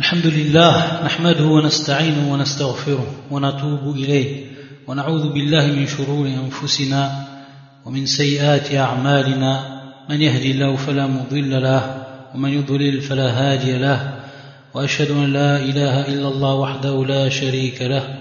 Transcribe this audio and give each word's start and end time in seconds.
الحمد 0.00 0.26
لله 0.26 1.04
نحمده 1.04 1.44
ونستعينه 1.44 2.32
ونستغفره 2.32 3.06
ونتوب 3.30 3.96
إليه 3.96 4.46
ونعوذ 4.86 5.28
بالله 5.28 5.66
من 5.66 5.86
شرور 5.86 6.26
أنفسنا 6.26 7.26
ومن 7.86 8.06
سيئات 8.06 8.74
أعمالنا. 8.74 9.80
من 10.10 10.22
يهدي 10.22 10.50
الله 10.50 10.76
فلا 10.76 11.06
مضل 11.06 11.62
له 11.62 12.04
ومن 12.34 12.48
يضلل 12.48 13.00
فلا 13.00 13.28
هادي 13.30 13.78
له. 13.78 14.14
وأشهد 14.74 15.10
أن 15.10 15.32
لا 15.32 15.56
إله 15.56 16.08
إلا 16.08 16.28
الله 16.28 16.54
وحده 16.54 17.04
لا 17.04 17.28
شريك 17.28 17.82
له. 17.82 18.18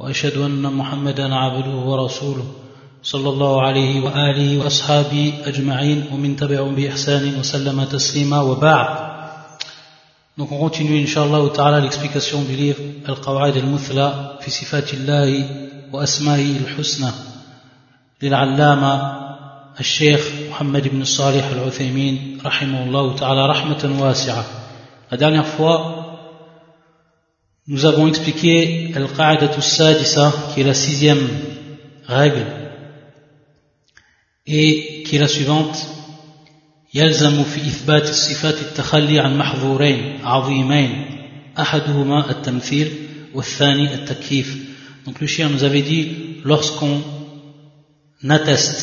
وأشهد 0.00 0.36
أن 0.36 0.62
محمدا 0.62 1.34
عبده 1.34 1.76
ورسوله 1.76 2.46
صلى 3.02 3.28
الله 3.28 3.62
عليه 3.62 4.00
وآله 4.00 4.58
وأصحابه 4.58 5.32
أجمعين. 5.44 6.04
ومن 6.12 6.36
تبعهم 6.36 6.74
بإحسان 6.74 7.38
وسلم 7.38 7.84
تسليما. 7.84 8.40
وبعد. 8.40 9.09
Donc 10.38 10.52
on 10.52 10.58
continue 10.58 11.02
inshallah 11.02 11.48
ta'ala 11.54 11.80
l'explication 11.80 12.42
du 12.42 12.54
livre 12.54 12.80
Al-Qawa'id 13.06 13.56
al-Muthla 13.56 14.38
fi 14.40 14.50
sifatillahi 14.50 15.44
wa 15.92 16.02
asma'i 16.02 16.56
al-husna 16.58 17.12
الشيخ 19.80 20.32
محمد 20.50 20.88
بن 20.88 21.04
صالح 21.04 21.46
العثيمين 21.46 22.38
رحمه 22.44 22.84
الله 22.84 23.16
تعالى 23.16 23.46
رحمة 23.46 24.00
واسعة 24.00 24.44
La 25.10 25.16
dernière 25.16 25.46
fois, 25.46 25.76
nous 27.66 27.86
avons 27.86 28.06
expliqué 28.06 28.92
Al-Qa'idatu 28.94 29.56
al-Sadisa 29.56 30.32
qui 30.52 30.60
est 30.60 30.64
la 30.64 30.74
sixième 30.74 31.26
règle 32.06 32.46
et 34.46 35.02
qui 35.04 35.16
est 35.16 35.18
la 35.18 35.28
suivante 35.28 35.76
يلزم 36.95 37.43
في 37.43 37.61
إثبات 37.61 38.09
الصفات 38.09 38.61
التخلي 38.61 39.19
عن 39.19 39.37
محظورين 39.37 40.25
عظيمين 40.25 41.05
أحدهما 41.59 42.29
التمثيل 42.31 42.91
والثاني 43.33 43.93
التكييف 43.93 44.57
donc 45.05 45.19
le 45.19 45.27
chien 45.27 45.49
nous 45.49 45.63
avait 45.63 45.81
dit 45.83 46.05
lorsqu'on 46.43 47.01
atteste 48.29 48.81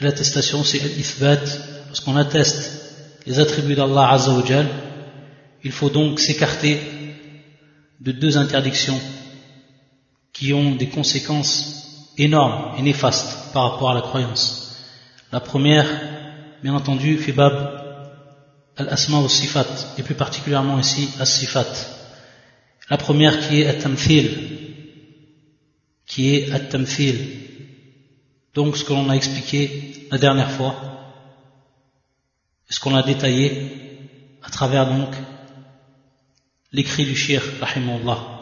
l'attestation 0.00 0.64
c'est 0.64 0.78
l'ithbat 0.78 1.40
lorsqu'on 1.88 2.16
atteste 2.16 2.62
les 3.26 3.38
attributs 3.38 3.74
d'Allah 3.76 4.10
Azza 4.10 4.32
wa 4.32 4.44
Jal 4.44 4.66
il 5.62 5.72
faut 5.72 5.90
donc 5.90 6.18
s'écarter 6.20 6.80
de 8.00 8.12
deux 8.12 8.36
interdictions 8.36 9.00
qui 10.32 10.52
ont 10.52 10.74
des 10.74 10.88
conséquences 10.88 11.54
énormes 12.18 12.74
et 12.78 12.82
néfastes 12.82 13.52
par 13.54 13.70
rapport 13.70 13.90
à 13.92 13.94
la 13.94 14.02
croyance 14.02 14.76
la 15.32 15.40
première 15.40 15.86
bien 16.63 16.73
entendu, 16.73 17.17
Fibab 17.17 17.79
al-asma 18.77 19.19
ou 19.19 19.29
sifat, 19.29 19.67
et 19.97 20.03
plus 20.03 20.15
particulièrement 20.15 20.79
ici 20.79 21.09
as-sifat. 21.19 21.67
La 22.89 22.97
première 22.97 23.39
qui 23.47 23.61
est 23.61 23.67
at-tamthil, 23.67 24.29
qui 26.05 26.35
est 26.35 26.51
at-tamthil. 26.51 27.17
Donc 28.53 28.77
ce 28.77 28.83
que 28.83 28.93
l'on 28.93 29.09
a 29.09 29.15
expliqué 29.15 30.07
la 30.11 30.17
dernière 30.17 30.51
fois, 30.51 30.75
ce 32.69 32.79
qu'on 32.79 32.95
a 32.95 33.03
détaillé 33.03 33.69
à 34.41 34.49
travers 34.49 34.87
donc 34.87 35.09
l'écrit 36.71 37.05
du 37.05 37.15
shir, 37.15 37.43
rahimahullah. 37.61 38.39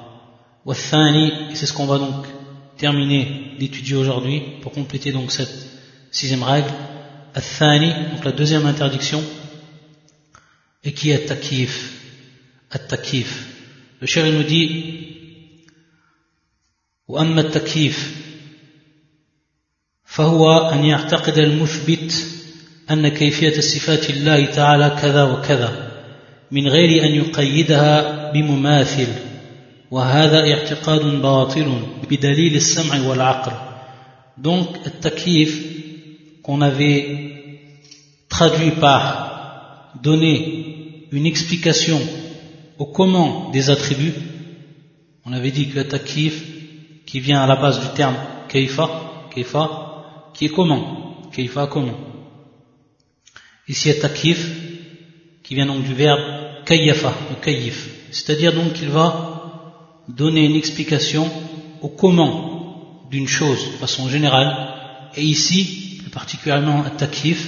Wa 0.66 0.76
et 0.76 1.56
c'est 1.56 1.66
ce 1.66 1.74
qu'on 1.74 1.86
va 1.86 1.98
donc 1.98 2.26
terminer 2.78 3.56
d'étudier 3.58 3.96
aujourd'hui 3.96 4.42
pour 4.62 4.72
compléter 4.72 5.12
donc 5.12 5.32
cette 5.32 5.68
sixième 6.12 6.44
règle. 6.44 6.70
Donc 7.36 8.26
la 8.26 8.32
deuxième 8.32 8.66
interdiction. 8.66 9.24
Et 10.84 10.94
qui 10.94 11.12
est 11.12 11.26
takif? 11.26 11.94
التكييف. 12.76 13.48
Cher 14.06 14.26
nous 14.26 14.44
وأما 17.08 17.42
التكييف 17.42 18.16
فهو 20.06 20.70
أن 20.70 20.86
يعتقد 20.86 21.38
المثبت 21.38 22.14
أن 22.92 23.08
كيفية 23.08 23.60
صفات 23.60 24.10
الله 24.10 24.46
تعالى 24.46 24.98
كذا 25.02 25.24
وكذا 25.24 25.92
من 26.52 26.68
غير 26.68 27.04
أن 27.06 27.12
يقيدها 27.12 28.32
بمماثل. 28.32 29.08
وهذا 29.92 30.54
اعتقاد 30.54 31.22
باطل 31.22 31.82
بدليل 32.10 32.56
السمع 32.56 33.08
والعقل. 33.08 33.52
Donc 34.38 34.86
التكييف 34.86 35.77
qu'on 36.48 36.62
avait 36.62 37.60
traduit 38.30 38.72
par 38.72 39.92
donner 40.02 41.10
une 41.12 41.26
explication 41.26 42.00
au 42.78 42.86
comment 42.86 43.50
des 43.52 43.70
attributs. 43.70 44.14
On 45.26 45.34
avait 45.34 45.52
dit 45.52 45.68
que 45.68 45.82
takif, 45.82 46.42
qui 47.06 47.20
vient 47.20 47.42
à 47.42 47.48
la 47.48 47.58
base 47.58 47.82
du 47.82 47.88
terme 47.96 48.16
kaifa, 48.48 48.90
kaifa, 49.36 50.32
qui 50.34 50.46
est 50.46 50.50
comment, 50.50 51.22
kaifa 51.34 51.68
comment? 51.68 52.00
Ici 53.68 54.00
takif, 54.00 54.40
qui 55.44 55.54
vient 55.54 55.66
donc 55.66 55.84
du 55.84 55.94
verbe 55.94 56.64
kayyafa, 56.66 57.14
le 57.30 57.44
kayif. 57.44 57.90
C'est-à-dire 58.12 58.54
donc 58.54 58.72
qu'il 58.72 58.88
va 58.88 59.74
donner 60.08 60.46
une 60.46 60.56
explication 60.56 61.30
au 61.82 61.90
comment 61.90 63.06
d'une 63.12 63.28
chose 63.28 63.66
de 63.66 63.78
façon 63.78 64.08
générale. 64.08 64.50
Et 65.18 65.24
ici, 65.24 65.87
particulièrement 66.18 66.84
à 66.84 66.90
takif 66.90 67.40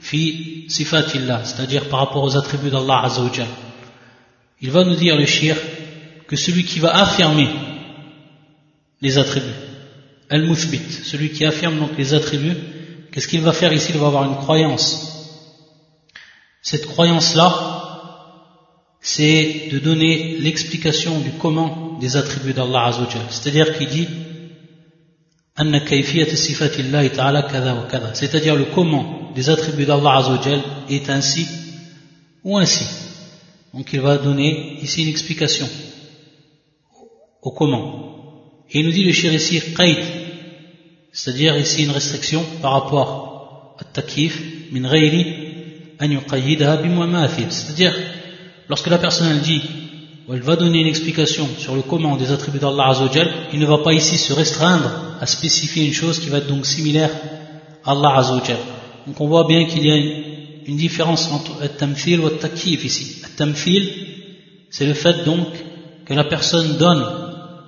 fi 0.00 0.64
sifatillah, 0.68 1.44
c'est-à-dire 1.44 1.88
par 1.88 2.00
rapport 2.00 2.24
aux 2.24 2.36
attributs 2.36 2.68
d'Allah 2.68 3.02
Azzawajal. 3.04 3.46
Il 4.60 4.72
va 4.72 4.82
nous 4.82 4.96
dire 4.96 5.16
le 5.16 5.24
shir 5.24 5.56
que 6.26 6.34
celui 6.34 6.64
qui 6.64 6.80
va 6.80 6.90
affirmer 7.04 7.48
les 9.00 9.18
attributs, 9.18 9.60
al-muthbit, 10.30 10.90
celui 11.10 11.30
qui 11.30 11.44
affirme 11.44 11.78
donc 11.78 11.92
les 11.96 12.12
attributs, 12.12 12.56
qu'est-ce 13.12 13.28
qu'il 13.28 13.40
va 13.40 13.52
faire 13.52 13.72
ici? 13.72 13.92
Il 13.94 14.00
va 14.00 14.08
avoir 14.08 14.24
une 14.24 14.38
croyance. 14.44 14.88
Cette 16.60 16.86
croyance-là, 16.86 17.48
c'est 19.00 19.68
de 19.70 19.78
donner 19.78 20.38
l'explication 20.40 21.20
du 21.20 21.30
comment 21.42 21.96
des 22.00 22.16
attributs 22.16 22.52
d'Allah 22.52 22.86
Azzawajal. 22.86 23.26
C'est-à-dire 23.30 23.78
qu'il 23.78 23.90
dit 23.90 24.08
c'est-à-dire 28.14 28.54
le 28.54 28.64
comment 28.74 29.32
des 29.34 29.50
attributs 29.50 29.86
d'Allah 29.86 30.18
Azzawajal 30.18 30.60
est 30.88 31.10
ainsi 31.10 31.48
ou 32.44 32.56
ainsi. 32.56 32.86
Donc 33.74 33.92
il 33.92 34.00
va 34.00 34.18
donner 34.18 34.78
ici 34.80 35.02
une 35.02 35.08
explication 35.08 35.68
au 37.42 37.50
comment. 37.50 38.62
Et 38.70 38.80
il 38.80 38.86
nous 38.86 38.92
dit 38.92 39.04
le 39.04 39.12
shir 39.12 39.32
ici 39.32 39.60
c'est-à-dire 41.12 41.56
ici 41.58 41.84
une 41.84 41.90
restriction 41.90 42.44
par 42.62 42.72
rapport 42.72 43.76
à 43.80 43.84
takif 43.84 44.40
min 44.70 44.88
ghayri 44.88 45.48
an 46.00 47.28
C'est-à-dire 47.50 47.94
lorsque 48.68 48.86
la 48.86 48.98
personne 48.98 49.40
dit 49.40 49.62
elle 50.30 50.42
va 50.42 50.56
donner 50.56 50.80
une 50.80 50.86
explication 50.86 51.48
sur 51.58 51.74
le 51.74 51.80
comment 51.80 52.16
des 52.16 52.32
attributs 52.32 52.58
d'Allah 52.58 52.88
Azzawajal, 52.88 53.30
il 53.54 53.60
ne 53.60 53.66
va 53.66 53.78
pas 53.78 53.94
ici 53.94 54.18
se 54.18 54.34
restreindre 54.34 54.90
à 55.20 55.26
spécifier 55.26 55.86
une 55.86 55.94
chose 55.94 56.20
qui 56.20 56.28
va 56.28 56.38
être 56.38 56.46
donc 56.46 56.66
similaire 56.66 57.10
à 57.82 57.92
Allah 57.92 58.16
Azzawajal. 58.18 58.58
Donc 59.06 59.20
on 59.22 59.26
voit 59.26 59.46
bien 59.46 59.64
qu'il 59.64 59.86
y 59.86 59.90
a 59.90 59.96
une, 59.96 60.76
différence 60.76 61.32
entre 61.32 61.62
At-Tamfil 61.62 62.20
et 62.20 62.26
At-Takif 62.26 62.84
ici. 62.84 63.22
At-Tamfil, 63.24 63.90
c'est 64.68 64.84
le 64.84 64.92
fait 64.92 65.24
donc 65.24 65.46
que 66.04 66.12
la 66.12 66.24
personne 66.24 66.76
donne 66.76 67.06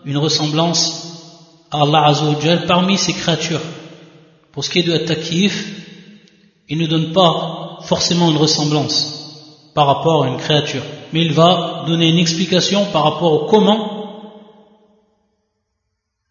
une 0.04 0.18
ressemblance 0.18 1.64
à 1.70 1.80
Allah 1.82 2.08
Azzawajal 2.08 2.66
parmi 2.66 2.98
ses 2.98 3.14
créatures. 3.14 3.62
Pour 4.52 4.64
ce 4.64 4.70
qui 4.70 4.80
est 4.80 4.82
de 4.82 4.92
At-Takif, 4.92 5.64
il 6.68 6.76
ne 6.76 6.86
donne 6.86 7.12
pas 7.12 7.78
forcément 7.84 8.30
une 8.30 8.36
ressemblance 8.36 9.19
par 9.80 9.88
rapport 9.92 10.24
à 10.24 10.28
une 10.28 10.36
créature 10.36 10.82
mais 11.12 11.24
il 11.24 11.32
va 11.32 11.84
donner 11.86 12.08
une 12.10 12.18
explication 12.18 12.84
par 12.92 13.02
rapport 13.04 13.32
au 13.32 13.46
comment 13.46 13.78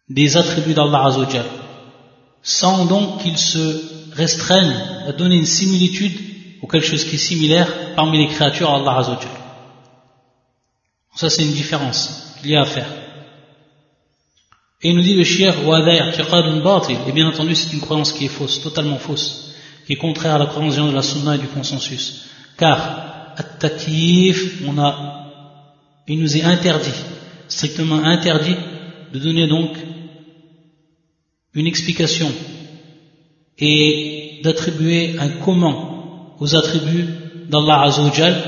des 0.08 0.36
attributs 0.36 0.74
d'Allah 0.74 1.06
Azzawajal, 1.06 1.46
sans 2.42 2.86
donc 2.86 3.22
qu'il 3.22 3.38
se 3.38 3.64
restreigne 4.12 4.74
à 5.08 5.12
donner 5.12 5.36
une 5.36 5.46
similitude 5.46 6.16
ou 6.62 6.68
quelque 6.68 6.86
chose 6.86 7.04
qui 7.04 7.16
est 7.16 7.26
similaire 7.30 7.94
parmi 7.96 8.18
les 8.18 8.28
créatures 8.28 8.70
d'Allah 8.70 8.98
Azzawajal. 8.98 9.36
Ça 11.16 11.28
c'est 11.28 11.42
une 11.42 11.52
différence 11.62 12.36
qu'il 12.40 12.50
y 12.52 12.56
a 12.56 12.62
à 12.62 12.66
faire. 12.76 12.92
Et 14.82 14.90
il 14.90 14.96
nous 14.96 15.02
dit 15.02 15.14
le 15.14 15.24
shir 15.24 15.54
et 15.58 17.12
bien 17.12 17.28
entendu 17.28 17.54
c'est 17.56 17.72
une 17.72 17.80
croyance 17.80 18.12
qui 18.12 18.26
est 18.26 18.28
fausse, 18.38 18.62
totalement 18.62 18.98
fausse, 18.98 19.54
qui 19.86 19.94
est 19.94 19.96
contraire 19.96 20.36
à 20.36 20.38
la 20.38 20.46
croyance 20.46 20.76
de 20.76 20.92
la 20.92 21.02
sunna 21.02 21.34
et 21.34 21.38
du 21.38 21.48
consensus. 21.48 22.26
Car 22.56 23.09
on 24.66 24.78
a, 24.78 25.26
il 26.08 26.20
nous 26.20 26.36
est 26.36 26.42
interdit, 26.42 26.98
strictement 27.48 28.02
interdit, 28.04 28.56
de 29.12 29.18
donner 29.18 29.48
donc 29.48 29.70
une 31.54 31.66
explication 31.66 32.30
et 33.58 34.40
d'attribuer 34.42 35.18
un 35.18 35.28
comment 35.44 36.36
aux 36.38 36.56
attributs 36.56 37.08
d'Allah 37.48 37.82
Azzawajal, 37.82 38.42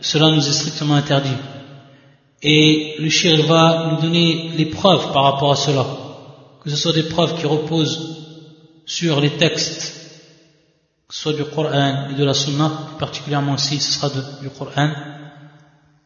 cela 0.00 0.30
nous 0.30 0.46
est 0.46 0.52
strictement 0.52 0.94
interdit. 0.94 1.30
Et 2.42 2.96
le 2.98 3.08
shir 3.08 3.46
va 3.46 3.90
nous 3.92 4.02
donner 4.02 4.50
les 4.56 4.66
preuves 4.66 5.12
par 5.12 5.24
rapport 5.24 5.52
à 5.52 5.56
cela. 5.56 5.86
Que 6.62 6.70
ce 6.70 6.76
soit 6.76 6.92
des 6.92 7.04
preuves 7.04 7.38
qui 7.38 7.46
reposent 7.46 8.18
sur 8.84 9.20
les 9.20 9.30
textes, 9.30 10.01
soit 11.11 11.33
du 11.33 11.45
Coran 11.45 12.09
et 12.11 12.15
de 12.15 12.23
la 12.23 12.33
Sunna, 12.33 12.71
particulièrement 12.99 13.55
ici 13.55 13.79
ce 13.79 13.99
sera 13.99 14.09
du 14.41 14.49
Coran, 14.49 14.89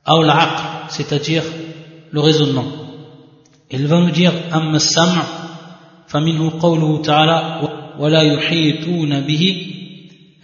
ou 0.08 0.24
c'est-à-dire 0.90 1.44
le 2.12 2.20
raisonnement. 2.20 2.66
Il 3.70 3.88
va 3.88 4.00
nous 4.00 4.12
dire, 4.12 4.34
Amma 4.52 4.80
sam' 4.80 5.24
فمنه 6.12 6.60
قوله 6.60 7.02
تعالى 7.02 7.70
ولا 8.00 8.22
يحيطون 8.22 9.22
به 9.22 9.68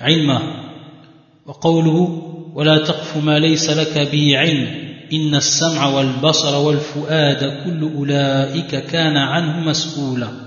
علما 0.02 0.42
وقوله 1.46 2.24
ولا 2.56 2.78
تقف 2.78 3.18
ما 3.18 3.40
ليس 3.40 3.70
لك 3.70 4.12
به 4.12 4.38
علم 4.38 4.68
إن 5.14 5.36
السمع 5.36 5.88
والبصر 5.88 6.56
والفؤاد 6.56 7.64
كل 7.66 7.92
أولئك 7.96 8.86
كان 8.86 9.18
عنه 9.18 9.60
مسؤولا 9.60 10.41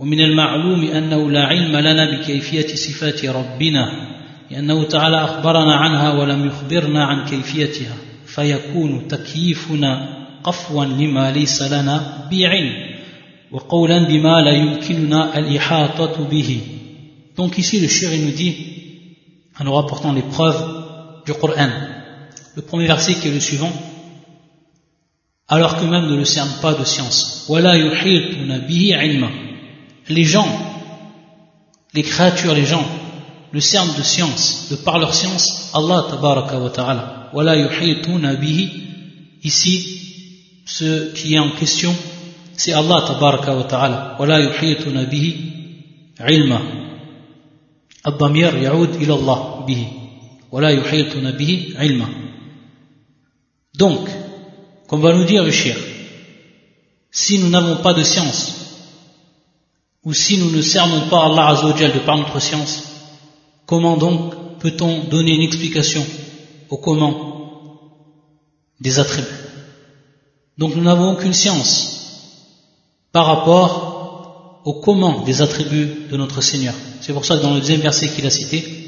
ومن 0.00 0.20
المعلوم 0.20 0.84
أنه 0.84 1.30
لا 1.30 1.44
علم 1.44 1.76
لنا 1.76 2.10
بكيفية 2.10 2.66
صفات 2.66 3.24
ربنا 3.24 3.84
لأنه 4.50 4.84
تعالى 4.84 5.24
أخبرنا 5.24 5.74
عنها 5.74 6.12
ولم 6.12 6.46
يخبرنا 6.46 7.04
عن 7.04 7.24
كيفيتها 7.24 7.94
فيكون 8.26 9.08
تكييفنا 9.08 10.16
قفوا 10.44 10.84
لما 10.84 11.30
ليس 11.30 11.62
لنا 11.62 12.28
بعلم 12.30 12.72
وقولا 13.52 14.08
بما 14.08 14.40
لا 14.40 14.50
يمكننا 14.50 15.38
الإحاطة 15.38 16.28
به. 16.30 16.60
Donc 17.36 17.58
ici 17.58 17.80
le 17.80 17.88
shir 17.88 18.10
nous 18.10 18.32
dit 18.32 18.54
en 19.58 19.64
nous 19.64 19.72
rapportant 19.72 20.12
les 20.12 20.22
preuves 20.22 20.62
du 21.26 21.32
Coran 21.34 21.70
le 22.56 22.62
premier 22.62 22.86
verset 22.86 23.14
qui 23.14 23.28
est 23.28 23.32
le 23.32 23.40
suivant, 23.40 23.72
alors 25.48 25.76
que 25.76 25.84
même 25.84 26.06
ne 26.10 26.16
le 26.16 26.24
cerne 26.24 26.50
pas 26.60 26.74
de 26.74 26.84
science. 26.84 27.46
Les 30.09 30.23
gens, 30.23 30.47
les 31.93 32.03
créatures, 32.03 32.53
les 32.53 32.65
gens, 32.65 32.85
le 33.51 33.61
cernent 33.61 33.95
de 33.97 34.03
science, 34.03 34.67
de 34.69 34.75
par 34.75 34.99
leur 34.99 35.13
science, 35.13 35.71
Allah 35.73 36.05
tabaraka 36.09 36.59
wa 36.59 36.69
ta'ala. 36.69 37.31
Ici, 39.43 40.01
ce 40.65 41.13
qui 41.13 41.35
est 41.35 41.39
en 41.39 41.51
question, 41.51 41.95
c'est 42.53 42.73
Allah 42.73 43.03
tabaraka 43.07 43.55
wa 43.55 43.63
ta'ala. 43.63 44.17
ولا 44.19 44.37
يحيطون 44.37 45.03
به 45.03 45.35
علما 46.19 46.59
الضمير 48.07 48.55
يعود 48.57 48.95
إلى 48.95 49.13
الله 49.13 49.65
به 49.67 49.87
ولا 50.51 50.69
يحيطون 50.69 51.31
به 51.31 51.73
علما 51.75 52.07
donc, 53.77 54.07
comme 54.87 55.01
va 55.01 55.13
nous 55.13 55.25
dire 55.25 55.43
le 55.43 55.51
shir, 55.51 55.75
si 57.11 57.39
nous 57.39 57.49
n'avons 57.49 57.77
pas 57.77 57.93
de 57.93 58.03
science, 58.03 58.68
ou 60.04 60.12
si 60.14 60.38
nous 60.38 60.50
ne 60.50 60.62
cernons 60.62 61.08
pas 61.08 61.26
Allah 61.26 61.48
Azzawajal 61.48 61.92
de 61.92 61.98
par 62.00 62.16
notre 62.16 62.40
science, 62.40 62.84
comment 63.66 63.96
donc 63.96 64.58
peut-on 64.58 65.04
donner 65.04 65.34
une 65.34 65.42
explication 65.42 66.04
au 66.70 66.76
comment 66.78 67.14
des 68.80 68.98
attributs? 68.98 69.28
Donc 70.56 70.74
nous 70.74 70.82
n'avons 70.82 71.12
aucune 71.12 71.34
science 71.34 72.00
par 73.12 73.26
rapport 73.26 74.62
au 74.64 74.74
comment 74.74 75.22
des 75.22 75.42
attributs 75.42 76.08
de 76.10 76.16
notre 76.16 76.40
Seigneur. 76.40 76.74
C'est 77.00 77.12
pour 77.12 77.24
ça 77.24 77.36
que 77.36 77.42
dans 77.42 77.54
le 77.54 77.60
deuxième 77.60 77.80
verset 77.80 78.10
qu'il 78.10 78.26
a 78.26 78.30
cité, 78.30 78.80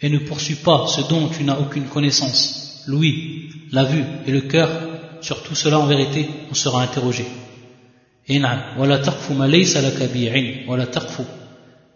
et 0.00 0.08
ne 0.08 0.18
poursuis 0.18 0.54
pas 0.56 0.86
ce 0.86 1.00
dont 1.08 1.28
tu 1.28 1.42
n'as 1.42 1.58
aucune 1.58 1.88
connaissance 1.88 2.84
l'ouïe, 2.86 3.50
la 3.72 3.84
vue 3.84 4.04
et 4.26 4.30
le 4.30 4.42
cœur, 4.42 4.70
sur 5.20 5.42
tout 5.42 5.54
cela 5.54 5.80
en 5.80 5.86
vérité, 5.86 6.28
on 6.50 6.54
sera 6.54 6.82
interrogé. 6.82 7.26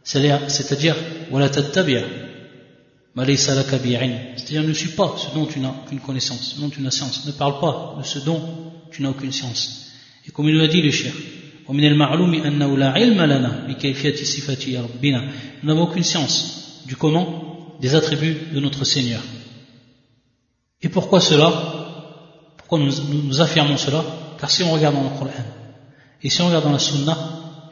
C'est-à-dire, 0.05 0.40
c'est-à-dire 0.49 0.96
ne 4.62 4.73
suis 4.73 4.88
pas 4.88 5.14
ce 5.19 5.34
dont 5.34 5.44
tu 5.44 5.61
n'as 5.61 5.75
aucune 5.84 6.00
connaissance, 6.00 6.55
ce 6.55 6.61
dont 6.61 6.70
tu 6.70 6.81
n'as 6.81 6.90
science. 6.90 7.26
Ne 7.26 7.32
parle 7.32 7.61
pas 7.61 7.96
de 7.99 8.02
ce 8.02 8.19
dont 8.20 8.40
tu 8.90 9.02
n'as 9.02 9.11
aucune 9.11 9.31
science. 9.31 9.93
Et 10.26 10.31
comme 10.31 10.49
il 10.49 10.56
l'a 10.56 10.69
dit 10.69 10.81
le 10.81 10.90
cher, 10.90 11.12
nous 11.69 11.79
n'avons 15.62 15.82
aucune 15.82 16.02
science 16.02 16.82
du 16.87 16.96
comment 16.96 17.76
des 17.78 17.94
attributs 17.94 18.38
de 18.55 18.61
notre 18.61 18.85
Seigneur. 18.85 19.20
Et 20.81 20.88
pourquoi 20.88 21.20
cela? 21.20 21.52
Pourquoi 22.56 22.78
nous, 22.78 23.40
affirmons 23.40 23.76
cela? 23.76 24.02
Car 24.40 24.50
si 24.50 24.62
on 24.62 24.73
regarde 24.73 24.94
dans 24.94 25.02
le 25.02 25.11
Coran 25.11 25.31
et 26.23 26.31
si 26.31 26.41
on 26.41 26.47
regarde 26.47 26.65
dans 26.65 26.73
la 26.73 26.79
Sunna, 26.79 27.17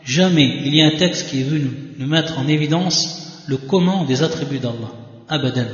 jamais 0.05 0.63
il 0.65 0.75
y 0.75 0.83
a 0.83 0.87
un 0.87 0.97
texte 0.97 1.29
qui 1.31 1.41
est 1.41 1.45
venu 1.45 1.71
nous 1.99 2.07
mettre 2.07 2.39
en 2.39 2.49
évidence 2.49 3.45
le 3.47 3.57
comment 3.57 4.05
des 4.05 4.23
attributs 4.23 4.59
d'Allah. 4.59 4.93
Abadan. 5.29 5.67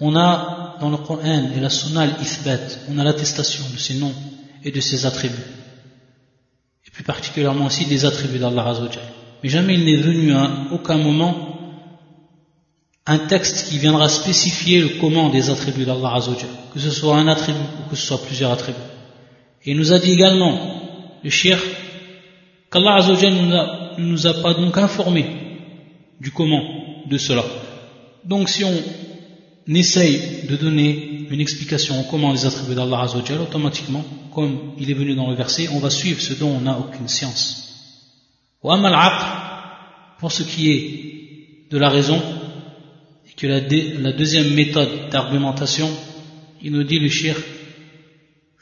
On 0.00 0.14
a 0.14 0.76
dans 0.80 0.90
le 0.90 0.98
Coran 0.98 1.50
et 1.56 1.60
la 1.60 1.70
Sunna 1.70 2.06
l'ithbat, 2.06 2.60
on 2.90 2.98
a 2.98 3.04
l'attestation 3.04 3.64
de 3.72 3.78
ses 3.78 3.94
noms 3.94 4.14
et 4.62 4.70
de 4.70 4.80
ses 4.80 5.06
attributs. 5.06 5.34
Et 6.86 6.90
plus 6.90 7.02
particulièrement 7.02 7.66
aussi 7.66 7.86
des 7.86 8.04
attributs 8.04 8.38
d'Allah 8.38 8.68
Azzawajal. 8.68 9.02
Mais 9.42 9.48
jamais 9.48 9.74
il 9.74 9.84
n'est 9.84 10.02
venu 10.02 10.32
à 10.32 10.48
aucun 10.72 10.98
moment 10.98 11.34
un 13.06 13.18
texte 13.18 13.68
qui 13.68 13.78
viendra 13.78 14.08
spécifier 14.08 14.80
le 14.80 15.00
comment 15.00 15.30
des 15.30 15.50
attributs 15.50 15.84
d'Allah 15.84 16.14
Azzawajal, 16.14 16.50
que 16.72 16.78
ce 16.78 16.90
soit 16.90 17.16
un 17.16 17.26
attribut 17.26 17.58
ou 17.58 17.90
que 17.90 17.96
ce 17.96 18.06
soit 18.06 18.22
plusieurs 18.22 18.52
attributs. 18.52 18.78
Et 19.64 19.72
il 19.72 19.76
nous 19.76 19.92
a 19.92 19.98
dit 19.98 20.12
également, 20.12 20.58
le 21.24 21.30
shir, 21.30 21.58
qu'Allah 22.76 22.96
Azzawajal 22.96 23.32
ne 23.32 24.04
nous 24.04 24.26
a 24.26 24.34
pas 24.42 24.52
donc 24.52 24.76
informé 24.76 25.24
du 26.20 26.30
comment 26.30 26.62
de 27.08 27.16
cela. 27.16 27.42
Donc 28.24 28.50
si 28.50 28.64
on 28.64 28.74
essaye 29.74 30.46
de 30.48 30.56
donner 30.56 31.26
une 31.30 31.40
explication 31.40 31.98
au 32.00 32.02
comment 32.04 32.34
des 32.34 32.44
attributs 32.44 32.74
d'Allah 32.74 33.00
Azzawajal, 33.00 33.40
automatiquement, 33.40 34.04
comme 34.34 34.72
il 34.78 34.90
est 34.90 34.94
venu 34.94 35.14
dans 35.14 35.30
le 35.30 35.36
verset, 35.36 35.68
on 35.72 35.78
va 35.78 35.88
suivre 35.88 36.20
ce 36.20 36.34
dont 36.34 36.50
on 36.50 36.60
n'a 36.60 36.78
aucune 36.78 37.08
science. 37.08 37.62
Pour 40.18 40.32
ce 40.32 40.42
qui 40.42 40.70
est 40.70 41.70
de 41.70 41.78
la 41.78 41.88
raison, 41.88 42.20
que 43.36 43.46
la, 43.46 43.60
deuxième 44.12 44.52
méthode 44.54 45.08
d'argumentation, 45.10 45.88
il 46.62 46.72
nous 46.72 46.84
dit 46.84 46.98
le 46.98 47.08
shir, 47.08 47.36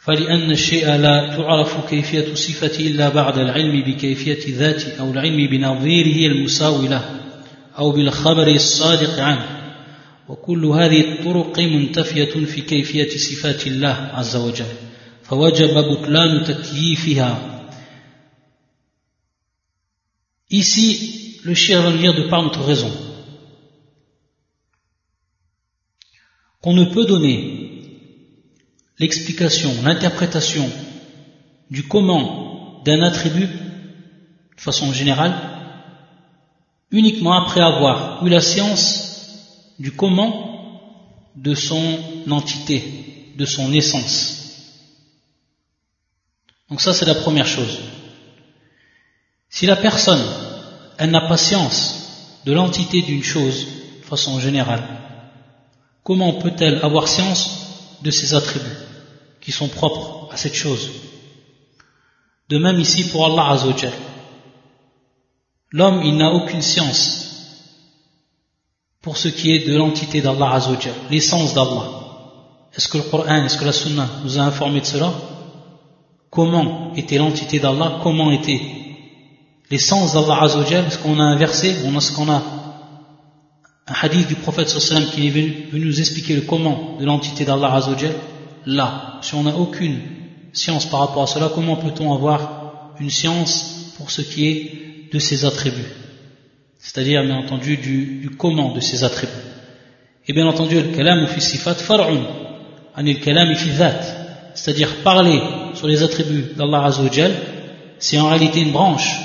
فلأن 0.04 0.50
الشيء 0.50 0.86
لا 0.86 1.36
تعرف 1.36 1.88
كيفية 1.90 2.34
صفة 2.34 2.86
إلا 2.86 3.08
بعد 3.08 3.38
العلم 3.38 3.82
بكيفية 3.82 4.56
ذاته 4.56 5.00
أو 5.00 5.10
العلم 5.10 5.46
بنظيره 5.46 6.32
المساوي 6.32 6.88
له 6.88 7.20
أو 7.78 7.92
بالخبر 7.92 8.48
الصادق 8.48 9.18
عنه. 9.20 9.60
وكل 10.28 10.64
هذه 10.64 11.00
الطرق 11.00 11.58
منتفية 11.58 12.44
في 12.44 12.60
كيفية 12.60 13.16
صفات 13.16 13.66
الله 13.66 14.10
عز 14.12 14.36
وجل. 14.36 14.72
فوجب 15.22 15.74
بطلان 15.74 16.44
تكييفها. 16.44 17.50
Ici, 20.50 21.40
le 21.44 21.54
shir 21.54 21.80
va 21.82 21.92
dire 21.92 22.14
de 22.14 22.28
par 22.28 22.42
notre 22.42 22.62
raison. 22.62 22.92
qu'on 26.60 26.72
ne 26.72 26.84
peut 26.84 27.04
donner 27.04 27.53
l'explication, 28.98 29.70
l'interprétation 29.82 30.70
du 31.70 31.82
comment 31.84 32.82
d'un 32.84 33.02
attribut 33.02 33.46
de 33.46 34.60
façon 34.60 34.92
générale 34.92 35.34
uniquement 36.90 37.32
après 37.32 37.60
avoir 37.60 38.24
eu 38.24 38.28
la 38.28 38.40
science 38.40 39.74
du 39.78 39.90
comment 39.92 40.52
de 41.34 41.54
son 41.54 41.98
entité, 42.30 43.32
de 43.36 43.44
son 43.44 43.72
essence. 43.72 44.44
Donc 46.70 46.80
ça 46.80 46.94
c'est 46.94 47.06
la 47.06 47.16
première 47.16 47.46
chose. 47.46 47.78
Si 49.50 49.66
la 49.66 49.76
personne, 49.76 50.24
elle 50.98 51.10
n'a 51.10 51.28
pas 51.28 51.36
science 51.36 52.40
de 52.44 52.52
l'entité 52.52 53.02
d'une 53.02 53.22
chose 53.22 53.66
de 54.00 54.04
façon 54.04 54.38
générale, 54.38 54.84
comment 56.04 56.34
peut-elle 56.34 56.78
avoir 56.84 57.08
science 57.08 57.63
de 58.04 58.10
ses 58.10 58.34
attributs 58.34 58.80
qui 59.40 59.50
sont 59.50 59.68
propres 59.68 60.28
à 60.30 60.36
cette 60.36 60.54
chose 60.54 60.90
De 62.50 62.58
même 62.58 62.78
ici 62.78 63.08
pour 63.08 63.24
Allah 63.24 63.52
Azzawajal. 63.52 63.92
L'homme, 65.72 66.02
il 66.04 66.16
n'a 66.16 66.30
aucune 66.30 66.62
science 66.62 67.06
pour 69.00 69.16
ce 69.16 69.28
qui 69.28 69.52
est 69.54 69.66
de 69.66 69.76
l'entité 69.76 70.20
d'Allah 70.20 70.52
Azzawajal, 70.52 70.94
l'essence 71.10 71.54
d'Allah. 71.54 71.88
Est-ce 72.74 72.88
que 72.88 72.98
le 72.98 73.04
Coran, 73.04 73.44
est-ce 73.44 73.56
que 73.56 73.64
la 73.64 73.72
Sunna 73.72 74.06
nous 74.22 74.38
a 74.38 74.42
informé 74.42 74.80
de 74.80 74.86
cela? 74.86 75.12
Comment 76.30 76.92
était 76.94 77.18
l'entité 77.18 77.58
d'Allah? 77.58 78.00
Comment 78.02 78.30
était 78.32 78.60
l'essence 79.70 80.12
d'Allah 80.12 80.42
Azzawajal 80.42 80.84
Est-ce 80.86 80.98
qu'on 80.98 81.18
a 81.18 81.24
un 81.24 81.36
verset 81.36 81.76
On 81.86 81.98
ce 82.00 82.12
qu'on 82.12 82.30
a 82.30 82.42
un 83.86 83.94
hadith 84.00 84.28
du 84.28 84.34
prophète 84.34 84.68
sallam 84.68 85.04
qui 85.10 85.26
est 85.26 85.30
venu, 85.30 85.68
nous 85.72 86.00
expliquer 86.00 86.34
le 86.34 86.42
comment 86.42 86.96
de 86.98 87.04
l'entité 87.04 87.44
d'Allah 87.44 87.74
Azzawajal 87.74 88.14
là, 88.66 89.18
si 89.20 89.34
on 89.34 89.42
n'a 89.42 89.54
aucune 89.54 90.00
science 90.52 90.86
par 90.86 91.00
rapport 91.00 91.24
à 91.24 91.26
cela, 91.26 91.50
comment 91.54 91.76
peut-on 91.76 92.14
avoir 92.14 92.94
une 92.98 93.10
science 93.10 93.92
pour 93.98 94.10
ce 94.10 94.22
qui 94.22 94.48
est 94.48 95.12
de 95.12 95.18
ses 95.18 95.44
attributs? 95.44 95.92
C'est-à-dire, 96.78 97.24
bien 97.24 97.36
entendu, 97.36 97.76
du, 97.76 98.20
du 98.20 98.30
comment 98.30 98.72
de 98.72 98.80
ses 98.80 99.04
attributs. 99.04 99.32
Et 100.26 100.32
bien 100.32 100.46
entendu, 100.46 100.76
le 100.76 100.94
kalam 100.94 101.26
fi 101.26 101.40
sifat 101.40 101.74
far'un, 101.74 102.22
anil 102.94 103.20
kalam 103.20 103.54
fi 103.54 103.68
C'est-à-dire, 104.54 104.96
parler 105.02 105.40
sur 105.74 105.88
les 105.88 106.02
attributs 106.02 106.54
d'Allah 106.56 106.84
Azzawajal, 106.86 107.32
c'est 107.98 108.18
en 108.18 108.28
réalité 108.28 108.60
une 108.60 108.72
branche 108.72 109.18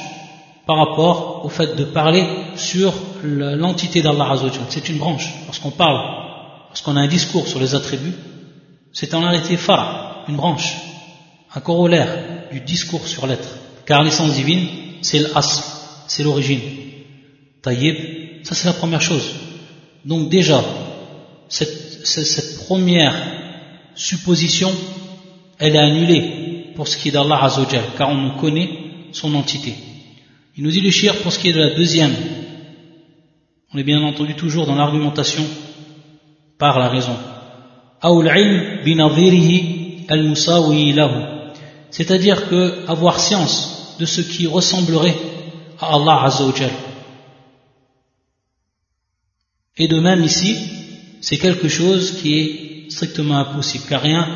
par 0.70 0.78
rapport 0.78 1.44
au 1.46 1.50
fait 1.50 1.76
de 1.76 1.84
parler 1.84 2.24
sur 2.56 2.94
l'entité 3.24 4.04
d'Allah 4.04 4.34
Azzawajal. 4.34 4.66
C'est 4.70 4.88
une 4.88 5.00
branche. 5.00 5.28
Lorsqu'on 5.48 5.72
parle, 5.72 6.00
lorsqu'on 6.68 6.96
a 6.96 7.00
un 7.00 7.08
discours 7.08 7.48
sur 7.48 7.60
les 7.60 7.74
attributs, 7.74 8.14
c'est 8.94 9.16
en 9.16 9.22
réalité 9.22 9.58
far, 9.58 10.26
une 10.28 10.36
branche, 10.36 10.76
un 11.56 11.60
corollaire 11.60 12.12
du 12.52 12.60
discours 12.60 13.08
sur 13.08 13.26
l'être. 13.26 13.50
Car 13.88 14.04
l'essence 14.04 14.34
divine, 14.34 14.68
c'est 15.02 15.18
l'as, 15.18 16.06
c'est 16.06 16.22
l'origine. 16.22 16.62
Taïb, 17.64 18.44
ça 18.44 18.54
c'est 18.54 18.68
la 18.68 18.74
première 18.74 19.02
chose. 19.02 19.28
Donc 20.06 20.30
déjà, 20.30 20.64
cette, 21.48 22.68
première 22.68 23.16
supposition, 23.96 24.72
elle 25.58 25.76
est 25.76 25.80
annulée 25.80 26.74
pour 26.76 26.88
ce 26.88 26.96
qui 26.96 27.10
est 27.10 27.12
d'Allah 27.12 27.44
Azzawajal, 27.44 27.86
car 27.98 28.10
on 28.12 28.38
connaît 28.38 28.70
son 29.14 29.34
entité. 29.34 29.74
Il 30.60 30.66
nous 30.66 30.72
dit 30.72 31.10
pour 31.24 31.32
ce 31.32 31.40
qui 31.40 31.48
est 31.48 31.54
de 31.54 31.62
la 31.62 31.74
deuxième. 31.74 32.14
On 33.74 33.78
est 33.78 33.84
bien 33.86 34.02
entendu 34.04 34.36
toujours 34.36 34.66
dans 34.66 34.76
l'argumentation 34.76 35.46
par 36.58 36.78
la 36.78 36.90
raison. 36.90 37.16
C'est-à-dire 41.92 42.50
que 42.50 42.86
avoir 42.90 43.22
science 43.22 43.96
de 44.02 44.06
ce 44.06 44.20
qui 44.20 44.48
ressemblerait 44.48 45.16
à 45.80 45.96
Allah 45.96 46.24
Azzawajal. 46.26 46.72
Et 49.78 49.88
de 49.88 50.00
même 50.02 50.26
ici, 50.26 50.58
c'est 51.22 51.38
quelque 51.38 51.70
chose 51.70 52.22
qui 52.22 52.38
est 52.38 52.92
strictement 52.92 53.38
impossible, 53.38 53.86
car 53.88 54.02
rien 54.02 54.28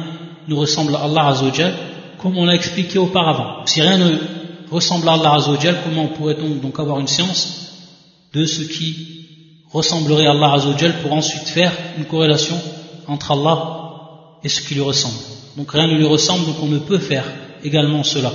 ne 0.48 0.56
ressemble 0.56 0.96
à 0.96 1.00
Allah 1.00 1.28
Azzawajal, 1.28 1.76
comme 2.18 2.38
on 2.38 2.46
l'a 2.46 2.56
expliqué 2.56 2.98
auparavant. 2.98 3.66
Si 3.66 3.82
rien 3.82 3.98
ne 3.98 4.43
ressemble 4.74 5.08
à 5.08 5.14
Allah 5.14 5.36
Azzawajal, 5.36 5.78
comment 5.84 6.08
pourrait-on 6.08 6.56
donc 6.56 6.80
avoir 6.80 7.00
une 7.00 7.08
science 7.08 7.72
de 8.34 8.46
ce 8.46 8.62
qui 8.62 9.66
ressemblerait 9.72 10.26
à 10.26 10.32
Allah 10.32 10.54
Azzawajal 10.54 11.02
pour 11.02 11.14
ensuite 11.14 11.48
faire 11.48 11.72
une 11.98 12.06
corrélation 12.06 12.60
entre 13.08 13.32
Allah 13.32 13.58
et 14.44 14.50
ce 14.50 14.62
qui 14.62 14.74
lui 14.74 14.82
ressemble. 14.82 15.20
Donc 15.58 15.72
rien 15.72 15.88
ne 15.88 15.96
lui 15.96 16.06
ressemble, 16.06 16.46
donc 16.46 16.56
on 16.62 16.68
ne 16.68 16.80
peut 16.80 16.98
faire 16.98 17.26
également 17.64 18.04
cela. 18.04 18.32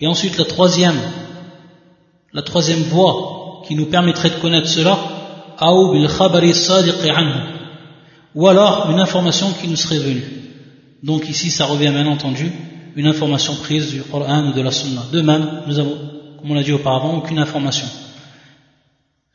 Et 0.00 0.06
ensuite 0.06 0.36
la 0.36 0.44
troisième, 0.44 0.98
la 2.32 2.42
troisième 2.42 2.82
voie 2.82 3.62
qui 3.66 3.76
nous 3.76 3.86
permettrait 3.86 4.30
de 4.30 4.40
connaître 4.40 4.68
cela, 4.68 4.98
ou 8.34 8.48
alors 8.48 8.90
une 8.90 8.98
information 8.98 9.52
qui 9.60 9.68
nous 9.68 9.76
serait 9.76 9.98
venue. 9.98 10.24
Donc 11.02 11.28
ici 11.28 11.50
ça 11.50 11.66
revient 11.66 11.90
bien 11.90 12.06
entendu 12.06 12.50
une 12.96 13.06
information 13.06 13.54
prise 13.56 13.90
du 13.90 14.02
Coran 14.02 14.48
ou 14.48 14.52
de 14.52 14.60
la 14.60 14.70
Sunna. 14.70 15.02
De 15.12 15.20
même, 15.20 15.62
nous 15.66 15.78
avons, 15.78 15.96
comme 16.38 16.50
on 16.50 16.54
l'a 16.54 16.62
dit 16.62 16.72
auparavant, 16.72 17.18
aucune 17.18 17.38
information 17.38 17.86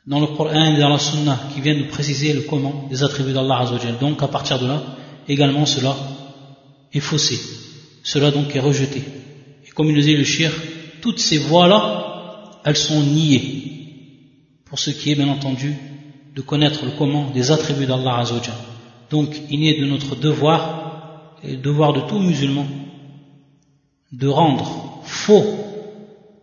dans 0.07 0.21
le 0.21 0.27
Coran 0.27 0.73
et 0.73 0.79
dans 0.79 0.89
la 0.89 0.97
Sunna 0.97 1.37
qui 1.53 1.61
viennent 1.61 1.79
nous 1.79 1.87
préciser 1.87 2.33
le 2.33 2.41
comment 2.41 2.87
des 2.89 3.03
attributs 3.03 3.33
d'Allah 3.33 3.59
Azzawajal. 3.59 3.97
Donc 3.99 4.23
à 4.23 4.27
partir 4.27 4.57
de 4.57 4.65
là, 4.65 4.81
également 5.27 5.65
cela 5.65 5.95
est 6.93 7.01
faussé. 7.01 7.37
Cela 8.03 8.31
donc 8.31 8.55
est 8.55 8.61
rejeté. 8.61 9.03
Et 9.67 9.69
comme 9.71 9.87
il 9.89 9.95
nous 9.95 10.01
dit 10.01 10.15
le 10.15 10.23
shir, 10.23 10.51
toutes 11.01 11.19
ces 11.19 11.37
voies-là, 11.37 12.61
elles 12.63 12.77
sont 12.77 13.03
niées. 13.03 13.73
Pour 14.65 14.79
ce 14.79 14.91
qui 14.91 15.11
est 15.11 15.15
bien 15.15 15.27
entendu 15.27 15.75
de 16.35 16.41
connaître 16.41 16.85
le 16.85 16.91
comment 16.97 17.29
des 17.31 17.51
attributs 17.51 17.85
d'Allah 17.85 18.19
Azzawajal. 18.19 18.55
Donc 19.09 19.29
il 19.49 19.67
est 19.67 19.79
de 19.79 19.85
notre 19.85 20.15
devoir, 20.15 21.35
et 21.43 21.51
le 21.51 21.57
devoir 21.57 21.91
de 21.91 22.01
tout 22.01 22.19
musulman, 22.19 22.65
de 24.11 24.27
rendre 24.27 25.01
faux 25.03 25.45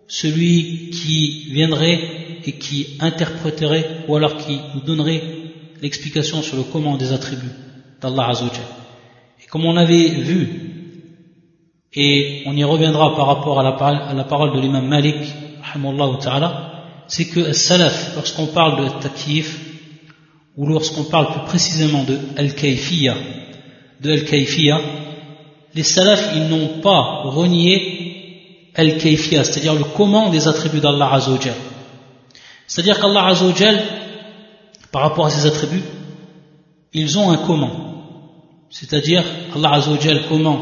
celui 0.07 0.91
qui 0.91 1.53
viendrait 1.53 2.01
et 2.45 2.53
qui 2.53 2.97
interpréterait 3.01 4.05
ou 4.07 4.17
alors 4.17 4.37
qui 4.37 4.59
nous 4.75 4.83
donnerait 4.83 5.23
l'explication 5.81 6.43
sur 6.43 6.57
le 6.57 6.63
comment 6.65 6.97
des 6.97 7.13
attributs 7.13 7.57
d'Allah 8.01 8.29
Azzawajal. 8.29 8.65
Et 9.43 9.47
comme 9.47 9.65
on 9.65 9.77
avait 9.77 10.09
vu, 10.09 10.65
et 11.95 12.43
on 12.47 12.57
y 12.57 12.65
reviendra 12.65 13.15
par 13.17 13.27
rapport 13.27 13.61
à 13.61 13.63
la, 13.63 13.71
à 13.71 14.15
la 14.15 14.25
parole 14.25 14.55
de 14.55 14.61
l'imam 14.61 14.87
Malik, 14.87 15.17
c'est 17.09 17.27
que 17.27 17.53
salaf, 17.53 18.15
lorsqu'on 18.17 18.47
parle 18.47 18.85
de 18.85 19.03
takif, 19.03 19.61
ou 20.57 20.67
lorsqu'on 20.67 21.05
parle 21.05 21.33
plus 21.33 21.45
précisément 21.47 22.05
de 22.05 22.19
al-kayfiyya, 22.37 23.15
de 24.01 24.13
al-kayfiyya, 24.13 24.81
les 25.75 25.83
salafs, 25.83 26.31
ils 26.35 26.47
n'ont 26.49 26.81
pas 26.81 27.23
renié 27.25 28.71
al-kayfiyya, 28.75 29.45
c'est-à-dire 29.45 29.75
le 29.75 29.85
comment 29.85 30.31
des 30.31 30.47
attributs 30.49 30.81
d'Allah 30.81 31.13
Azzawajal. 31.15 31.55
C'est-à-dire 32.67 33.01
qu'Allah 33.01 33.27
Azzawajal, 33.27 33.83
par 34.93 35.03
rapport 35.03 35.27
à 35.27 35.31
ses 35.31 35.47
attributs, 35.47 35.83
ils 36.93 37.19
ont 37.19 37.31
un 37.31 37.39
comment. 37.39 37.71
C'est-à-dire, 38.71 39.25
Allah 39.55 39.73
Azzawajal, 39.75 40.29
comment 40.29 40.59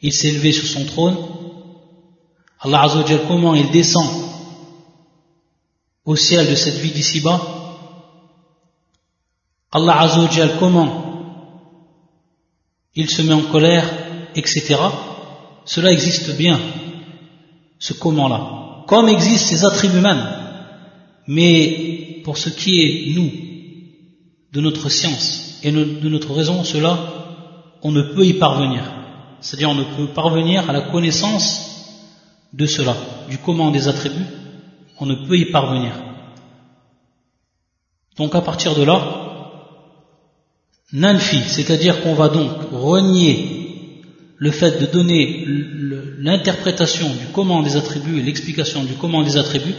il 0.00 0.12
s'est 0.12 0.28
élevé 0.28 0.52
sur 0.52 0.66
son 0.66 0.84
trône, 0.84 1.16
Allah 2.60 2.82
Azzawajal, 2.82 3.22
comment 3.26 3.54
il 3.54 3.70
descend 3.70 4.08
au 6.04 6.16
ciel 6.16 6.48
de 6.48 6.54
cette 6.54 6.76
vie 6.76 6.90
d'ici-bas, 6.90 7.40
Allah 9.72 10.00
Azzawajal, 10.02 10.58
comment 10.58 11.01
il 12.94 13.08
se 13.08 13.22
met 13.22 13.32
en 13.32 13.42
colère, 13.42 13.84
etc. 14.34 14.76
Cela 15.64 15.92
existe 15.92 16.36
bien, 16.36 16.58
ce 17.78 17.92
comment-là. 17.94 18.84
Comme 18.86 19.08
existent 19.08 19.48
ses 19.48 19.64
attributs 19.64 20.00
même. 20.00 20.26
Mais 21.26 22.20
pour 22.24 22.36
ce 22.36 22.50
qui 22.50 22.82
est, 22.82 23.14
nous, 23.14 23.30
de 24.52 24.60
notre 24.60 24.88
science, 24.88 25.60
et 25.62 25.70
de 25.70 26.08
notre 26.08 26.32
raison, 26.32 26.64
cela, 26.64 26.98
on 27.82 27.92
ne 27.92 28.02
peut 28.02 28.26
y 28.26 28.34
parvenir. 28.34 28.82
C'est-à-dire, 29.40 29.70
on 29.70 29.74
ne 29.74 29.84
peut 29.84 30.08
parvenir 30.08 30.68
à 30.68 30.72
la 30.72 30.82
connaissance 30.82 31.72
de 32.52 32.66
cela, 32.66 32.96
du 33.28 33.38
comment 33.38 33.70
des 33.70 33.88
attributs, 33.88 34.26
on 35.00 35.06
ne 35.06 35.26
peut 35.26 35.38
y 35.38 35.46
parvenir. 35.46 35.92
Donc, 38.16 38.34
à 38.34 38.40
partir 38.40 38.74
de 38.74 38.82
là, 38.82 39.21
nanfi, 40.92 41.40
c'est-à-dire 41.46 42.02
qu'on 42.02 42.14
va 42.14 42.28
donc 42.28 42.50
renier 42.72 43.62
le 44.36 44.50
fait 44.50 44.80
de 44.80 44.86
donner 44.86 45.44
l'interprétation 46.18 47.08
du 47.08 47.26
comment 47.32 47.62
des 47.62 47.76
attributs 47.76 48.18
et 48.18 48.22
l'explication 48.22 48.82
du 48.82 48.94
comment 48.94 49.22
des 49.22 49.36
attributs, 49.36 49.74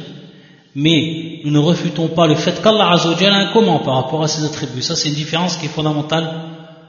mais 0.76 1.42
nous 1.44 1.52
ne 1.52 1.60
refutons 1.60 2.08
pas 2.08 2.28
le 2.28 2.36
fait 2.36 2.62
qu'Allah 2.62 2.96
a 2.96 3.34
un 3.34 3.54
comment 3.54 3.80
par 3.80 3.96
rapport 3.96 4.24
à 4.24 4.28
ses 4.28 4.46
attributs. 4.46 4.82
Ça, 4.82 4.96
c'est 4.96 5.10
une 5.10 5.16
différence 5.16 5.58
qui 5.58 5.66
est 5.66 5.70
fondamentale 5.70 6.30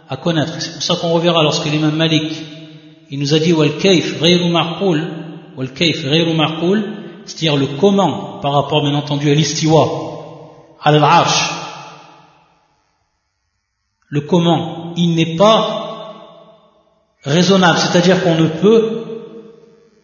à 0.08 0.16
connaître. 0.16 0.52
C'est 0.60 0.72
pour 0.72 0.82
ça 0.82 0.94
qu'on 0.94 1.12
reverra 1.12 1.42
lorsque 1.42 1.66
l'imam 1.66 1.94
Malik, 1.94 2.32
il 3.10 3.18
nous 3.18 3.34
a 3.34 3.38
dit 3.38 3.52
wal 3.52 3.76
kayf 3.76 4.20
marqul, 4.20 5.04
wal 5.56 5.72
kayf 5.72 6.04
marqul, 6.36 6.84
c'est-à-dire 7.26 7.56
le 7.56 7.66
comment 7.80 8.38
par 8.40 8.52
rapport 8.52 8.82
bien 8.82 8.94
entendu 8.94 9.30
à 9.30 9.34
l'istiwa, 9.34 9.88
à 10.80 10.92
l'arsh. 10.92 11.63
Le 14.14 14.20
comment, 14.20 14.94
il 14.96 15.16
n'est 15.16 15.34
pas 15.34 15.58
raisonnable, 17.24 17.80
c'est-à-dire 17.80 18.22
qu'on 18.22 18.36
ne 18.36 18.46
peut 18.46 19.02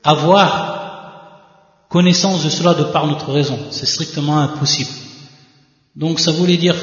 avoir 0.02 1.86
connaissance 1.88 2.42
de 2.42 2.50
cela 2.50 2.74
de 2.74 2.82
par 2.82 3.06
notre 3.06 3.30
raison. 3.30 3.56
C'est 3.70 3.86
strictement 3.86 4.40
impossible. 4.40 4.90
Donc 5.94 6.18
ça 6.18 6.32
voulait 6.32 6.56
dire, 6.56 6.74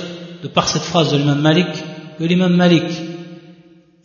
de 0.41 0.47
par 0.47 0.69
cette 0.69 0.83
phrase 0.83 1.11
de 1.11 1.17
l'imam 1.17 1.41
Malik, 1.41 1.67
que 2.17 2.23
l'imam 2.23 2.55
Malik, 2.55 2.85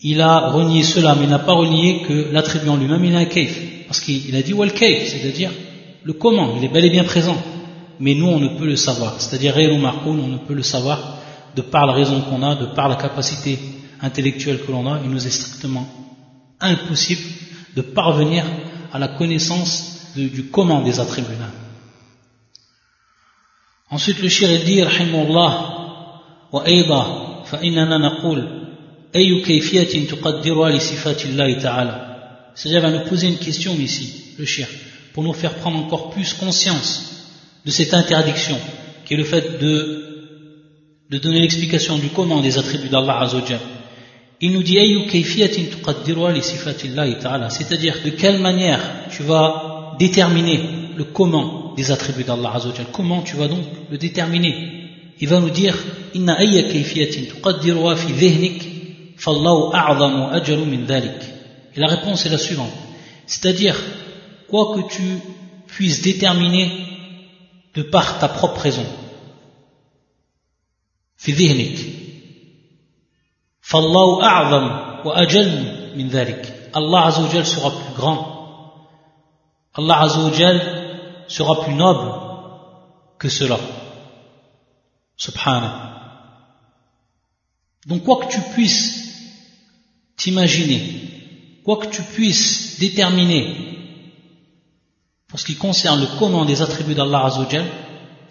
il 0.01 0.21
a 0.21 0.49
renié 0.49 0.83
cela, 0.83 1.15
mais 1.15 1.27
il 1.27 1.31
n'a 1.31 1.39
pas 1.39 1.53
renié 1.53 2.03
que 2.03 2.33
l'attribut 2.33 2.71
en 2.71 2.77
lui-même, 2.77 3.05
il 3.05 3.15
a 3.15 3.21
un 3.21 3.27
kaif. 3.27 3.87
Parce 3.87 4.01
qu'il 4.01 4.35
a 4.35 4.43
dit 4.43 4.53
wal 4.53 4.73
kaif, 4.73 5.11
c'est-à-dire 5.11 5.53
le 6.03 6.13
comment, 6.15 6.57
il 6.57 6.65
est 6.65 6.73
bel 6.75 6.85
et 6.85 6.91
bien 6.91 7.05
présent. 7.05 7.41
Mais 8.01 8.17
nous, 8.17 8.27
on 8.27 8.41
ne 8.41 8.59
peut 8.59 8.67
le 8.67 8.75
savoir. 8.75 9.21
C'est-à-dire, 9.21 9.55
on 9.57 10.13
ne 10.15 10.39
peut 10.39 10.55
le 10.55 10.65
savoir 10.65 11.22
de 11.57 11.63
par 11.63 11.87
la 11.87 11.93
raison 11.93 12.21
qu'on 12.23 12.43
a, 12.43 12.55
de 12.55 12.67
par 12.67 12.89
la 12.89 12.97
capacité 12.97 13.59
intellectuelle 14.01 14.65
que 14.65 14.73
l'on 14.73 14.87
a, 14.93 15.01
il 15.05 15.11
nous 15.11 15.27
est 15.27 15.31
strictement 15.31 15.87
impossible 16.61 17.23
de 17.77 17.83
parvenir 17.83 18.45
à 18.93 18.99
la 18.99 19.09
connaissance 19.09 20.13
du 20.15 20.45
comment 20.51 20.83
des 20.83 21.01
attributs 21.01 21.33
humains. 21.33 21.53
Ensuite, 23.91 24.21
le 24.21 24.29
shir 24.29 24.51
il 24.51 24.65
dit, 24.65 24.83
rahimullah, 24.83 25.53
wa 26.53 26.63
ayda, 26.67 27.07
fa 27.45 27.59
innana 27.63 27.99
naqul, 27.99 28.41
ayu 29.15 29.43
kayfiyatin 29.43 30.07
tuqaddirwa 30.07 30.71
li 30.71 30.81
sifatillahi 30.81 31.59
ta'ala. 31.59 32.53
C'est-à-dire, 32.55 32.83
va 32.83 32.91
nous 32.91 33.09
poser 33.09 33.29
une 33.29 33.39
question 33.39 33.75
ici, 33.75 34.35
le 34.39 34.45
shir, 34.45 34.67
pour 35.13 35.23
nous 35.23 35.33
faire 35.33 35.55
prendre 35.57 35.79
encore 35.79 36.11
plus 36.11 36.33
conscience 36.35 37.27
de 37.65 37.71
cette 37.71 37.95
interdiction, 37.95 38.59
qui 39.05 39.15
est 39.15 39.19
le 39.19 39.25
fait 39.25 39.59
de 39.59 40.12
de 41.13 41.19
donner 41.19 41.41
l'explication 41.41 41.99
du 41.99 42.09
comment 42.09 42.41
des 42.41 42.57
attributs 42.59 42.89
d'Allah 42.89 43.21
Azzawajal. 43.21 43.61
Il 44.41 44.53
nous 44.53 44.63
dit, 44.63 44.79
c'est-à-dire 47.51 47.97
de 48.03 48.11
quelle 48.11 48.39
manière 48.41 48.81
tu 49.11 49.23
vas 49.23 49.95
déterminer 49.99 50.63
le 50.97 51.05
comment 51.05 51.75
des 51.77 51.91
attributs 51.93 52.25
d'Allah 52.25 52.53
Azzawajal. 52.55 52.87
Comment 52.93 53.21
tu 53.21 53.37
vas 53.37 53.47
donc 53.47 53.65
le 53.91 53.99
déterminer? 53.99 54.55
Il 55.21 55.29
va 55.29 55.39
nous 55.39 55.51
dire, 55.51 55.77
inna. 56.15 56.43
Et 56.43 56.47
la 61.77 61.89
réponse 61.89 62.25
est 62.25 62.31
la 62.31 62.39
suivante. 62.39 62.73
C'est-à-dire, 63.27 63.77
quoi 64.49 64.75
que 64.75 64.95
tu 64.95 65.03
puisses 65.67 66.01
déterminer 66.01 66.71
de 67.75 67.83
par 67.83 68.19
ta 68.19 68.29
propre 68.29 68.63
raison. 68.63 68.87
في 71.22 71.32
ذهنك 71.32 71.80
فالله 73.62 74.24
أعظم 74.24 74.66
وأجل 75.08 75.50
من 75.98 76.08
ذلك 76.10 76.54
Allah 76.74 77.06
Azzawajal 77.08 77.46
sera 77.46 77.70
plus 77.72 77.94
grand 77.96 78.22
Allah 79.74 79.98
Azzawajal 80.06 80.58
sera 81.28 81.56
plus 81.64 81.74
noble 81.74 82.12
que 83.18 83.30
cela 83.30 83.58
Subhanallah 85.16 85.86
donc 87.88 88.04
quoi 88.04 88.18
que 88.26 88.32
tu 88.32 88.42
puisses 88.54 88.92
t'imaginer 90.18 91.62
quoi 91.66 91.78
que 91.78 91.88
tu 91.88 92.04
puisses 92.04 92.80
déterminer 92.80 93.68
pour 95.28 95.40
ce 95.40 95.46
qui 95.46 95.56
concerne 95.56 96.00
le 96.02 96.08
comment 96.20 96.46
des 96.46 96.62
attributs 96.62 96.96
d'Allah 96.96 97.26
Azzawajal, 97.26 97.66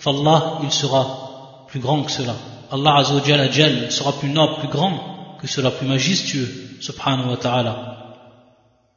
Allah 0.06 0.58
il 0.62 0.72
sera 0.72 1.66
plus 1.68 1.80
grand 1.80 2.02
que 2.02 2.10
cela. 2.10 2.34
Allah 2.70 2.96
Azzawajal 2.96 3.40
Ajal 3.40 3.92
sera 3.92 4.12
plus 4.12 4.28
noble, 4.28 4.56
plus 4.60 4.68
grand 4.68 5.38
que 5.40 5.46
cela, 5.46 5.70
plus 5.70 5.86
majestueux, 5.86 6.48
subhanahu 6.80 7.30
wa 7.30 7.36
ta'ala. 7.36 7.92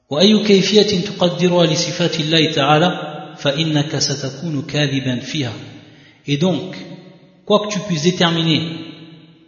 وأي 0.10 0.44
كيفية 0.44 1.06
تقدرها 1.06 1.66
لصفات 1.66 2.20
الله 2.20 2.52
تعالى 2.52 2.90
فإنك 3.38 3.98
ستكون 3.98 4.62
كاذبا 4.62 5.20
فيها. 5.20 5.54
Et 6.28 6.38
donc, 6.38 6.76
quoi 7.46 7.60
que 7.60 7.74
tu 7.74 7.80
puisses 7.80 8.04
déterminer 8.04 8.62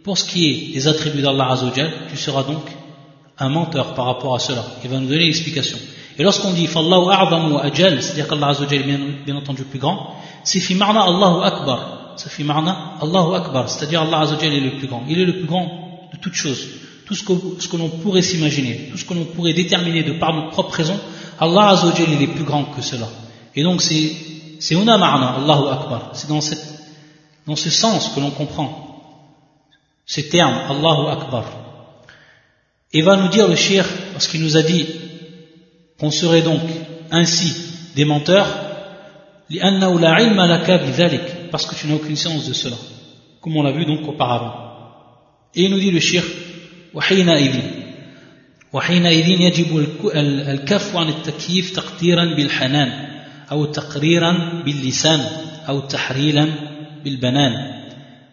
pour 0.04 0.18
ce 0.18 0.24
qui 0.24 0.46
est 0.48 0.74
des 0.74 0.86
attributs 0.86 1.22
d'Allah 1.22 1.50
Azzawajal, 1.50 1.90
tu 2.10 2.16
seras 2.16 2.44
donc 2.44 2.62
un 3.38 3.48
menteur 3.48 3.94
par 3.94 4.06
rapport 4.06 4.34
à 4.36 4.38
cela. 4.38 4.64
Il 4.84 4.90
va 4.90 4.98
nous 4.98 5.08
donner 5.08 5.26
l'explication. 5.26 5.78
Et 6.18 6.22
lorsqu'on 6.22 6.52
dit 6.52 6.66
Fallahu 6.68 7.10
a'zamu 7.10 7.54
wa 7.54 7.64
ajal, 7.64 8.00
c'est-à-dire 8.00 8.28
qu'Allah 8.28 8.48
Azzawajal 8.48 8.80
est 8.80 8.84
bien, 8.84 9.00
bien 9.26 9.36
entendu 9.36 9.64
plus 9.64 9.80
grand, 9.80 10.14
c'est 10.44 10.60
fi 10.60 10.76
ma'na 10.76 11.02
Allahu 11.02 11.42
Akbar. 11.42 11.95
C'est 12.17 12.29
fi 12.29 12.43
ma'na 12.43 12.95
Allahu 13.01 13.35
Akbar, 13.35 13.69
c'est-à-dire 13.69 14.01
Allah 14.01 14.21
Azzawajal 14.21 14.53
est 14.53 14.59
le 14.59 14.77
plus 14.77 14.87
grand. 14.87 15.03
Il 15.07 15.19
est 15.19 15.25
le 15.25 15.37
plus 15.37 15.45
grand 15.45 16.09
de 16.11 16.17
toutes 16.19 16.33
choses. 16.33 16.67
Tout 17.05 17.13
ce 17.13 17.23
que, 17.23 17.33
ce 17.59 17.67
que 17.67 17.77
l'on 17.77 17.89
pourrait 17.89 18.21
s'imaginer, 18.21 18.89
tout 18.91 18.97
ce 18.97 19.05
que 19.05 19.13
l'on 19.13 19.25
pourrait 19.25 19.53
déterminer 19.53 20.03
de 20.03 20.13
par 20.13 20.33
notre 20.33 20.49
propre 20.49 20.73
raison, 20.73 20.99
Allah 21.39 21.69
Azzawajal 21.69 22.09
il 22.11 22.21
est 22.23 22.33
plus 22.33 22.43
grand 22.43 22.65
que 22.65 22.81
cela. 22.81 23.07
Et 23.55 23.63
donc 23.63 23.81
c'est, 23.81 24.11
c'est 24.59 24.75
una 24.75 24.97
ma'na 24.97 25.37
Allahu 25.37 25.69
Akbar. 25.69 26.09
C'est 26.13 26.27
dans 26.27 26.41
cette, 26.41 26.65
dans 27.45 27.55
ce 27.55 27.69
sens 27.69 28.09
que 28.09 28.19
l'on 28.19 28.31
comprend 28.31 28.83
ces 30.05 30.27
termes 30.29 30.57
Allahu 30.69 31.07
Akbar. 31.11 31.45
Et 32.93 33.01
va 33.01 33.15
nous 33.17 33.27
dire 33.27 33.47
le 33.47 33.55
shir, 33.55 33.85
parce 34.13 34.27
qu'il 34.27 34.41
nous 34.41 34.57
a 34.57 34.63
dit 34.63 34.87
qu'on 35.99 36.11
serait 36.11 36.41
donc 36.41 36.61
ainsi 37.11 37.53
des 37.95 38.05
menteurs, 38.05 38.47
parce 41.50 41.66
que 41.66 41.74
tu 41.74 41.86
n'as 41.86 41.94
aucune 41.94 42.16
science 42.16 42.46
de 42.48 42.52
cela, 42.52 42.76
comme 43.40 43.56
on 43.56 43.62
l'a 43.62 43.72
vu 43.72 43.84
donc 43.84 44.06
auparavant. 44.08 44.54
Et 45.54 45.64
il 45.64 45.70
nous 45.70 45.80
dit 45.80 45.90
le 45.90 46.00
shir, 46.00 46.22
وحينئذ 46.94 47.56
وحينئذ 48.72 49.28
يجب 49.28 49.86
الكف 50.14 50.96
عن 50.96 51.08
التكييف 51.08 51.76
تقديرا 51.76 52.24
بالحنان 52.36 52.90
أو 53.50 53.64
تقريرا 53.64 54.62
باللسان 54.64 55.20
أو 55.68 55.80
تحريلا 55.80 56.48
بالبنان 57.04 57.72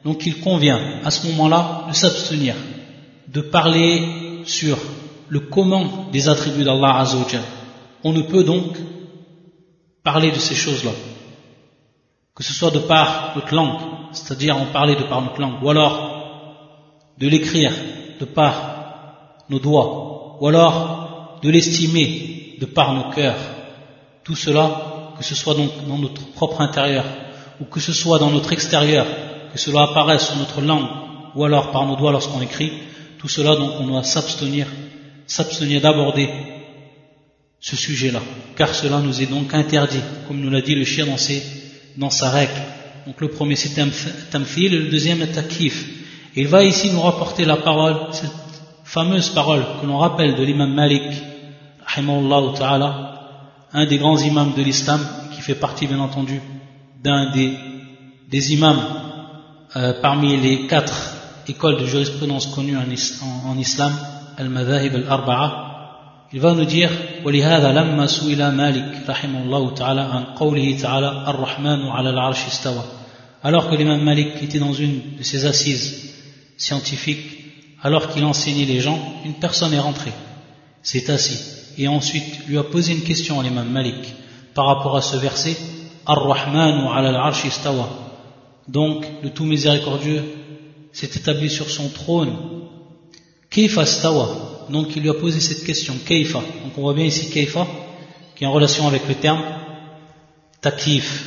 donc 0.06 0.26
il 0.26 0.40
convient 0.40 0.80
à 1.04 1.12
ce 1.12 1.28
moment-là 1.28 1.86
de 1.90 1.94
s'abstenir 1.94 2.56
de 3.28 3.42
parler 3.42 4.42
sur 4.46 4.78
le 5.28 5.42
comment 5.42 6.08
des 6.12 6.30
attributs 6.30 6.64
d'Allah 6.64 7.00
Azzawajal. 7.00 7.42
On 8.06 8.14
ne 8.14 8.22
peut 8.22 8.46
donc 8.46 8.78
parler 10.02 10.32
de 10.32 10.40
ces 10.40 10.56
choses-là. 10.56 10.92
Que 12.35 12.43
ce 12.43 12.53
soit 12.53 12.73
de 12.73 12.81
par 12.81 13.33
notre 13.37 13.55
langue, 13.55 13.79
c'est-à-dire 14.13 14.57
en 14.57 14.67
parler 14.67 14.97
de 14.97 15.05
par 15.05 15.23
notre 15.23 15.41
langue, 15.41 15.63
ou 15.63 15.71
alors 15.71 16.15
de 17.17 17.29
l'écrire 17.29 17.73
de 18.19 18.25
par 18.25 19.45
nos 19.49 19.61
doigts, 19.61 20.39
ou 20.41 20.49
alors 20.49 21.39
de 21.43 21.51
l'estimer 21.51 22.57
de 22.61 22.67
par 22.67 22.93
nos 22.93 23.11
cœurs. 23.11 23.39
Tout 24.25 24.35
cela, 24.35 25.13
que 25.17 25.23
ce 25.23 25.35
soit 25.35 25.55
donc 25.55 25.71
dans 25.87 25.99
notre 25.99 26.27
propre 26.33 26.61
intérieur, 26.61 27.05
ou 27.61 27.67
que 27.67 27.79
ce 27.79 27.93
soit 27.93 28.19
dans 28.19 28.31
notre 28.31 28.53
extérieur, 28.53 29.07
que 29.53 29.59
cela 29.59 29.83
apparaisse 29.83 30.27
sur 30.27 30.37
notre 30.37 30.61
langue, 30.61 30.89
ou 31.37 31.45
alors 31.45 31.71
par 31.71 31.87
nos 31.87 31.97
doigts 31.97 32.13
lorsqu'on 32.13 32.41
écrit, 32.41 32.73
tout 33.19 33.29
cela, 33.29 33.55
donc, 33.57 33.73
on 33.79 33.87
doit 33.87 34.03
s'abstenir, 34.03 34.67
s'abstenir 35.27 35.81
d'aborder 35.81 36.29
ce 37.61 37.77
sujet-là, 37.77 38.21
car 38.57 38.75
cela 38.75 38.99
nous 39.01 39.23
est 39.23 39.27
donc 39.27 39.55
interdit, 39.55 40.03
comme 40.27 40.41
nous 40.41 40.51
l'a 40.51 40.61
dit 40.61 40.75
le 40.75 40.85
chien 40.85 41.07
dans, 41.07 41.17
dans 41.97 42.11
sa 42.11 42.31
règle. 42.31 42.63
Donc 43.07 43.21
le 43.21 43.29
premier 43.29 43.57
c'est 43.57 43.75
tamfil 44.31 44.75
et 44.75 44.79
le 44.79 44.91
deuxième 44.91 45.23
est 45.23 45.33
takif. 45.33 45.87
Il 46.37 46.49
va 46.49 46.65
ici 46.65 46.91
nous 46.91 47.01
rapporter 47.01 47.45
la 47.45 47.57
parole, 47.57 47.97
cette 48.13 48.31
fameuse 48.85 49.31
parole 49.31 49.65
que 49.81 49.87
l'on 49.87 49.99
rappelle 49.99 50.35
de 50.35 50.43
l'imam 50.43 50.73
Malik, 50.73 51.03
ta'ala, 52.57 53.21
un 53.73 53.87
des 53.87 53.99
grands 53.99 54.19
imams 54.19 54.55
de 54.57 54.63
l'islam, 54.63 55.01
qui 55.35 55.43
fait 55.43 55.55
partie 55.55 55.87
bien 55.87 56.01
entendu 56.01 56.41
d'un 57.03 57.31
des, 57.31 57.55
des 58.29 58.53
imams 58.53 58.83
euh, 59.77 60.01
parmi 60.01 60.37
les 60.37 60.67
quatre 60.67 61.15
école 61.47 61.79
de 61.79 61.87
jurisprudence 61.87 62.47
connue 62.47 62.77
en, 62.77 62.83
en 63.49 63.59
islam, 63.59 63.93
Al-Madhahib 64.39 64.95
al-Arba'a, 64.95 65.74
il 66.34 66.40
va 66.40 66.54
nous 66.54 66.66
dire 66.66 66.92
ولهذا 67.26 67.72
لما 67.72 68.08
سئل 68.08 68.52
مالك 68.52 69.10
رحمه 69.10 69.44
الله 69.44 69.74
تعالى 69.74 70.02
عن 70.02 70.24
قوله 70.24 70.78
تعالى 70.82 71.26
الرحمن 71.28 71.82
على 71.88 72.10
العرش 72.10 72.46
استوى 72.48 72.84
alors 73.44 73.70
que 73.70 73.76
l'imam 73.76 74.02
Malik 74.02 74.42
était 74.42 74.60
dans 74.60 74.74
une 74.74 75.18
de 75.18 75.24
ses 75.24 75.46
assises 75.46 76.14
scientifiques 76.58 77.28
alors 77.82 78.10
qu'il 78.10 78.26
enseignait 78.26 78.66
les 78.66 78.80
gens 78.80 79.00
une 79.26 79.34
personne 79.34 79.74
est 79.74 79.80
rentrée 79.80 80.14
s'est 80.84 81.10
assis 81.12 81.40
et 81.78 81.88
ensuite 81.88 82.48
lui 82.48 82.58
a 82.58 82.64
posé 82.64 82.94
une 82.94 83.04
question 83.04 83.40
à 83.40 83.44
l'imam 83.44 83.70
Malik 83.70 84.14
par 84.54 84.66
rapport 84.66 84.98
à 84.98 85.02
ce 85.02 85.18
verset 85.18 85.56
Ar-Rahmanu 86.06 86.88
ala 86.96 87.10
al-arsh 87.10 87.46
istawa 87.46 87.88
donc 88.68 89.06
le 89.24 89.30
tout 89.32 89.46
miséricordieux 89.46 90.24
s'est 90.92 91.10
établi 91.16 91.50
sur 91.50 91.70
son 91.70 91.90
trône. 91.90 92.36
Keifa 93.50 93.86
stawa. 93.86 94.28
Donc 94.70 94.96
il 94.96 95.02
lui 95.02 95.10
a 95.10 95.14
posé 95.14 95.40
cette 95.40 95.64
question. 95.64 95.94
Keifa. 96.06 96.40
Donc 96.40 96.78
on 96.78 96.82
voit 96.82 96.94
bien 96.94 97.06
ici 97.06 97.30
Keifa, 97.30 97.66
qui 98.36 98.44
est 98.44 98.48
en 98.48 98.52
relation 98.52 98.88
avec 98.88 99.08
le 99.08 99.16
terme 99.16 99.42
takif. 100.62 101.26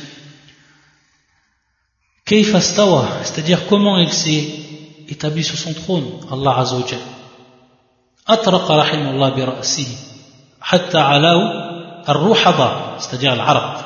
Keifa 2.25 2.61
stawa, 2.61 3.07
c'est-à-dire 3.23 3.67
comment 3.67 3.97
il 3.97 4.11
s'est 4.11 4.45
établi 5.09 5.43
sur 5.43 5.57
son 5.57 5.73
trône, 5.73 6.05
Allah 6.31 6.57
Azzawajal. 6.59 6.99
أطرق 8.27 8.71
رحمه 8.71 9.09
الله 9.11 9.29
برأسه 9.29 9.87
حتى 10.61 10.97
علاه 10.97 11.39
الروحضة 12.09 12.99
c'est-à-dire 12.99 13.35
l'arab 13.35 13.77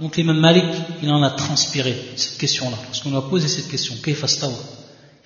donc 0.00 0.16
l'imam 0.16 0.36
Malik 0.36 0.66
il 1.02 1.10
en 1.10 1.22
a 1.22 1.30
transpiré 1.30 1.96
cette 2.16 2.36
question 2.36 2.68
là 2.70 2.76
parce 2.86 3.00
qu'on 3.00 3.08
lui 3.10 3.16
a 3.16 3.22
posé 3.22 3.48
cette 3.48 3.68
question 3.70 3.94
كيف 4.04 4.24
استوى 4.24 4.52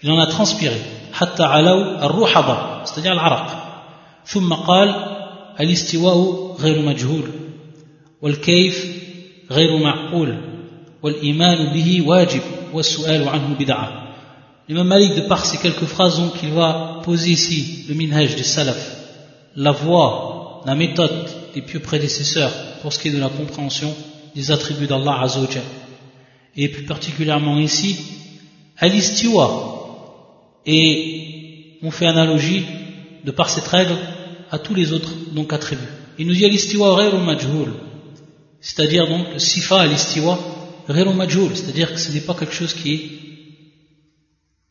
il 0.05 0.11
en 0.11 0.21
a 0.21 0.27
transpiré 0.27 0.81
حتى 1.13 1.43
علوا 1.43 2.05
الروحضة 2.05 2.85
c'est-à-dire 2.85 3.13
العرق 3.13 3.58
ثم 4.29 4.53
قال 4.53 4.89
الاستواء 5.61 6.57
غير 6.61 6.83
مجهول 6.83 7.25
والكيف 8.23 8.87
غير 9.51 9.77
معقول 9.77 10.39
والإيمان 11.03 11.73
به 11.73 12.03
واجب 12.07 12.41
والسؤال 12.73 13.29
عنه 13.29 13.55
بدعة 13.59 14.05
L'imam 14.67 14.89
Malik, 14.89 15.15
de 15.15 15.21
par 15.21 15.45
ces 15.45 15.59
quelques 15.59 15.85
phrases, 15.85 16.17
donc, 16.17 16.33
il 16.43 16.49
va 16.49 17.03
poser 17.05 17.33
ici 17.33 17.85
le 17.87 17.95
minhaj 17.95 18.35
des 18.35 18.43
salaf, 18.43 18.97
la 19.57 19.73
voie, 19.73 20.63
la 20.65 20.75
méthode 20.75 21.29
des 21.55 21.61
pieux 21.61 21.81
prédécesseurs 21.81 22.51
pour 22.81 22.91
ce 22.91 22.99
qui 22.99 23.09
est 23.09 23.13
de 23.13 23.21
la 23.21 23.29
compréhension 23.29 23.95
des 24.35 24.51
attributs 24.51 24.87
d'Allah 24.87 25.21
Azzawajal. 25.21 25.63
Et 26.57 26.69
plus 26.69 26.85
particulièrement 26.85 27.59
ici, 27.59 27.99
al-istiwa, 28.79 29.75
Et 30.67 31.79
on 31.83 31.91
fait 31.91 32.07
analogie 32.07 32.65
de 33.25 33.31
par 33.31 33.51
cette 33.51 33.67
règle, 33.67 33.97
à 34.52 34.60
tous 34.60 34.74
les 34.74 34.92
autres 34.94 35.14
donc 35.32 35.54
attributs. 35.54 35.94
Il 36.18 36.28
nous 36.28 36.34
dit 36.34 36.50
l'istiwa 36.50 36.96
ghayru 36.98 37.20
majhul, 37.20 37.72
c'est-à-dire 38.62 39.08
donc 39.08 39.26
sifa 39.38 39.86
l'istiwa 39.86 40.38
ghayru 40.88 41.14
majhul, 41.14 41.56
c'est-à-dire 41.56 41.94
que 41.94 42.00
ce 42.00 42.12
n'est 42.12 42.22
pas 42.22 42.34
quelque 42.34 42.54
chose 42.54 42.74
qui 42.74 43.20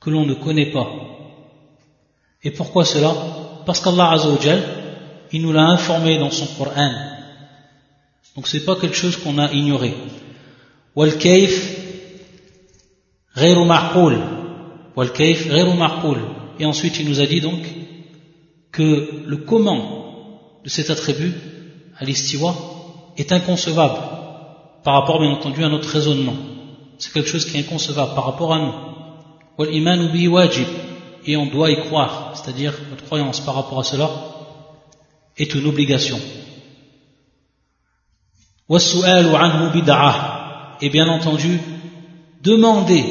que 0.00 0.10
l'on 0.10 0.26
ne 0.26 0.34
connaît 0.34 0.70
pas. 0.70 0.88
Et 2.42 2.50
pourquoi 2.52 2.84
cela? 2.84 3.12
Parce 3.66 3.80
qu'Allah 3.80 4.12
Azzawajal, 4.12 4.62
il 5.32 5.42
nous 5.42 5.52
l'a 5.52 5.66
informé 5.66 6.18
dans 6.18 6.30
son 6.30 6.46
Coran. 6.56 6.92
Donc 8.36 8.46
c'est 8.46 8.64
pas 8.64 8.76
quelque 8.76 8.94
chose 8.94 9.16
qu'on 9.16 9.38
a 9.38 9.52
ignoré. 9.52 9.94
Wal 10.94 11.18
kayf 11.18 11.54
ghayru 13.36 13.64
ma'qul. 13.64 14.18
Wal 14.96 15.12
kayf 15.12 15.48
ghayru. 15.48 15.72
Et 16.60 16.64
ensuite 16.64 16.98
il 17.00 17.08
nous 17.08 17.20
a 17.20 17.26
dit 17.26 17.40
donc 17.40 17.60
que 18.78 19.24
le 19.26 19.38
comment 19.38 19.80
de 20.62 20.68
cet 20.68 20.88
attribut, 20.88 21.34
à 21.98 22.04
l'istiwa, 22.04 22.54
est 23.16 23.32
inconcevable 23.32 23.98
par 24.84 24.94
rapport 24.94 25.18
bien 25.18 25.30
entendu 25.30 25.64
à 25.64 25.68
notre 25.68 25.88
raisonnement. 25.88 26.36
C'est 26.96 27.12
quelque 27.12 27.28
chose 27.28 27.44
qui 27.44 27.56
est 27.56 27.66
inconcevable 27.66 28.14
par 28.14 28.26
rapport 28.26 28.54
à 28.54 28.60
nous. 28.60 28.74
Et 31.26 31.36
on 31.36 31.46
doit 31.46 31.70
y 31.72 31.80
croire, 31.86 32.34
c'est-à-dire 32.36 32.72
notre 32.88 33.04
croyance 33.04 33.40
par 33.40 33.56
rapport 33.56 33.80
à 33.80 33.82
cela 33.82 34.08
est 35.36 35.52
une 35.56 35.66
obligation. 35.66 36.20
Et 40.80 40.90
bien 40.90 41.08
entendu, 41.08 41.58
demander 42.44 43.04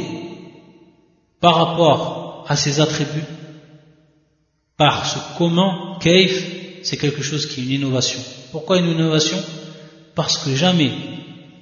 par 1.42 1.56
rapport 1.56 2.46
à 2.48 2.56
ces 2.56 2.80
attributs 2.80 3.26
par 4.78 5.08
ce 5.08 5.18
comment, 5.38 5.98
kaif, 6.00 6.84
c'est 6.84 6.98
quelque 6.98 7.24
chose 7.24 7.48
qui 7.48 7.62
est 7.62 7.64
une 7.64 7.72
innovation. 7.72 8.20
Pourquoi 8.52 8.78
une 8.78 8.92
innovation? 8.92 9.38
Parce 10.16 10.38
que 10.38 10.56
jamais 10.56 10.92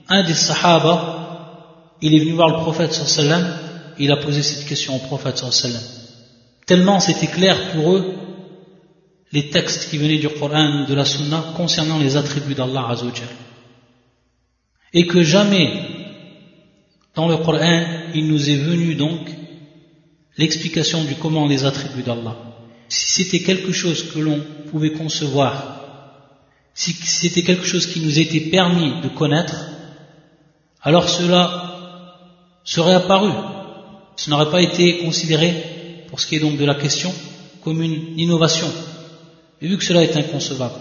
un 0.08 0.24
des 0.24 0.34
sahaba, 0.34 1.98
il 2.02 2.14
est 2.14 2.20
venu 2.20 2.34
voir 2.34 2.50
le 2.50 2.64
prophète 2.64 2.94
sallam, 2.94 3.58
il 3.98 4.12
a 4.12 4.18
posé 4.18 4.44
cette 4.44 4.68
question 4.68 4.96
au 4.96 5.00
prophète 5.00 5.38
sallam. 5.38 5.82
Tellement 6.66 7.00
c'était 7.00 7.28
clair 7.28 7.72
pour 7.72 7.94
eux 7.96 8.14
les 9.32 9.50
textes 9.50 9.90
qui 9.90 9.98
venaient 9.98 10.20
du 10.20 10.30
Coran 10.30 10.86
de 10.88 10.94
la 10.94 11.06
Sunna 11.06 11.54
concernant 11.58 12.00
les 12.00 12.16
attributs 12.18 12.54
d'Allah 12.54 12.88
Azzawajal. 12.90 13.28
Et 14.94 15.08
que 15.08 15.24
jamais 15.24 15.70
dans 17.16 17.28
le 17.28 17.38
Coran 17.38 17.86
il 18.14 18.28
nous 18.28 18.50
est 18.50 18.58
venu 18.58 18.96
donc 18.96 19.22
l'explication 20.38 21.04
du 21.06 21.16
comment 21.16 21.48
des 21.48 21.64
attributs 21.66 22.04
d'Allah 22.04 22.45
si 22.90 23.24
c'était 23.24 23.44
quelque 23.44 23.72
chose 23.72 24.12
que 24.12 24.20
l'on 24.20 24.42
pouvait 24.70 24.92
concevoir, 24.92 25.76
si 26.74 26.94
c'était 26.94 27.44
quelque 27.44 27.66
chose 27.66 27.88
qui 27.88 28.02
nous 28.02 28.20
était 28.20 28.50
permis 28.52 29.02
de 29.02 29.08
connaître, 29.08 29.56
alors 30.82 31.10
cela 31.10 31.66
serait 32.64 32.94
apparu. 32.94 33.32
Ce 34.18 34.30
n'aurait 34.30 34.52
pas 34.52 34.62
été 34.62 35.00
considéré, 35.00 36.06
pour 36.10 36.20
ce 36.20 36.28
qui 36.28 36.36
est 36.36 36.40
donc 36.40 36.58
de 36.58 36.66
la 36.66 36.76
question, 36.76 37.14
comme 37.64 37.82
une 37.82 38.18
innovation. 38.20 38.72
Et 39.62 39.68
vu 39.68 39.78
que 39.78 39.84
cela 39.84 40.04
est 40.04 40.16
inconcevable, 40.16 40.76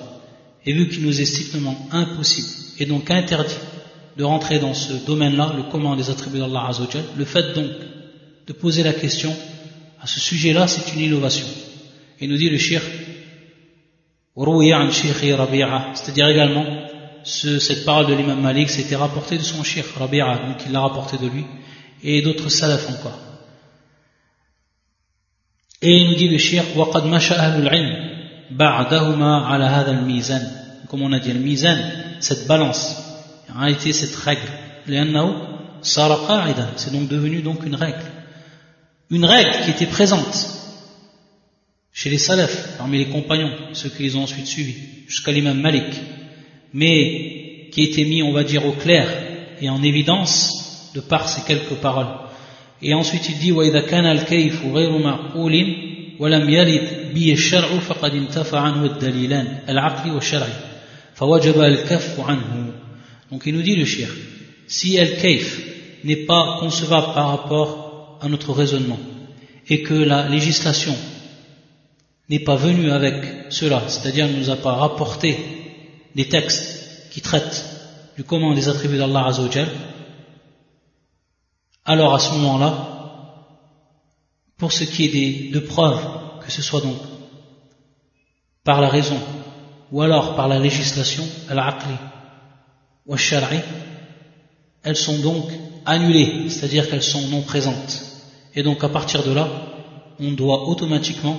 et 0.66 0.72
vu 0.72 0.88
qu'il 0.88 1.04
nous 1.04 1.20
est 1.20 1.24
strictement 1.24 1.76
impossible, 1.92 2.48
et 2.78 2.86
donc 2.86 3.10
interdit 3.10 3.54
de 4.16 4.24
rentrer 4.24 4.58
dans 4.58 4.74
ce 4.74 4.92
domaine-là, 5.06 5.54
le 5.56 5.64
comment 5.70 5.96
des 5.96 6.10
attributs 6.10 6.38
d'Allah 6.38 6.66
Azzawajal, 6.68 7.04
le 7.16 7.24
fait 7.24 7.54
donc 7.54 7.70
de 8.46 8.52
poser 8.52 8.82
la 8.82 8.92
question 8.92 9.34
à 10.00 10.06
ce 10.06 10.20
sujet-là, 10.20 10.66
c'est 10.66 10.92
une 10.94 11.00
innovation. 11.00 11.46
Il 12.21 12.29
nous 12.29 12.37
dit 12.37 12.49
le 12.49 12.57
shir, 12.57 12.81
c'est-à-dire 15.95 16.27
également 16.27 16.65
ce, 17.23 17.59
cette 17.59 17.85
parole 17.85 18.07
de 18.07 18.13
l'imam 18.13 18.39
Malik, 18.39 18.69
c'était 18.69 18.95
rapporté 18.95 19.37
de 19.37 19.43
son 19.43 19.63
shir, 19.63 19.85
Rabi'a, 19.97 20.37
donc 20.47 20.57
il 20.65 20.71
l'a 20.71 20.81
rapporté 20.81 21.17
de 21.17 21.27
lui, 21.27 21.45
et 22.03 22.21
d'autres 22.21 22.49
salafs 22.49 22.89
encore. 22.89 23.19
Et 25.81 25.97
il 25.97 26.09
nous 26.09 26.15
dit 26.15 26.27
le 26.29 26.37
shir, 26.37 26.63
وَقَدْ 26.75 27.05
مَشَأَ 27.05 27.35
أَهْلُ 27.35 27.61
الْعِلْمِ 27.61 28.09
بَعْدَهُمَا 28.51 29.45
عَلَى 29.47 29.65
هَذَا 29.65 29.91
الْمِيزَانِ 29.91 30.87
Comme 30.89 31.03
on 31.03 31.13
a 31.13 31.19
dit, 31.19 31.31
le 31.31 31.39
mizan, 31.39 31.77
cette 32.19 32.47
balance, 32.47 32.97
en 33.53 33.59
réalité 33.59 33.93
cette 33.93 34.15
règle, 34.15 34.49
لأنه 34.87 35.47
صار 35.81 36.27
قاعدة, 36.27 36.67
c'est 36.77 36.91
donc 36.91 37.07
devenu 37.07 37.41
donc 37.41 37.65
une 37.65 37.75
règle. 37.75 38.03
Une 39.09 39.25
règle 39.25 39.51
qui 39.63 39.71
était 39.71 39.85
présente 39.85 40.59
chez 41.93 42.09
les 42.09 42.17
salafs, 42.17 42.77
parmi 42.77 42.97
les 42.97 43.07
compagnons, 43.07 43.51
ceux 43.73 43.89
qui 43.89 44.03
les 44.03 44.15
ont 44.15 44.23
ensuite 44.23 44.47
suivis, 44.47 44.77
jusqu'à 45.07 45.31
l'imam 45.31 45.59
Malik, 45.59 45.91
mais 46.73 47.67
qui 47.71 47.83
était 47.83 48.05
mis, 48.05 48.23
on 48.23 48.31
va 48.31 48.43
dire, 48.43 48.65
au 48.65 48.73
clair 48.73 49.07
et 49.61 49.69
en 49.69 49.81
évidence 49.83 50.91
de 50.95 51.01
par 51.01 51.27
ces 51.27 51.41
quelques 51.41 51.75
paroles. 51.81 52.07
Et 52.81 52.93
ensuite 52.93 53.27
il 53.29 53.37
dit 53.39 53.51
وإذا 53.51 53.81
كان 53.81 54.05
الكيف 54.05 54.65
غير 54.65 54.97
معقول 54.97 55.75
ولم 56.19 56.49
يرد 56.49 57.13
به 57.13 57.31
الشرع 57.31 57.79
فقد 57.79 58.11
انتفى 58.11 58.57
عنه 58.57 58.85
الدليلان 58.85 59.59
العقلي 59.69 60.11
والشرعي 60.11 60.53
فوجب 61.15 61.61
الكف 61.61 62.19
عنه 62.19 62.73
donc 63.31 63.45
il 63.45 63.53
nous 63.53 63.61
dit 63.61 63.75
le 63.75 63.85
shir 63.85 64.09
si 64.67 64.97
al-kayf 64.97 65.61
n'est 66.03 66.25
pas 66.25 66.57
concevable 66.59 67.13
par 67.13 67.29
rapport 67.29 68.17
à 68.21 68.29
notre 68.29 68.53
raisonnement 68.53 68.99
et 69.67 69.81
que 69.81 69.93
la 69.93 70.29
législation 70.29 70.95
n'est 72.28 72.40
pas 72.40 72.56
venu 72.56 72.90
avec 72.90 73.50
cela, 73.50 73.82
c'est-à-dire 73.88 74.28
ne 74.28 74.36
nous 74.38 74.50
a 74.50 74.56
pas 74.56 74.74
rapporté 74.74 75.38
des 76.14 76.28
textes 76.28 77.10
qui 77.10 77.20
traitent 77.20 77.64
du 78.16 78.24
comment 78.24 78.54
des 78.54 78.68
attributs 78.68 78.96
d'Allah 78.96 79.26
Azzawajal, 79.26 79.68
alors 81.84 82.14
à 82.14 82.18
ce 82.18 82.32
moment-là, 82.34 82.88
pour 84.56 84.72
ce 84.72 84.84
qui 84.84 85.04
est 85.06 85.08
des, 85.08 85.50
de 85.50 85.60
preuves, 85.60 86.02
que 86.40 86.50
ce 86.50 86.62
soit 86.62 86.80
donc 86.80 86.96
par 88.62 88.80
la 88.80 88.88
raison 88.88 89.18
ou 89.92 90.00
alors 90.00 90.34
par 90.34 90.48
la 90.48 90.58
législation, 90.58 91.24
al-aqli 91.50 91.94
ou 93.06 93.12
al-shar'i, 93.12 93.60
elles 94.82 94.96
sont 94.96 95.18
donc 95.18 95.44
annulées, 95.84 96.48
c'est-à-dire 96.48 96.88
qu'elles 96.88 97.02
sont 97.02 97.28
non 97.28 97.42
présentes. 97.42 98.02
Et 98.54 98.62
donc 98.62 98.82
à 98.82 98.88
partir 98.88 99.22
de 99.22 99.32
là, 99.32 99.48
on 100.20 100.32
doit 100.32 100.68
automatiquement 100.68 101.38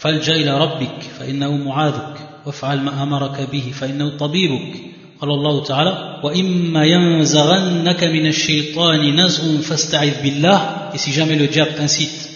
فالجأ 0.00 0.34
إلى 0.34 0.58
ربك 0.58 1.02
فإنه 1.18 1.56
معاذك. 1.56 2.16
وافعل 2.46 2.80
ما 2.80 3.02
أمرك 3.02 3.48
به 3.52 3.72
فإنه 3.80 4.16
طبيبك. 4.16 4.74
قال 5.20 5.30
الله 5.30 5.64
تعالى 5.64 6.20
وإما 6.24 6.84
ينزغنك 6.84 8.04
من 8.04 8.26
الشيطان 8.26 9.20
نزغ 9.20 9.60
فاستعذ 9.60 10.22
بالله. 10.22 10.90
Et 10.94 10.98
si 10.98 11.12
jamais 11.12 11.36
le 11.36 11.46
diable 11.46 11.74
incite 11.78 12.30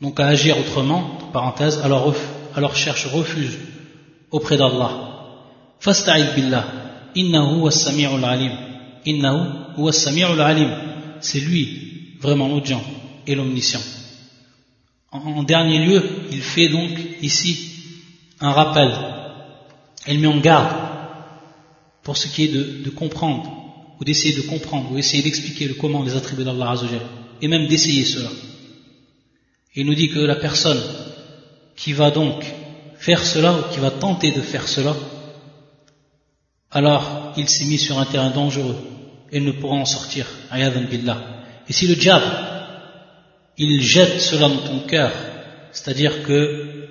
donc 0.00 0.20
à 0.20 0.26
agir 0.26 0.58
autrement 0.58 1.02
parenthèse 1.32 1.80
alors, 1.82 2.14
alors 2.54 2.76
cherche 2.76 3.06
refuge 3.06 3.58
auprès 4.30 4.58
d'Allah. 4.58 4.90
فاستعذ 5.80 6.34
بالله 6.36 6.64
إنه 7.16 7.44
هو 7.60 7.68
السميع 7.68 8.14
العليم 8.14 8.52
إنه 9.08 9.36
هو 9.78 9.88
السميع 9.88 10.32
العليم 10.32 10.70
c'est 11.20 11.40
lui 11.40 12.16
vraiment 12.20 12.48
l'audient 12.48 12.82
et 13.26 13.34
l'omniscient. 13.34 13.80
En 15.14 15.44
dernier 15.44 15.78
lieu, 15.78 16.02
il 16.32 16.42
fait 16.42 16.68
donc 16.68 16.90
ici 17.22 17.70
un 18.40 18.50
rappel. 18.50 18.90
Il 20.08 20.18
met 20.18 20.26
en 20.26 20.40
garde 20.40 20.74
pour 22.02 22.16
ce 22.16 22.26
qui 22.26 22.44
est 22.44 22.48
de, 22.48 22.90
comprendre, 22.90 23.48
ou 24.00 24.04
d'essayer 24.04 24.34
de 24.34 24.42
comprendre, 24.42 24.90
ou 24.90 24.98
essayer 24.98 25.22
d'expliquer 25.22 25.68
le 25.68 25.74
comment 25.74 26.02
des 26.02 26.16
attributs 26.16 26.42
d'Allah 26.42 26.72
Azzawajal, 26.72 27.00
et 27.40 27.46
même 27.46 27.68
d'essayer 27.68 28.04
cela. 28.04 28.28
Il 29.76 29.86
nous 29.86 29.94
dit 29.94 30.08
que 30.08 30.18
la 30.18 30.34
personne 30.34 30.82
qui 31.76 31.92
va 31.92 32.10
donc 32.10 32.44
faire 32.98 33.24
cela, 33.24 33.52
ou 33.52 33.72
qui 33.72 33.78
va 33.78 33.92
tenter 33.92 34.32
de 34.32 34.40
faire 34.40 34.66
cela, 34.66 34.96
alors 36.72 37.32
il 37.36 37.48
s'est 37.48 37.66
mis 37.66 37.78
sur 37.78 38.00
un 38.00 38.04
terrain 38.04 38.30
dangereux, 38.30 38.76
et 39.30 39.38
ne 39.38 39.52
pourra 39.52 39.76
en 39.76 39.84
sortir. 39.84 40.26
Et 40.52 41.72
si 41.72 41.86
le 41.86 41.94
diable 41.94 42.24
il 43.56 43.80
jette 43.80 44.20
cela 44.20 44.48
dans 44.48 44.62
ton 44.62 44.80
cœur, 44.80 45.12
c'est-à-dire 45.72 46.22
que 46.24 46.88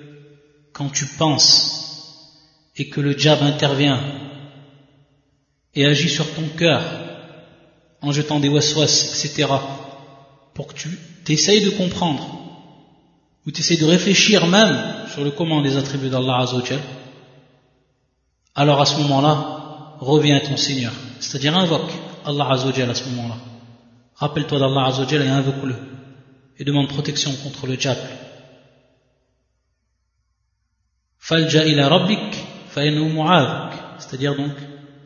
quand 0.72 0.90
tu 0.90 1.06
penses 1.06 1.74
et 2.76 2.88
que 2.88 3.00
le 3.00 3.14
diable 3.14 3.44
intervient 3.44 4.00
et 5.74 5.86
agit 5.86 6.08
sur 6.08 6.32
ton 6.34 6.48
cœur 6.56 6.82
en 8.00 8.12
jetant 8.12 8.40
des 8.40 8.48
waswas, 8.48 8.84
etc., 8.84 9.48
pour 10.54 10.68
que 10.68 10.74
tu 10.74 10.88
essayes 11.28 11.64
de 11.64 11.70
comprendre 11.70 12.26
ou 13.46 13.50
tu 13.50 13.60
essayes 13.60 13.78
de 13.78 13.84
réfléchir 13.86 14.46
même 14.46 15.06
sur 15.12 15.24
le 15.24 15.30
comment 15.30 15.62
des 15.62 15.76
attributs 15.76 16.08
d'Allah 16.08 16.38
Azzawajal, 16.40 16.80
alors 18.54 18.80
à 18.80 18.86
ce 18.86 18.98
moment-là, 19.00 19.96
reviens 20.00 20.36
à 20.36 20.40
ton 20.40 20.56
Seigneur. 20.56 20.92
C'est-à-dire 21.20 21.56
invoque 21.56 21.90
Allah 22.24 22.48
Azzawajal 22.50 22.90
à 22.90 22.94
ce 22.94 23.08
moment-là. 23.10 23.36
Rappelle-toi 24.16 24.58
d'Allah 24.58 24.86
Azzawajal 24.86 25.22
et 25.22 25.28
invoque-le. 25.28 25.93
Et 26.58 26.64
demande 26.64 26.88
protection 26.88 27.32
contre 27.42 27.66
le 27.66 27.76
diable. 27.76 28.00
Falja 31.18 31.64
ila 31.66 31.88
rabbik 31.88 32.34
C'est-à-dire 33.98 34.36
donc, 34.36 34.52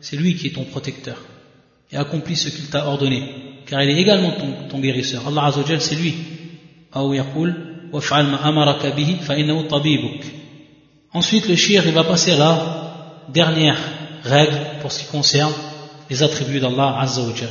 c'est 0.01 0.17
lui 0.17 0.35
qui 0.35 0.47
est 0.47 0.55
ton 0.55 0.65
protecteur. 0.65 1.17
Et 1.91 1.97
accomplis 1.97 2.35
ce 2.35 2.49
qu'il 2.49 2.69
t'a 2.69 2.85
ordonné. 2.85 3.63
Car 3.65 3.81
il 3.83 3.89
est 3.89 4.01
également 4.01 4.31
ton, 4.31 4.67
ton 4.69 4.79
guérisseur. 4.79 5.27
Allah 5.27 5.45
Azzawajal, 5.45 5.81
c'est 5.81 5.95
lui. 5.95 6.15
Ensuite, 11.13 11.47
le 11.47 11.55
shir, 11.55 11.83
il 11.85 11.93
va 11.93 12.03
passer 12.03 12.31
à 12.31 12.37
la 12.37 13.25
dernière 13.29 13.77
règle 14.23 14.59
pour 14.81 14.91
ce 14.91 14.99
qui 14.99 15.05
concerne 15.05 15.53
les 16.09 16.23
attributs 16.23 16.59
d'Allah 16.59 16.99
Azzawajal. 16.99 17.49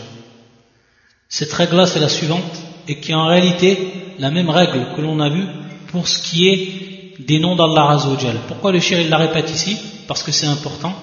Cette 1.28 1.52
règle-là, 1.52 1.86
c'est 1.86 2.00
la 2.00 2.08
suivante, 2.08 2.62
et 2.88 2.96
qui 2.96 3.12
est 3.12 3.14
en 3.14 3.26
réalité 3.26 3.92
la 4.18 4.30
même 4.30 4.50
règle 4.50 4.86
que 4.96 5.00
l'on 5.00 5.20
a 5.20 5.28
vue 5.28 5.46
pour 5.88 6.08
ce 6.08 6.20
qui 6.22 6.48
est 6.48 7.20
des 7.20 7.38
noms 7.38 7.54
d'Allah 7.54 7.90
Azzawajal. 7.90 8.36
Pourquoi 8.48 8.72
le 8.72 8.80
shir, 8.80 8.98
il 9.00 9.10
la 9.10 9.18
répète 9.18 9.50
ici? 9.50 9.76
Parce 10.06 10.22
que 10.22 10.32
c'est 10.32 10.46
important, 10.46 10.94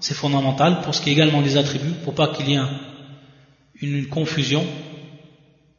c'est 0.00 0.14
fondamental, 0.14 0.80
pour 0.82 0.94
ce 0.94 1.00
qui 1.00 1.10
est 1.10 1.12
également 1.12 1.42
des 1.42 1.56
attributs, 1.56 1.94
pour 2.04 2.14
pas 2.14 2.28
qu'il 2.28 2.50
y 2.50 2.54
ait 2.54 2.60
une 3.80 4.08
confusion 4.08 4.64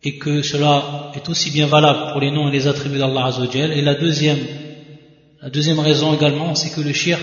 et 0.02 0.18
que 0.18 0.42
cela 0.42 1.12
est 1.14 1.28
aussi 1.28 1.52
bien 1.52 1.68
valable 1.68 2.12
pour 2.14 2.22
les 2.22 2.32
noms 2.32 2.48
et 2.48 2.52
les 2.52 2.68
attributs 2.68 2.98
d'Allah 2.98 3.26
Azzawajal. 3.26 3.74
Et 3.74 3.82
la 3.82 3.96
deuxième, 3.96 4.40
la 5.42 5.50
deuxième 5.50 5.80
raison 5.80 6.14
également, 6.14 6.56
c'est 6.56 6.74
que 6.74 6.82
le 6.82 6.94
shir, 6.94 7.20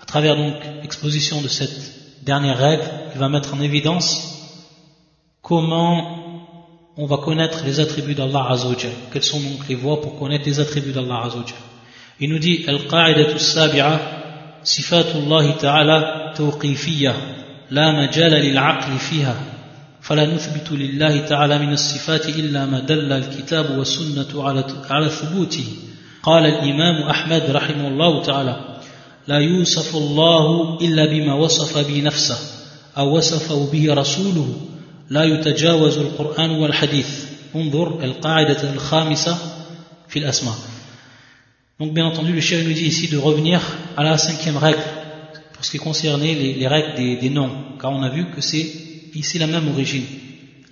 à 0.00 0.06
travers 0.06 0.36
donc 0.36 0.54
l'exposition 0.82 1.42
de 1.42 1.48
cette 1.48 2.24
dernière 2.24 2.56
règle, 2.56 2.84
il 3.14 3.18
va 3.18 3.28
mettre 3.28 3.52
en 3.54 3.60
évidence 3.60 4.38
comment 5.42 6.21
on 6.96 7.06
va 7.06 7.16
connaître 7.18 7.64
les 7.64 7.80
attributs 7.80 8.14
d'Allah 8.14 8.48
Azzawajal. 8.50 8.92
Quelles 9.12 9.22
sont 9.22 9.40
donc 9.40 9.68
les 9.68 9.74
voies 9.74 10.00
pour 10.00 10.18
connaître 10.18 10.44
les 10.46 10.60
attributs 10.60 10.92
d'Allah 10.92 11.22
Azzawajal. 11.24 11.56
Il 12.20 12.30
nous 12.30 12.38
dit, 12.38 12.64
Al-Qa'idatu 12.68 13.38
Sabi'a, 13.38 14.00
Sifatullah 14.62 15.52
Ta'ala 15.58 16.32
Tawqifiyya, 16.36 17.14
La 17.70 17.92
Majala 17.92 18.38
lil-Aqli 18.38 18.98
fiha. 18.98 19.34
فلا 20.02 20.26
نثبت 20.26 20.72
لله 20.72 21.26
تعالى 21.26 21.58
من 21.58 21.72
الصفات 21.72 22.28
إلا 22.28 22.66
ما 22.66 22.80
دل 22.80 23.12
الكتاب 23.12 23.78
والسنة 23.78 24.42
على 24.42 24.64
على 24.90 25.08
ثبوته 25.08 25.64
قال 26.22 26.46
الإمام 26.46 27.02
أحمد 27.02 27.42
رحمه 27.50 27.88
الله 27.88 28.22
تعالى 28.22 28.56
لا 29.28 29.38
يوصف 29.38 29.96
الله 29.96 30.78
إلا 30.80 31.06
بما 31.06 31.34
وصف 31.34 31.78
به 31.78 32.02
نفسه 32.02 32.38
أو 32.98 33.16
وصفه 33.16 33.70
به 33.72 33.94
رسوله 33.94 34.54
لا 35.09 35.23
يتجاوز 35.23 35.97
القرآن 35.97 36.49
والحديث 36.49 37.25
انظر 37.55 38.03
القاعدة 38.03 38.73
الخامسة 38.73 39.37
في 40.07 40.19
الأسماء 40.19 40.55
Donc 41.79 41.93
bien 41.93 42.07
entendu, 42.07 42.33
le 42.33 42.41
chef 42.41 42.65
nous 42.65 42.73
dit 42.73 42.87
ici 42.87 43.07
de 43.07 43.17
revenir 43.17 43.61
à 43.95 44.03
la 44.03 44.17
cinquième 44.17 44.57
règle 44.57 44.81
pour 45.53 45.63
ce 45.63 45.69
qui 45.69 45.77
concernait 45.77 46.33
les, 46.33 46.55
les 46.55 46.67
règles 46.67 46.95
des, 46.95 47.17
des 47.17 47.29
noms, 47.29 47.51
car 47.79 47.91
on 47.91 48.01
a 48.01 48.09
vu 48.09 48.31
que 48.31 48.41
c'est 48.41 48.65
ici 49.13 49.37
la 49.37 49.45
même 49.45 49.67
origine, 49.69 50.05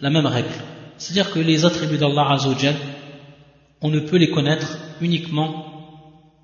la 0.02 0.10
même 0.10 0.26
règle. 0.26 0.50
C'est-à-dire 0.98 1.32
que 1.32 1.38
les 1.38 1.64
attributs 1.64 2.00
d'Allah 2.00 2.32
Azzawajal, 2.32 2.76
on 3.82 3.90
ne 3.90 4.00
peut 4.00 4.18
les 4.18 4.32
connaître 4.32 4.80
uniquement 5.00 5.66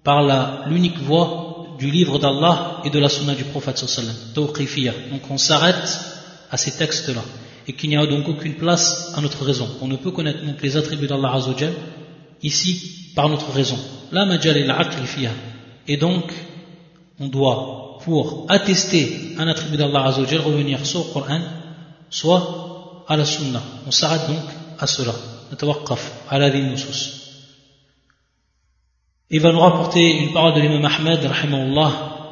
par 0.04 0.67
l'unique 0.67 1.00
voie 1.00 1.76
du 1.80 1.89
livre 1.89 2.20
d'Allah 2.20 2.82
et 2.86 2.91
de 2.91 3.00
la 3.00 3.10
sunna 3.10 3.34
du 3.34 3.46
prophète 3.46 3.80
sallam, 3.80 4.15
Donc 4.36 5.32
on 5.32 5.38
s'arrête 5.39 6.00
à 6.52 6.58
ces 6.58 6.72
textes-là 6.72 7.24
et 7.68 7.72
qu'il 7.72 7.90
n'y 7.90 7.96
a 7.96 8.07
donc 8.07 8.29
aucune 8.29 8.55
place 8.55 9.12
à 9.16 9.20
notre 9.20 9.44
raison. 9.44 9.68
On 9.81 9.88
ne 9.88 9.96
peut 9.96 10.12
connaître 10.12 10.44
donc 10.44 10.62
les 10.62 10.76
attributs 10.76 11.07
d'Allah 11.07 11.35
Azzawajal 11.35 11.74
ici 12.42 13.12
par 13.14 13.29
notre 13.29 13.50
raison. 13.50 13.79
La 14.12 14.24
majal 14.24 14.57
et 15.88 15.96
donc 15.96 16.33
on 17.18 17.26
doit 17.29 17.98
pour 18.05 18.46
attester 18.48 19.35
un 19.38 19.48
attribut 19.48 19.76
d'Allah 19.76 20.05
Azzawajal 20.07 20.40
revenir 20.40 20.85
sur 20.87 21.00
le 21.00 21.12
Coran 21.12 21.40
soit 22.11 23.05
à 23.09 23.16
la 23.16 23.24
sunna. 23.24 23.62
On 23.87 23.90
s'arrête 23.90 24.29
donc 24.29 24.44
à 24.79 24.87
cela. 24.87 25.14
à 26.31 26.38
la 26.38 26.50
Il 29.31 29.40
va 29.40 29.52
nous 29.52 29.61
rapporter 29.61 30.18
une 30.22 30.33
parole 30.33 30.55
de 30.55 30.61
l'imam 30.61 30.85
Ahmed, 30.85 31.20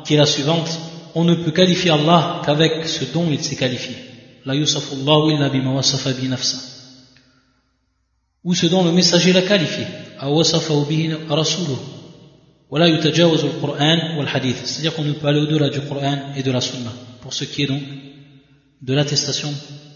qui 0.04 0.14
est 0.14 0.18
la 0.18 0.26
suivante. 0.26 0.78
On 1.16 1.24
ne 1.24 1.34
peut 1.34 1.52
qualifier 1.52 1.90
Allah 1.90 2.42
qu'avec 2.44 2.86
ce 2.86 3.04
dont 3.12 3.26
il 3.30 3.42
s'est 3.42 3.56
qualifié. 3.56 4.13
La 4.44 4.54
illa 4.54 5.48
bima 5.48 5.72
wasafa 5.72 6.12
bi 6.12 6.28
nafsa. 6.28 6.58
Ou 8.44 8.54
ce 8.54 8.66
dont 8.66 8.84
le 8.84 8.92
messager 8.92 9.32
l'a 9.32 9.42
qualifié. 9.42 9.86
C'est-à-dire 14.64 14.94
qu'on 14.94 15.04
ne 15.04 15.12
peut 15.12 15.26
aller 15.26 15.40
au-delà 15.40 15.70
du 15.70 15.80
Qur'an 15.80 16.34
et 16.36 16.42
de 16.42 16.50
la 16.50 16.60
sunna. 16.60 16.92
Pour 17.22 17.32
ce 17.32 17.44
qui 17.44 17.62
est 17.62 17.66
donc 17.66 17.82
de 18.82 18.94
l'attestation 18.94 19.52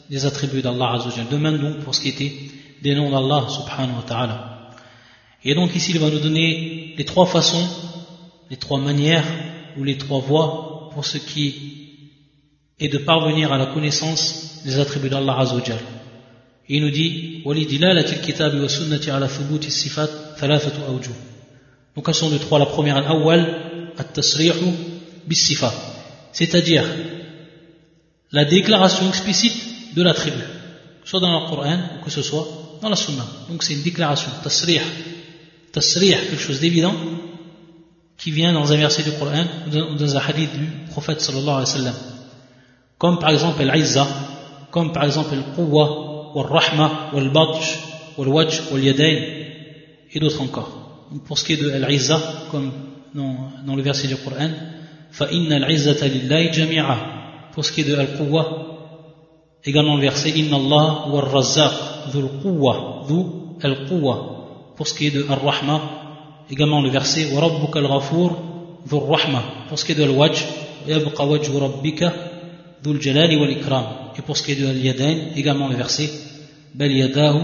des 0.09 0.25
attributs 0.25 0.63
d'Allah 0.63 0.95
Azzawajal. 0.95 1.29
De 1.29 1.37
même 1.37 1.59
donc 1.59 1.81
pour 1.81 1.95
ce 1.95 2.01
qui 2.01 2.09
était 2.09 2.33
des 2.83 2.95
noms 2.95 3.11
d'Allah 3.11 3.47
subhanahu 3.51 3.97
wa 3.97 4.03
ta'ala. 4.07 4.71
Et 5.45 5.55
donc 5.55 5.75
ici 5.77 5.93
il 5.93 5.99
va 5.99 6.09
nous 6.11 6.21
donner 6.21 6.95
les 6.97 7.05
trois 7.05 7.27
façons, 7.27 7.69
les 8.51 8.57
trois 8.57 8.81
manières 8.81 9.27
ou 9.77 9.85
les 9.85 9.99
trois 9.99 10.21
voies 10.21 10.91
pour 10.93 11.05
ce 11.05 11.19
qui 11.19 11.78
et 12.81 12.88
de 12.88 12.99
parvenir 12.99 13.53
à 13.53 13.59
la 13.59 13.67
connaissance 13.67 14.61
des 14.64 14.79
attributs 14.79 15.09
d'Allah 15.09 15.37
Azzawajal. 15.38 15.79
Et 16.69 16.77
il 16.77 16.83
nous 16.83 16.91
dit 16.91 17.43
Donc 21.97 22.09
elles 22.09 22.14
sont 22.14 22.31
de 22.31 22.38
trois. 22.38 22.59
La 22.59 22.67
première, 22.67 22.97
al-awwal, 22.99 23.93
at-tasrihu 23.97 24.73
bis-sifa. 25.27 25.73
C'est-à-dire 26.33 26.85
la 28.31 28.45
déclaration 28.45 29.09
explicite 29.09 29.95
de 29.97 30.03
l'attribut, 30.03 30.45
soit 31.05 31.21
dans 31.21 31.41
le 31.41 31.49
Coran 31.49 31.79
ou 31.99 32.05
que 32.05 32.11
ce 32.11 32.23
soit 32.23 32.47
dans 32.83 32.91
la 32.91 32.97
Sunna. 32.97 33.27
Donc 33.49 33.62
c'est 33.62 33.75
une 33.75 33.83
déclaration, 33.83 34.31
tasrih. 34.43 34.81
Tasrih, 35.73 36.11
quelque 36.11 36.38
chose 36.38 36.61
d'évident 36.61 36.95
qui 38.17 38.31
vient 38.31 38.53
dans 38.53 38.71
un 38.73 38.77
verset 38.77 39.03
du 39.03 39.12
Coran 39.12 39.45
ou 39.67 39.71
dans 39.71 40.17
un 40.17 40.21
hadith 40.21 40.53
du 40.57 40.67
prophète 40.91 41.21
sallallahu 41.21 41.49
alayhi 41.49 41.61
wa 41.61 41.67
sallam 41.67 41.95
Comme 42.98 43.20
par 43.20 43.30
exemple 43.32 43.63
l'Izza, 43.63 44.08
comme 44.72 44.92
par 44.92 45.04
exemple 45.06 45.36
le 45.36 45.56
Quwwa, 45.56 46.34
le 46.36 46.42
Rahma, 46.42 47.12
le 47.13 47.30
Badj, 47.30 47.80
le 48.18 48.28
Wajj, 48.28 48.62
le 48.74 48.80
Yadayn, 48.80 49.24
et 50.13 50.20
d'autres 50.20 50.42
encore. 50.42 51.08
Donc 51.12 51.24
pour 51.24 51.38
ce 51.38 51.44
qui 51.44 51.54
est 51.54 51.58
de 51.58 51.70
l'Izza, 51.86 52.20
comme 52.52 52.72
dans, 53.13 53.52
dans 53.66 53.76
le 53.76 53.82
verset 53.82 54.08
du 54.08 54.16
Coran, 54.16 54.50
فَإِنَّ 55.12 55.52
الْعِزَّةَ 55.52 56.02
لِلَّهِ 56.08 56.52
جَمِيعًا 56.52 56.98
pour 57.54 57.63
ce 57.63 57.72
qui 57.72 57.82
est 57.82 57.84
de 57.84 57.96
Al-Quwwa, 57.96 58.48
également 59.63 59.96
le 59.96 60.02
verset 60.02 60.32
Inna 60.32 60.56
Allah 60.56 61.08
wa 61.08 61.22
Razzaq, 61.22 62.12
dhul 62.12 62.30
Quwwa, 62.42 63.06
dhu 63.08 63.26
Al-Quwwa. 63.62 64.74
Pour 64.76 64.88
ce 64.88 64.96
qui 64.96 65.08
est 65.08 65.12
de 65.12 65.24
Ar-Rahma, 65.30 65.82
également 66.50 66.82
le 66.82 66.89
verset 66.89 67.32
Wa 67.32 67.42
Rabbuka 67.42 67.78
Al-Ghafur, 67.78 68.32
dhul 68.89 69.02
Rahma. 69.08 69.44
Pour 69.70 69.78
ce 69.78 69.86
qui 69.86 69.92
est 69.92 69.96
de 69.96 70.04
Al-Wajj, 70.04 70.46
Yabqa 70.88 71.26
Wajhu 71.26 71.58
Rabbika, 71.60 72.12
dhul 72.84 73.02
Jalali 73.02 73.36
wal 73.38 73.52
Ikram. 73.52 73.86
Et 74.18 74.22
pour 74.22 74.38
ce 74.38 74.44
qui 74.44 74.52
est 74.52 74.56
de 74.56 74.68
Al-Yadain, 74.68 75.18
également 75.36 75.68
le 75.68 75.76
verset 75.76 76.10
Bal 76.76 76.92
Yadahu 76.92 77.39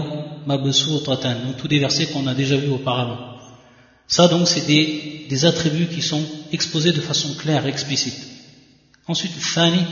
Mabsutatan. 0.46 1.34
Donc 1.46 1.56
tous 1.58 1.68
des 1.68 1.78
versets 1.78 2.06
qu'on 2.06 2.26
a 2.26 2.34
déjà 2.34 2.56
vus 2.56 2.70
auparavant. 2.70 3.18
Ça 4.06 4.28
donc 4.28 4.48
c'est 4.48 4.66
des, 4.66 5.26
des 5.28 5.44
attributs 5.44 5.86
qui 5.86 6.02
sont 6.02 6.22
exposés 6.52 6.92
de 6.92 7.00
façon 7.00 7.34
claire 7.34 7.66
et 7.66 7.68
explicite. 7.68 8.18
Ensuite, 9.06 9.36
الثاني 9.36 9.84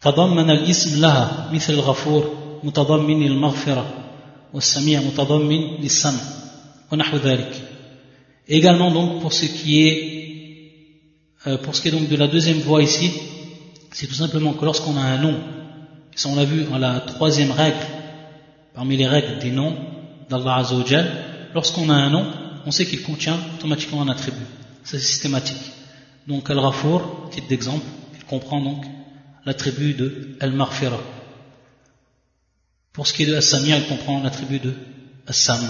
تضمن 0.00 0.50
الاسم 0.50 1.00
لها 1.00 1.50
مثل 1.52 1.72
الغفور 1.72 2.22
متضمن 2.64 3.26
المغفرة 3.26 3.86
والسميع 4.54 5.00
متضمن 5.00 5.80
للسمع 5.80 6.20
ونحو 6.92 7.16
ذلك. 7.16 7.52
Également 8.48 8.90
donc 8.92 9.20
pour 9.20 9.32
ce 9.32 9.46
qui 9.46 9.88
est 9.88 10.16
euh, 11.46 11.58
pour 11.58 11.74
ce 11.74 11.82
qui 11.82 11.88
est 11.88 11.90
donc 11.90 12.08
de 12.08 12.16
la 12.16 12.28
deuxième 12.28 12.58
voie 12.60 12.82
ici, 12.82 13.10
c'est 13.91 14.07
tout 14.07 14.15
simplement 14.15 14.53
que 14.53 14.65
lorsqu'on 14.65 14.97
a 14.97 15.01
un 15.01 15.17
nom, 15.17 15.39
ça 16.15 16.29
on 16.29 16.35
l'a 16.35 16.45
vu 16.45 16.65
à 16.73 16.79
la 16.79 16.99
troisième 17.01 17.51
règle, 17.51 17.85
parmi 18.73 18.97
les 18.97 19.07
règles 19.07 19.39
des 19.39 19.51
noms 19.51 19.75
d'Allah 20.29 20.57
Azzawajal, 20.57 21.07
lorsqu'on 21.53 21.89
a 21.89 21.93
un 21.93 22.09
nom, 22.09 22.25
on 22.65 22.71
sait 22.71 22.85
qu'il 22.85 23.01
contient 23.03 23.37
automatiquement 23.57 24.01
un 24.01 24.09
attribut. 24.09 24.45
C'est 24.83 24.99
systématique. 24.99 25.71
Donc 26.27 26.49
Al-Rafour, 26.49 27.29
titre 27.31 27.47
d'exemple, 27.47 27.85
il 28.15 28.23
comprend 28.25 28.61
donc 28.61 28.85
l'attribut 29.45 29.93
de 29.93 30.37
Al-Marfira. 30.39 30.99
Pour 32.93 33.07
ce 33.07 33.13
qui 33.13 33.23
est 33.23 33.25
de 33.25 33.35
Assamia, 33.35 33.77
il 33.77 33.85
comprend 33.85 34.21
l'attribut 34.21 34.59
de 34.59 34.73
Assam, 35.27 35.61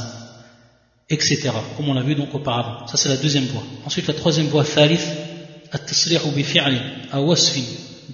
etc. 1.09 1.51
Comme 1.77 1.89
on 1.89 1.93
l'a 1.93 2.01
vu 2.01 2.15
donc 2.15 2.33
auparavant. 2.33 2.87
Ça 2.87 2.97
c'est 2.97 3.09
la 3.09 3.17
deuxième 3.17 3.45
voie. 3.45 3.63
Ensuite 3.85 4.07
la 4.07 4.13
troisième 4.13 4.47
voie, 4.47 4.63
Thalith, 4.63 5.07
At-Tasri'u 5.71 6.31
bi 6.35 6.43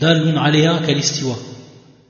دال 0.01 0.39
عليها 0.39 0.79
كالاستواء 0.87 1.39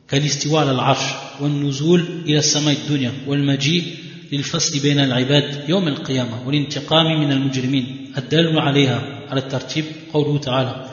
كالاستواء 0.08 0.60
على 0.60 0.70
العرش 0.70 1.04
والنزول 1.40 2.04
إلى 2.26 2.38
السماء 2.38 2.74
الدنيا 2.74 3.12
والمجيء 3.26 3.84
للفصل 4.32 4.78
بين 4.78 5.00
العباد 5.00 5.68
يوم 5.68 5.88
القيامة 5.88 6.46
والانتقام 6.46 7.20
من 7.20 7.32
المجرمين 7.32 8.12
الدال 8.18 8.58
عليها 8.58 9.02
على 9.28 9.40
الترتيب 9.40 9.84
قوله 10.12 10.38
تعالى 10.38 10.90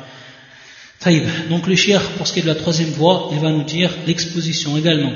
طيب 1.06 1.24
donc 1.50 1.68
le 1.68 1.76
shir 1.76 2.02
pour 2.18 2.28
ce 2.28 2.34
qui 2.34 2.40
est 2.40 2.44
de 2.44 2.48
la 2.48 2.56
troisième 2.56 2.90
voie 2.90 3.30
il 3.32 3.40
va 3.40 3.52
nous 3.52 3.64
dire 3.64 3.92
l'exposition 4.08 4.78
également 4.78 5.14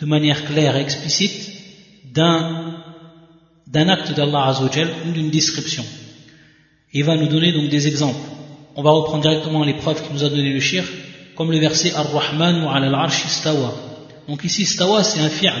de 0.00 0.06
manière 0.06 0.44
claire 0.44 0.76
et 0.76 0.80
explicite 0.80 1.52
d'un 2.14 2.74
d'un 3.66 3.88
acte 3.88 4.12
d'Allah 4.16 4.46
Azzawajal 4.48 4.88
ou 5.06 5.12
d'une 5.12 5.30
description 5.30 5.84
il 6.92 7.04
va 7.04 7.16
nous 7.16 7.28
donner 7.28 7.52
donc 7.52 7.70
des 7.70 7.86
exemples. 7.86 8.20
On 8.79 8.83
va 8.83 8.91
reprendre 8.91 9.23
directement 9.23 9.63
les 9.63 9.73
preuves 9.73 10.03
qu'il 10.03 10.13
nous 10.13 10.23
a 10.23 10.29
donné 10.29 10.53
le 10.53 10.59
shir, 10.59 10.83
comme 11.35 11.51
le 11.51 11.57
verset 11.57 11.93
Ar-Rahman 11.95 12.63
wa 12.63 12.75
al 12.75 12.93
arsh 12.93 13.25
istawa. 13.25 13.73
Donc 14.27 14.43
ici, 14.43 14.61
istawa 14.61 15.03
c'est 15.03 15.19
un 15.19 15.29
fi'l, 15.29 15.51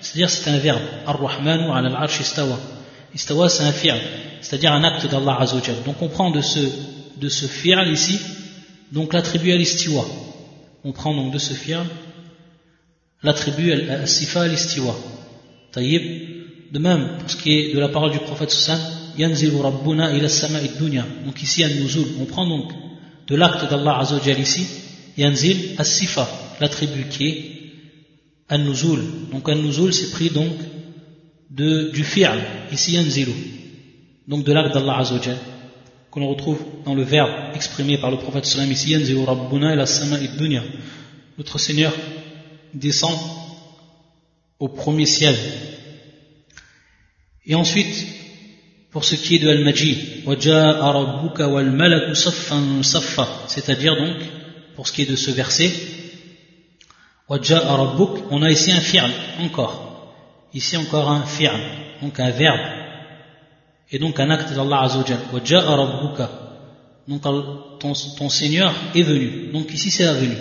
c'est-à-dire 0.00 0.30
c'est 0.30 0.48
un 0.48 0.56
verbe. 0.56 0.80
Ar-Rahman 1.06 1.68
wa 1.68 1.76
al 1.76 1.94
arsh 1.94 2.20
istawa. 2.20 2.58
Istawa 3.14 3.50
c'est 3.50 3.64
un 3.64 3.72
fi'l, 3.72 4.00
c'est-à-dire 4.40 4.72
un 4.72 4.82
acte 4.84 5.06
d'Allah 5.06 5.36
Azzawajal. 5.40 5.82
Donc 5.84 6.00
on 6.00 6.08
prend 6.08 6.30
de 6.30 6.40
ce, 6.40 6.60
de 7.18 7.28
ce 7.28 7.44
ici, 7.90 8.18
donc 8.90 9.12
l'attribut 9.12 9.52
al-istiwa. 9.52 10.06
On 10.82 10.92
prend 10.92 11.14
donc 11.14 11.30
de 11.30 11.38
ce 11.38 11.52
fi'l 11.52 11.84
l'attribut 13.22 13.70
al-sifa 13.70 14.44
al-istiwa. 14.44 14.94
De 15.76 16.78
même, 16.78 17.18
pour 17.18 17.30
ce 17.30 17.36
qui 17.36 17.52
est 17.52 17.74
de 17.74 17.78
la 17.78 17.88
parole 17.88 18.12
du 18.12 18.18
prophète 18.18 18.50
Sussan, 18.50 18.78
yanzilu 19.18 19.62
rabbuna 19.62 20.16
ila 20.16 20.28
sama'i 20.28 20.68
dunya. 20.78 21.04
Donc 21.24 21.42
ici, 21.42 21.64
an-nuzul. 21.64 22.06
On 22.20 22.24
prend 22.24 22.46
donc 22.46 22.72
de 23.26 23.36
l'acte 23.36 23.68
d'Allah 23.70 23.98
Azzawajal 24.00 24.40
ici, 24.40 24.66
yanzil 25.16 25.74
as-sifa, 25.78 26.28
l'attribut 26.60 27.08
qui 27.08 27.28
est 27.28 27.44
an-nuzul. 28.48 29.00
Donc 29.30 29.48
an-nuzul, 29.48 29.92
c'est 29.92 30.10
pris 30.10 30.30
donc 30.30 30.52
de, 31.50 31.90
du 31.90 32.04
fi'l, 32.04 32.40
ici 32.72 32.92
yanzilu. 32.92 33.32
Donc 34.28 34.44
de 34.44 34.52
l'acte 34.52 34.74
d'Allah 34.74 34.98
Azzawajal, 34.98 35.38
qu'on 36.10 36.26
retrouve 36.28 36.60
dans 36.84 36.94
le 36.94 37.02
verbe 37.02 37.54
exprimé 37.54 37.98
par 37.98 38.10
le 38.10 38.18
prophète 38.18 38.44
sallam 38.44 38.70
ici, 38.70 38.90
yanzilu 38.90 39.24
rabbuna 39.24 39.74
ila 39.74 39.86
sama'i 39.86 40.28
dunya. 40.36 40.62
Notre 41.38 41.58
Seigneur 41.58 41.92
descend 42.74 43.18
au 44.58 44.68
premier 44.68 45.06
ciel. 45.06 45.34
Et 47.44 47.54
ensuite, 47.54 48.06
pour 48.92 49.04
ce 49.04 49.14
qui 49.14 49.36
est 49.36 49.38
de 49.38 49.48
Al-Majid, 49.48 49.96
c'est-à-dire 53.48 53.96
donc, 53.96 54.16
pour 54.76 54.86
ce 54.86 54.92
qui 54.92 55.02
est 55.02 55.10
de 55.10 55.16
ce 55.16 55.30
verset, 55.30 55.72
on 57.28 58.42
a 58.42 58.50
ici 58.50 58.70
un 58.70 58.80
fi'l, 58.80 59.10
encore. 59.40 60.12
Ici 60.52 60.76
encore 60.76 61.10
un 61.10 61.24
fi'l, 61.24 61.50
donc 62.02 62.20
un 62.20 62.30
verbe. 62.30 62.60
Et 63.90 63.98
donc 63.98 64.20
un 64.20 64.28
acte 64.28 64.52
d'Allah 64.52 64.82
Azzawajal. 64.82 65.18
Donc 67.08 67.22
ton, 67.22 67.92
ton 68.18 68.28
Seigneur 68.28 68.74
est 68.94 69.02
venu. 69.02 69.50
Donc 69.52 69.72
ici 69.72 69.90
c'est 69.90 70.04
la 70.04 70.12
venue. 70.12 70.36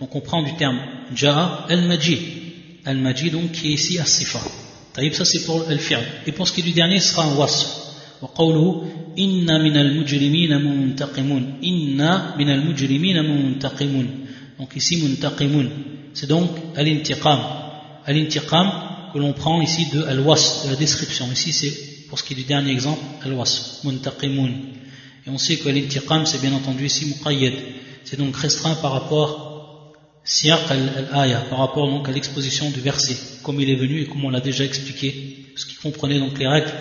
Donc 0.00 0.14
on 0.14 0.20
prend 0.20 0.42
du 0.42 0.54
terme 0.56 0.80
Ja'a 1.14 1.66
al-Majid. 1.68 2.18
Al-Majid 2.86 3.32
donc 3.32 3.52
qui 3.52 3.68
est 3.68 3.74
ici 3.74 3.98
as-Sifa. 3.98 4.40
Ça 5.12 5.24
c'est 5.26 5.44
pour 5.44 5.66
le 5.68 5.76
fi'l. 5.76 5.98
Et 6.26 6.32
pour 6.32 6.48
ce 6.48 6.54
qui 6.54 6.60
est 6.60 6.64
du 6.64 6.72
dernier, 6.72 7.00
ce 7.00 7.12
sera 7.12 7.24
un 7.24 7.34
wasf. 7.34 7.79
وقوله 8.21 8.85
إن 9.19 9.47
من 9.63 9.77
المجرمين 9.77 10.51
منتقمون 10.61 11.59
إن 11.63 11.99
من 12.37 12.49
المجرمين 12.49 13.17
منتقمون 13.31 14.07
donc 14.57 14.73
ici 14.75 14.95
muntaqimun 14.97 15.67
c'est 16.13 16.27
donc 16.27 16.49
al-intiqam 16.75 17.39
al-intiqam 18.05 18.67
que 19.11 19.19
l'on 19.19 19.33
prend 19.33 19.61
ici 19.61 19.87
de 19.93 20.01
al-was 20.03 20.63
de 20.65 20.69
la 20.71 20.77
description 20.77 21.25
ici 21.31 21.51
c'est 21.51 21.73
pour 22.07 22.17
ce 22.19 22.23
qui 22.23 22.33
est 22.33 22.37
du 22.37 22.43
dernier 22.43 22.71
exemple 22.71 23.01
al-was 23.23 23.81
muntaqimun 23.83 24.51
et 25.25 25.29
on 25.29 25.37
sait 25.37 25.57
que 25.57 25.67
l'intiqam 25.69 26.25
c'est 26.25 26.39
bien 26.41 26.53
entendu 26.53 26.85
ici 26.85 27.05
muqayyad 27.07 27.53
c'est 28.05 28.17
donc 28.17 28.35
restreint 28.37 28.75
par 28.75 28.93
rapport 28.93 29.93
siyaq 30.23 30.71
al-aya 30.71 31.39
par 31.49 31.59
rapport 31.59 31.89
donc 31.89 32.07
à 32.07 32.11
l'exposition 32.11 32.69
du 32.69 32.79
verset 32.79 33.17
comme 33.43 33.59
il 33.59 33.69
est 33.69 33.75
venu 33.75 34.01
et 34.01 34.05
comme 34.05 34.23
on 34.23 34.29
l'a 34.29 34.41
déjà 34.41 34.63
expliqué 34.63 35.07
ce 35.55 35.65
qui 35.65 35.75
comprenait 35.75 36.19
donc 36.19 36.39
les 36.39 36.47
règles 36.47 36.73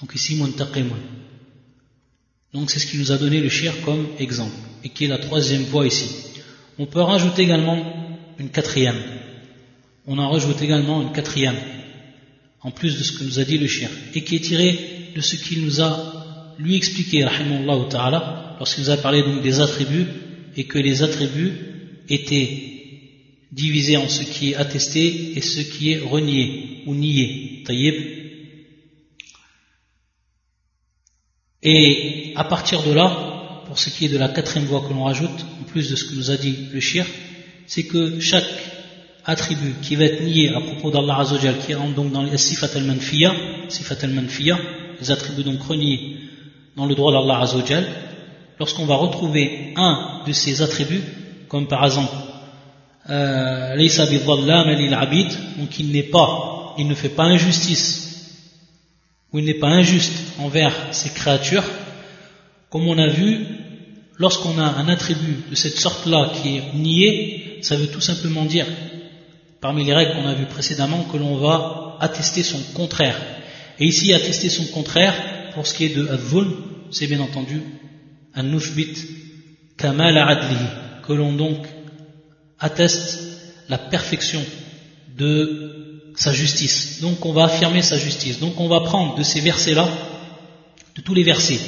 donc 0.00 0.14
ici, 0.14 0.36
muntaqimun. 0.36 0.98
Donc 2.52 2.70
c'est 2.70 2.78
ce 2.78 2.86
qui 2.86 2.98
nous 2.98 3.10
a 3.12 3.18
donné 3.18 3.40
le 3.40 3.48
shir 3.48 3.72
comme 3.84 4.06
exemple, 4.18 4.54
et 4.84 4.90
qui 4.90 5.06
est 5.06 5.08
la 5.08 5.18
troisième 5.18 5.64
voie 5.64 5.86
ici. 5.86 6.08
On 6.78 6.86
peut 6.86 7.00
rajouter 7.00 7.42
également 7.42 7.78
une 8.38 8.50
quatrième. 8.50 9.00
On 10.06 10.18
en 10.18 10.30
rajoute 10.30 10.60
également 10.62 11.02
une 11.02 11.12
quatrième, 11.12 11.56
en 12.60 12.70
plus 12.70 12.98
de 12.98 13.02
ce 13.02 13.12
que 13.12 13.24
nous 13.24 13.38
a 13.38 13.44
dit 13.44 13.58
le 13.58 13.66
shir, 13.66 13.88
et 14.14 14.22
qui 14.22 14.36
est 14.36 14.40
tiré 14.40 14.78
de 15.16 15.20
ce 15.20 15.36
qu'il 15.36 15.62
nous 15.62 15.80
a 15.80 16.54
lui 16.58 16.76
expliqué, 16.76 17.26
ta'ala, 17.90 18.56
lorsqu'il 18.58 18.84
nous 18.84 18.90
a 18.90 18.96
parlé 18.98 19.22
donc 19.22 19.42
des 19.42 19.60
attributs, 19.60 20.06
et 20.56 20.64
que 20.64 20.78
les 20.78 21.02
attributs 21.02 21.52
étaient 22.08 22.74
divisé 23.50 23.96
en 23.96 24.08
ce 24.08 24.22
qui 24.24 24.50
est 24.50 24.54
attesté 24.56 25.36
et 25.36 25.40
ce 25.40 25.60
qui 25.60 25.92
est 25.92 26.00
renié 26.00 26.82
ou 26.86 26.94
nié. 26.94 27.53
Et 31.62 32.32
à 32.36 32.44
partir 32.44 32.82
de 32.82 32.92
là, 32.92 33.62
pour 33.66 33.78
ce 33.78 33.90
qui 33.90 34.06
est 34.06 34.08
de 34.08 34.18
la 34.18 34.28
quatrième 34.28 34.66
voie 34.66 34.82
que 34.86 34.92
l'on 34.92 35.04
rajoute, 35.04 35.46
en 35.60 35.64
plus 35.64 35.90
de 35.90 35.96
ce 35.96 36.04
que 36.04 36.14
nous 36.14 36.30
a 36.30 36.36
dit 36.36 36.56
le 36.72 36.80
shir, 36.80 37.06
c'est 37.66 37.84
que 37.84 38.20
chaque 38.20 38.44
attribut 39.24 39.74
qui 39.80 39.96
va 39.96 40.04
être 40.04 40.22
nié 40.22 40.50
à 40.54 40.60
propos 40.60 40.90
d'Allah 40.90 41.20
Azzawajal, 41.20 41.58
qui 41.58 41.74
rentre 41.74 41.94
donc 41.94 42.12
dans 42.12 42.22
les 42.22 42.36
sifat 42.36 42.68
al-manfiya, 42.74 43.34
sifat 43.68 43.96
al-manfiya, 44.02 44.58
les 45.00 45.10
attributs 45.10 45.44
donc 45.44 45.62
reniés 45.62 46.18
dans 46.76 46.86
le 46.86 46.94
droit 46.94 47.12
d'Allah 47.12 47.40
Azzawajal, 47.40 47.86
lorsqu'on 48.58 48.84
va 48.84 48.96
retrouver 48.96 49.72
un 49.76 50.22
de 50.26 50.32
ces 50.32 50.60
attributs, 50.60 51.02
comme 51.48 51.66
par 51.66 51.84
exemple 51.84 52.12
euh, 53.10 53.76
donc 55.58 55.78
il 55.78 55.92
n'est 55.92 56.02
pas, 56.04 56.53
il 56.78 56.88
ne 56.88 56.94
fait 56.94 57.08
pas 57.08 57.24
injustice, 57.24 58.04
ou 59.32 59.38
il 59.38 59.44
n'est 59.44 59.54
pas 59.54 59.68
injuste 59.68 60.12
envers 60.38 60.72
ses 60.92 61.10
créatures, 61.10 61.64
comme 62.70 62.88
on 62.88 62.98
a 62.98 63.08
vu, 63.08 63.46
lorsqu'on 64.18 64.58
a 64.58 64.64
un 64.64 64.88
attribut 64.88 65.44
de 65.50 65.54
cette 65.54 65.76
sorte-là 65.76 66.32
qui 66.34 66.56
est 66.56 66.74
nié, 66.74 67.58
ça 67.62 67.76
veut 67.76 67.88
tout 67.88 68.00
simplement 68.00 68.44
dire, 68.44 68.66
parmi 69.60 69.84
les 69.84 69.94
règles 69.94 70.14
qu'on 70.14 70.28
a 70.28 70.34
vues 70.34 70.46
précédemment, 70.46 71.04
que 71.04 71.16
l'on 71.16 71.36
va 71.36 71.96
attester 72.00 72.42
son 72.42 72.60
contraire. 72.74 73.18
Et 73.78 73.86
ici, 73.86 74.12
attester 74.12 74.48
son 74.48 74.64
contraire, 74.66 75.14
pour 75.54 75.66
ce 75.66 75.74
qui 75.74 75.86
est 75.86 75.96
de 75.96 76.08
Advul, 76.08 76.46
c'est 76.90 77.06
bien 77.06 77.20
entendu 77.20 77.62
un 78.34 78.42
nushbit 78.42 78.94
kamal 79.76 80.16
adli, 80.18 80.56
que 81.06 81.12
l'on 81.12 81.32
donc 81.32 81.66
atteste 82.58 83.18
la 83.68 83.78
perfection 83.78 84.42
de 85.16 85.73
sa 86.16 86.32
justice. 86.32 87.00
Donc 87.00 87.24
on 87.24 87.32
va 87.32 87.44
affirmer 87.44 87.82
sa 87.82 87.98
justice. 87.98 88.38
Donc 88.40 88.60
on 88.60 88.68
va 88.68 88.80
prendre 88.80 89.16
de 89.16 89.22
ces 89.22 89.40
versets-là, 89.40 89.88
de 90.96 91.02
tous 91.02 91.14
les 91.14 91.22
versets, 91.22 91.60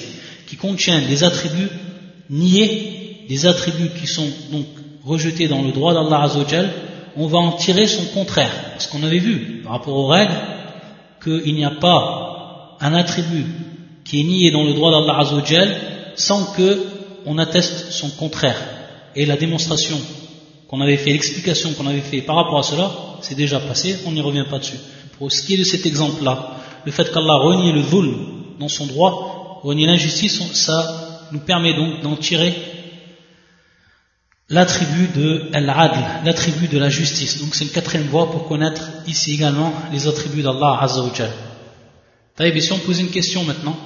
qui 0.47 0.57
contiennent 0.57 1.07
des 1.07 1.25
attributs 1.25 1.71
niés, 2.31 3.27
des 3.29 3.47
attributs 3.47 3.91
qui 4.01 4.07
sont 4.07 4.29
donc 4.53 4.67
rejetés 5.05 5.49
dans 5.49 5.63
le 5.63 5.73
droit 5.73 5.95
d'Allah 5.95 6.23
Azzawajal, 6.23 6.71
on 7.17 7.27
va 7.27 7.39
en 7.39 7.53
tirer 7.53 7.87
son 7.87 8.05
contraire. 8.07 8.53
Parce 8.73 8.87
qu'on 8.87 9.03
avait 9.03 9.19
vu, 9.19 9.63
par 9.63 9.73
rapport 9.73 9.97
aux 9.97 10.09
règles, 10.09 10.35
qu'il 11.23 11.55
n'y 11.55 11.65
a 11.65 11.71
pas 11.71 12.77
un 12.81 12.95
attribut 12.95 13.47
qui 14.05 14.21
est 14.21 14.25
nié 14.25 14.51
dans 14.51 14.65
le 14.65 14.75
droit 14.75 14.93
d'Allah 14.93 15.21
Azzawajal 15.21 15.77
sans 16.15 16.45
que 16.53 16.87
on 17.25 17.39
atteste 17.39 17.91
son 17.91 18.11
contraire. 18.11 18.61
Et 19.17 19.27
la 19.27 19.37
démonstration 19.37 19.99
qu'on 20.69 20.81
avait 20.81 20.97
fait, 20.97 21.13
l'explication 21.13 21.73
qu'on 21.75 21.87
avait 21.87 22.01
fait 22.01 22.23
par 22.23 22.37
rapport 22.37 22.59
à 22.59 22.63
cela, 22.63 22.91
c'est 23.23 23.35
déjà 23.35 23.61
passé, 23.61 23.99
on 24.07 24.13
n'y 24.13 24.21
revient 24.21 24.45
pas 24.49 24.59
dessus. 24.59 24.79
Pour 25.19 25.33
ce 25.33 25.43
qui 25.43 25.55
est 25.55 25.59
de 25.59 25.65
cet 25.65 25.87
exemple-là, 25.87 26.57
le 26.85 26.93
fait 26.93 27.11
qu'Allah 27.13 27.37
renie 27.37 27.73
le 27.73 27.83
dhul 27.83 28.15
dans 28.59 28.69
son 28.69 28.87
droit, 28.87 29.61
renie 29.63 29.87
l'injustice, 29.87 30.41
ça 30.55 31.29
nous 31.33 31.41
permet 31.41 31.75
donc 31.75 32.03
d'en 32.03 32.17
tirer 32.17 32.55
l'attribut 34.49 35.09
de 35.17 35.51
Al-Adl, 35.53 36.25
l'attribut 36.25 36.69
de 36.69 36.79
la 36.79 36.89
justice. 36.89 37.41
Donc 37.41 37.55
c'est 37.55 37.65
une 37.65 37.71
quatrième 37.71 38.07
voie 38.07 38.31
pour 38.31 38.47
connaître 38.47 38.83
ici 39.07 39.35
également 39.35 39.73
les 39.93 40.07
attributs 40.07 40.43
d'Allah 40.43 40.79
Azza 40.81 41.01
wa 41.01 41.11
Jal. 41.15 41.33
si 42.61 42.73
on 42.73 42.79
pose 42.79 43.01
une 43.01 43.11
question 43.11 43.45
maintenant, 43.45 43.77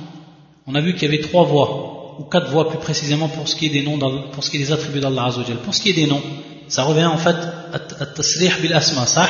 on 0.67 0.75
a 0.75 0.81
vu 0.81 0.95
qu'il 0.95 1.05
y 1.11 1.15
avait 1.15 1.23
trois 1.23 1.45
voies, 1.45 2.17
ou 2.19 2.25
quatre 2.25 2.51
voies 2.51 2.69
plus 2.69 2.79
précisément 2.79 3.29
pour 3.29 3.49
ce 3.49 3.57
qui 3.57 3.67
est 3.67 3.71
des 3.71 3.83
noms, 3.83 3.99
pour 4.33 4.45
ce 4.45 4.51
qui 4.51 4.57
est 4.57 4.61
des 4.61 4.73
attributs 4.73 5.01
d'Allah 5.01 5.27
Azza 5.27 5.41
wa 5.41 5.57
Pour 5.65 5.75
ce 5.75 5.81
qui 5.81 5.91
est 5.91 5.95
des 5.95 6.07
noms, 6.07 6.23
ça 6.70 6.84
revient 6.84 7.06
en 7.06 7.18
fait 7.18 7.36
à 7.74 8.06
tasrih 8.06 8.52
bil 8.62 8.74
asma, 8.74 9.06
ça 9.06 9.28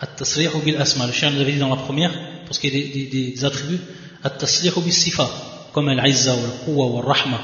at-tasrih 0.00 0.48
bil 0.64 0.76
asma. 0.76 1.06
Le 1.06 1.12
chien 1.12 1.30
nous 1.30 1.40
avait 1.40 1.52
dit 1.52 1.58
dans 1.58 1.68
la 1.68 1.76
première, 1.76 2.12
pour 2.46 2.54
ce 2.54 2.60
qui 2.60 2.68
est 2.68 2.70
des, 2.70 3.06
des, 3.06 3.32
des 3.32 3.44
attributs, 3.44 3.80
at-tasrih 4.22 4.72
bil 4.82 4.92
sifa, 4.92 5.28
comme 5.72 5.88
al-izza, 5.88 6.34
ou 6.34 6.44
al-quwa, 6.44 6.86
ou 6.86 6.98
al-rahma. 6.98 7.40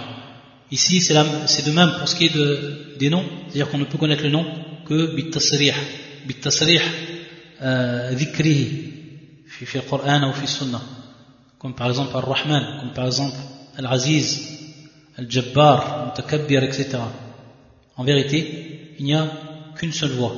Ici, 0.71 1.01
c'est 1.01 1.14
de 1.14 1.73
même 1.73 1.93
pour 1.99 2.09
ce 2.09 2.14
qui 2.14 2.27
est 2.27 2.35
de, 2.35 2.97
des 2.99 3.11
noms, 3.11 3.25
c'est-à-dire 3.49 3.71
qu'on 3.71 3.79
ne 3.79 3.85
peut 3.85 3.99
connaître 3.99 4.23
le 4.23 4.31
nom 4.31 4.45
que 4.87 5.14
bit-tasrih, 5.16 5.73
bit-tasrih 6.27 6.81
dhikrihi, 7.61 8.91
في 9.66 9.77
القرآن 9.77 10.25
ou 10.25 10.33
في 10.33 10.45
السنة 10.45 10.81
comme 11.59 11.75
par 11.75 11.89
exemple 11.91 12.16
Ar-Rahman, 12.16 12.81
comme 12.81 12.95
par 12.95 13.07
exemple 13.07 13.37
Al-Aziz, 13.77 14.27
Al-Jabbar, 15.18 15.77
Al-Mutakabbir, 16.01 16.64
etc. 16.64 16.97
En 17.97 18.05
vérité, 18.05 18.84
il 19.00 19.06
n'y 19.06 19.14
a 19.14 19.28
qu'une 19.76 19.93
seule 19.93 20.12
voie. 20.12 20.34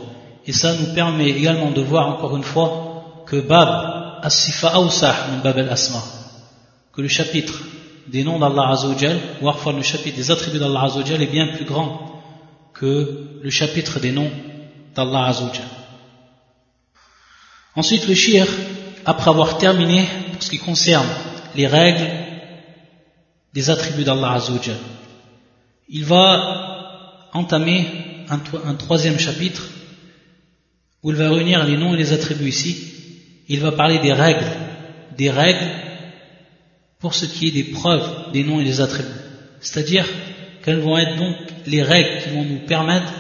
Et 0.46 0.54
ça 0.54 0.74
nous 0.76 0.94
permet 0.94 1.30
également 1.30 1.72
de 1.72 1.82
voir 1.82 2.08
encore 2.08 2.36
une 2.38 2.44
fois 2.44 3.24
que 3.26 3.40
Bab 3.42 4.20
As-Sifa 4.24 4.74
min 4.74 5.38
Bab 5.44 5.58
al-Asma, 5.58 6.02
que 6.94 7.02
le 7.02 7.08
chapitre 7.08 7.54
des 8.08 8.24
noms 8.24 8.40
d'Allah 8.40 8.70
Azzawajal, 8.70 9.20
ou 9.42 9.46
parfois 9.46 9.74
le 9.74 9.82
chapitre 9.82 10.16
des 10.16 10.32
attributs 10.32 10.60
d'Allah 10.60 10.84
Azzawajal 10.84 11.22
est 11.22 11.28
bien 11.28 11.48
plus 11.48 11.66
grand 11.66 12.22
que 12.74 13.40
le 13.42 13.50
chapitre 13.50 14.00
des 14.00 14.12
noms 14.12 14.32
d'Allah 14.96 15.26
Azzawajal. 15.26 15.66
Ensuite, 17.76 18.08
le 18.08 18.16
shir, 18.16 18.48
après 19.06 19.30
avoir 19.30 19.58
terminé 19.58 20.06
pour 20.32 20.42
ce 20.42 20.50
qui 20.50 20.58
concerne 20.58 21.08
les 21.56 21.68
règles 21.68 22.10
des 23.54 23.70
attributs 23.70 24.04
d'Allah 24.06 24.34
Azzawajal, 24.34 24.78
il 25.90 26.06
va 26.06 27.30
entamer 27.34 28.17
un, 28.30 28.76
troisième 28.76 29.20
chapitre 29.20 29.68
où 31.04 31.12
il 31.12 31.18
va 31.18 31.30
réunir 31.30 31.66
les 31.66 31.78
noms 31.78 31.94
et 31.94 31.98
les 31.98 32.14
attributs 32.14 32.50
ici. 32.50 32.94
Il 33.48 33.60
va 33.60 33.72
parler 33.72 34.00
des 34.00 34.14
règles, 34.14 34.52
des 35.18 35.30
règles 35.30 35.70
pour 37.00 37.14
ce 37.14 37.26
qui 37.26 37.48
est 37.48 37.52
des 37.52 37.64
preuves 37.64 38.32
des 38.34 38.44
noms 38.44 38.60
et 38.60 38.66
des 38.66 38.82
attributs. 38.82 39.10
C'est-à-dire 39.62 40.06
quelles 40.64 40.80
vont 40.80 40.98
être 40.98 41.16
donc 41.16 41.36
les 41.66 41.82
règles 41.82 42.24
qui 42.24 42.30
vont 42.30 42.44
nous 42.44 42.60
permettre 42.60 43.12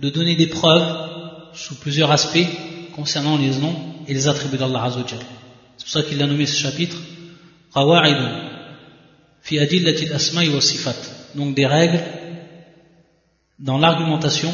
de 0.00 0.08
donner 0.08 0.36
des 0.36 0.46
preuves 0.46 1.50
sous 1.54 1.74
plusieurs 1.76 2.10
aspects 2.10 2.46
concernant 2.94 3.36
les 3.36 3.50
noms 3.56 3.76
et 4.08 4.14
les 4.14 4.28
attributs 4.28 4.56
d'Allah 4.56 4.84
Azzawajal. 4.84 5.18
C'est 5.76 5.84
pour 5.84 5.92
ça 5.92 6.02
qu'il 6.02 6.22
a 6.22 6.26
nommé 6.26 6.46
ce 6.46 6.58
chapitre 6.58 6.96
fi. 9.42 9.58
Donc 11.34 11.54
des 11.54 11.66
règles 11.66 12.00
dans 13.62 13.78
l'argumentation 13.78 14.52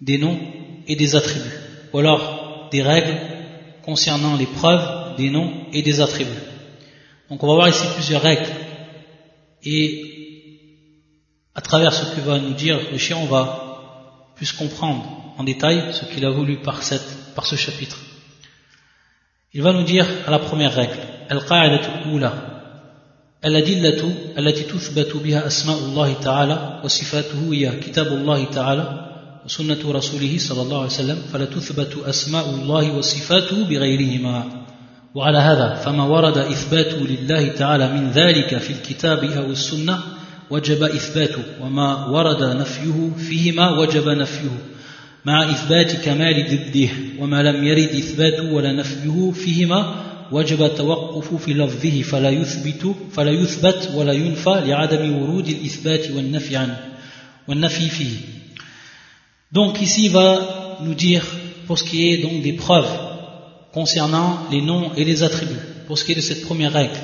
des 0.00 0.18
noms 0.18 0.38
et 0.86 0.94
des 0.94 1.16
attributs. 1.16 1.58
Ou 1.92 1.98
alors 1.98 2.68
des 2.70 2.82
règles 2.82 3.18
concernant 3.82 4.36
les 4.36 4.46
preuves 4.46 5.16
des 5.16 5.30
noms 5.30 5.52
et 5.72 5.82
des 5.82 6.00
attributs. 6.00 6.30
Donc 7.30 7.42
on 7.42 7.48
va 7.48 7.54
voir 7.54 7.68
ici 7.68 7.86
plusieurs 7.94 8.22
règles. 8.22 8.50
Et 9.64 10.02
à 11.54 11.60
travers 11.62 11.92
ce 11.92 12.14
que 12.14 12.20
va 12.20 12.38
nous 12.38 12.52
dire 12.52 12.78
le 12.92 12.98
chien, 12.98 13.16
on 13.16 13.26
va 13.26 14.32
plus 14.36 14.52
comprendre 14.52 15.34
en 15.38 15.44
détail 15.44 15.94
ce 15.94 16.04
qu'il 16.04 16.24
a 16.24 16.30
voulu 16.30 16.58
par, 16.58 16.82
cette, 16.82 17.34
par 17.34 17.46
ce 17.46 17.56
chapitre. 17.56 17.98
Il 19.54 19.62
va 19.62 19.72
nous 19.72 19.84
dire 19.84 20.06
à 20.26 20.30
la 20.30 20.38
première 20.38 20.74
règle, 20.74 20.98
Al-Qa'idatu 21.30 21.88
Al-Adillatu, 23.42 24.36
allati 24.36 24.64
tuthbatu 24.64 25.20
biha 25.20 25.44
asma'u 25.44 25.92
Allah 25.92 26.08
ta'ala 26.20 26.56
wa 26.82 26.88
sifatuhu 26.88 27.54
iya 27.54 27.72
kitabu 27.72 28.16
ta'ala 28.52 29.06
وسنة 29.46 29.78
رسوله 29.78 30.38
صلى 30.38 30.62
الله 30.62 30.78
عليه 30.78 30.86
وسلم 30.98 31.18
فلا 31.32 31.44
تثبت 31.44 32.02
أسماء 32.02 32.50
الله 32.50 32.98
وصفاته 32.98 33.64
بغيرهما. 33.64 34.66
وعلى 35.16 35.38
هذا 35.38 35.74
فما 35.74 36.04
ورد 36.04 36.38
إثباته 36.38 36.96
لله 36.96 37.48
تعالى 37.48 37.92
من 37.92 38.10
ذلك 38.10 38.58
في 38.58 38.72
الكتاب 38.72 39.24
أو 39.24 39.50
السنة 39.50 39.98
وجب 40.50 40.82
إثباته 40.82 41.42
وما 41.60 42.06
ورد 42.06 42.42
نفيه 42.42 43.10
فيهما 43.28 43.78
وجب 43.78 44.08
نفيه 44.08 44.56
مع 45.24 45.50
إثبات 45.50 45.92
كمال 46.04 46.46
ضده 46.50 46.88
وما 47.18 47.42
لم 47.42 47.64
يرد 47.64 47.88
إثباته 47.96 48.52
ولا 48.52 48.72
نفيه 48.72 49.30
فيهما 49.30 49.94
وجب 50.31 50.63
التوقف 50.63 51.33
في 51.35 51.53
لفظه 51.53 52.01
فلا 52.01 52.29
يثبت 52.29 52.95
فلا 53.11 53.31
يثبت 53.31 53.91
ولا 53.95 54.13
ينفى 54.13 54.61
لعدم 54.65 55.21
ورود 55.21 55.47
الإثبات 55.47 56.11
والنفي 56.11 56.55
عنه 56.55 56.79
والنفي 57.47 57.89
فيه 57.89 58.17
Donc 59.51 59.81
ici 59.81 60.05
il 60.05 60.11
va 60.11 60.77
nous 60.81 60.93
dire 60.93 61.25
pour 61.67 61.77
ce 61.77 61.83
qui 61.83 62.09
est 62.09 62.19
donc 62.19 62.41
des 62.41 62.53
preuves 62.53 62.89
concernant 63.73 64.39
les 64.51 64.61
noms 64.61 64.91
et 64.95 65.03
les 65.03 65.23
attributs. 65.23 65.65
Pour 65.87 65.97
ce 65.97 66.05
qui 66.05 66.13
est 66.13 66.15
de 66.15 66.21
cette 66.21 66.43
première 66.45 66.71
règle, 66.71 66.97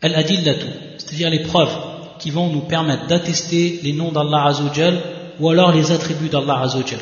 al-adillatu, 0.00 0.66
c'est-à-dire 0.98 1.30
les 1.30 1.42
preuves 1.42 1.76
qui 2.18 2.30
vont 2.30 2.48
nous 2.48 2.60
permettre 2.60 3.06
d'attester 3.06 3.80
les 3.82 3.92
noms 3.92 4.12
d'Allah 4.12 4.46
Azzawajal 4.46 5.00
ou 5.40 5.50
alors 5.50 5.72
les 5.72 5.92
attributs 5.92 6.28
d'Allah 6.28 6.60
Azzawajal. 6.60 7.00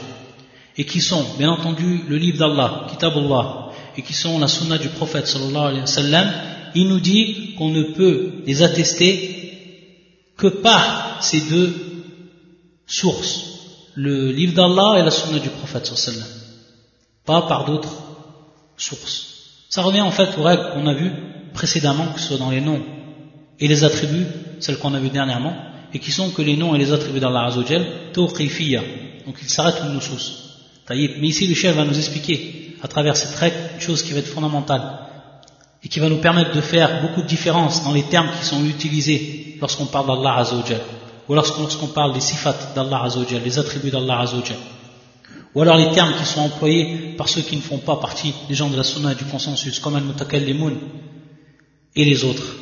Et 0.77 0.85
qui 0.85 1.01
sont, 1.01 1.25
bien 1.39 1.51
entendu, 1.51 2.01
le 2.09 2.17
livre 2.17 2.39
d'Allah, 2.39 2.87
Kitabullah, 2.91 3.66
et 3.98 4.02
qui 4.04 4.14
sont 4.14 4.40
la 4.40 4.48
sunna 4.48 4.78
du 4.78 4.90
prophète 4.90 5.28
il 6.76 6.88
nous 6.88 7.00
dit 7.00 7.56
qu'on 7.58 7.70
ne 7.70 7.84
peut 7.84 8.44
les 8.46 8.62
attester 8.62 9.34
que 10.38 10.48
par 10.48 11.18
ces 11.22 11.42
deux 11.42 11.74
sources, 12.86 13.46
le 13.96 14.32
livre 14.32 14.54
d'Allah 14.54 15.00
et 15.00 15.04
la 15.04 15.12
sunna 15.12 15.40
du 15.40 15.50
prophète 15.50 15.88
sallallahu 15.88 16.24
alayhi 16.24 16.38
pas 17.26 17.42
par 17.42 17.66
d'autres 17.66 17.98
source. 18.78 19.66
Ça 19.70 19.82
revient 19.82 20.02
en 20.02 20.12
fait 20.12 20.38
aux 20.38 20.44
règles 20.44 20.70
qu'on 20.74 20.88
a 20.88 20.94
vues 20.94 21.12
précédemment, 21.54 22.08
que 22.14 22.20
ce 22.20 22.28
soit 22.28 22.38
dans 22.38 22.52
les 22.52 22.62
noms 22.62 22.82
et 23.60 23.68
les 23.68 23.84
attributs, 23.84 24.28
celles 24.60 24.78
qu'on 24.78 24.94
a 24.94 25.00
vues 25.00 25.10
dernièrement, 25.10 25.56
et 25.94 26.00
qui 26.00 26.12
sont 26.12 26.30
que 26.30 26.42
les 26.42 26.56
noms 26.56 26.76
et 26.76 26.78
les 26.78 26.94
attributs 26.94 27.20
d'Allah 27.20 27.46
Azzawajal, 27.46 27.86
tawqifiyya. 28.14 28.82
Donc 29.26 29.38
ils 29.42 29.50
s'arrêtent 29.50 29.82
où 29.84 29.94
nous 29.94 30.02
sous. 30.02 30.20
Mais 30.90 31.28
ici, 31.28 31.48
le 31.48 31.56
chef 31.56 31.76
va 31.76 31.84
nous 31.84 31.98
expliquer, 31.98 32.67
à 32.82 32.88
travers 32.88 33.16
cette 33.18 33.36
règle, 33.36 33.58
une 33.76 33.82
chose 33.82 34.04
qui 34.04 34.14
va 34.14 34.20
être 34.20 34.28
fondamentale, 34.28 34.82
et 35.84 35.88
qui 35.88 36.00
va 36.00 36.10
nous 36.10 36.18
permettre 36.18 36.54
de 36.54 36.62
faire 36.62 37.02
beaucoup 37.02 37.22
de 37.22 37.28
différences 37.28 37.84
dans 37.84 37.94
les 37.94 38.04
termes 38.04 38.30
qui 38.40 38.46
sont 38.46 38.64
utilisés 38.66 39.58
lorsqu'on 39.62 39.86
parle 39.86 40.08
d'Allah 40.08 40.38
Azzawajal, 40.38 40.82
ou 41.28 41.34
lorsqu'on 41.34 41.88
parle 41.88 42.14
des 42.14 42.22
sifat 42.22 42.56
d'Allah 42.76 43.04
Azzawajal, 43.04 43.42
les 43.44 43.60
attributs 43.60 43.92
d'Allah 43.92 44.20
Azzawajal 44.20 44.58
ou 45.58 45.62
alors 45.64 45.78
les 45.78 45.92
termes 45.92 46.14
qui 46.14 46.24
sont 46.24 46.42
employés 46.42 47.16
par 47.18 47.28
ceux 47.28 47.42
qui 47.42 47.56
ne 47.56 47.62
font 47.62 47.80
pas 47.80 47.96
partie 47.96 48.32
des 48.48 48.54
gens 48.54 48.70
de 48.70 48.78
la 48.78 48.84
sunna 48.84 49.14
et 49.14 49.16
du 49.16 49.26
consensus, 49.26 49.80
comme 49.80 49.96
al-mutakallimun 49.96 50.74
et 51.96 52.06
les 52.06 52.24
autres. 52.24 52.56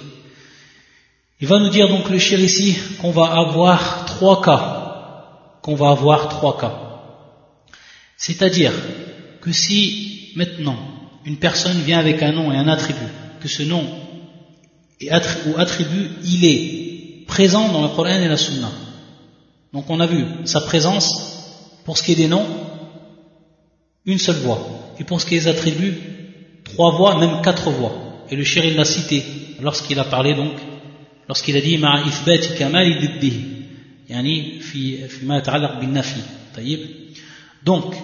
Il 1.41 1.47
va 1.49 1.59
nous 1.59 1.67
dire 1.67 1.89
donc 1.89 2.09
le 2.09 2.17
shir 2.17 2.39
ici 2.39 2.77
qu'on 3.01 3.11
va 3.11 3.25
avoir 3.25 4.05
trois 4.05 4.41
cas, 4.41 5.59
qu'on 5.61 5.75
va 5.75 5.89
avoir 5.89 6.29
trois 6.29 6.57
cas. 6.57 6.73
C'est-à-dire 8.15 8.71
que 9.45 9.51
si 9.51 10.31
maintenant 10.35 10.75
une 11.23 11.37
personne 11.37 11.79
vient 11.81 11.99
avec 11.99 12.21
un 12.23 12.31
nom 12.31 12.51
et 12.51 12.57
un 12.57 12.67
attribut, 12.67 13.11
que 13.39 13.47
ce 13.47 13.61
nom 13.63 13.83
ou 15.01 15.57
attribut, 15.57 16.09
il 16.23 16.45
est 16.45 17.25
présent 17.27 17.71
dans 17.71 17.83
le 17.83 17.89
Coran 17.89 18.19
et 18.21 18.27
la 18.27 18.37
Sunna. 18.37 18.71
Donc 19.71 19.89
on 19.89 19.99
a 19.99 20.07
vu 20.07 20.25
sa 20.45 20.61
présence 20.61 21.07
pour 21.83 21.97
ce 21.97 22.03
qui 22.03 22.13
est 22.13 22.15
des 22.15 22.27
noms 22.27 22.47
une 24.05 24.17
seule 24.17 24.37
voix. 24.37 24.59
Et 24.99 25.03
pour 25.03 25.21
ce 25.21 25.25
qui 25.25 25.35
est 25.35 25.41
des 25.41 25.47
attributs, 25.47 25.95
trois 26.63 26.95
voix, 26.95 27.19
même 27.19 27.41
quatre 27.43 27.69
voix. 27.69 28.25
Et 28.31 28.35
le 28.35 28.43
shérif 28.43 28.75
l'a 28.75 28.85
cité 28.85 29.23
lorsqu'il 29.61 29.99
a 29.99 30.05
parlé 30.05 30.33
donc, 30.33 30.53
lorsqu'il 31.27 31.55
a 31.57 31.61
dit 31.61 31.77
ma 31.77 32.01
ifbati 32.01 32.49
dibbihi, 33.01 33.45
yani 34.09 34.59
fi 34.61 34.99
ma 35.23 35.41
bin 35.41 35.87
nafi. 35.87 36.21
Donc, 37.63 37.95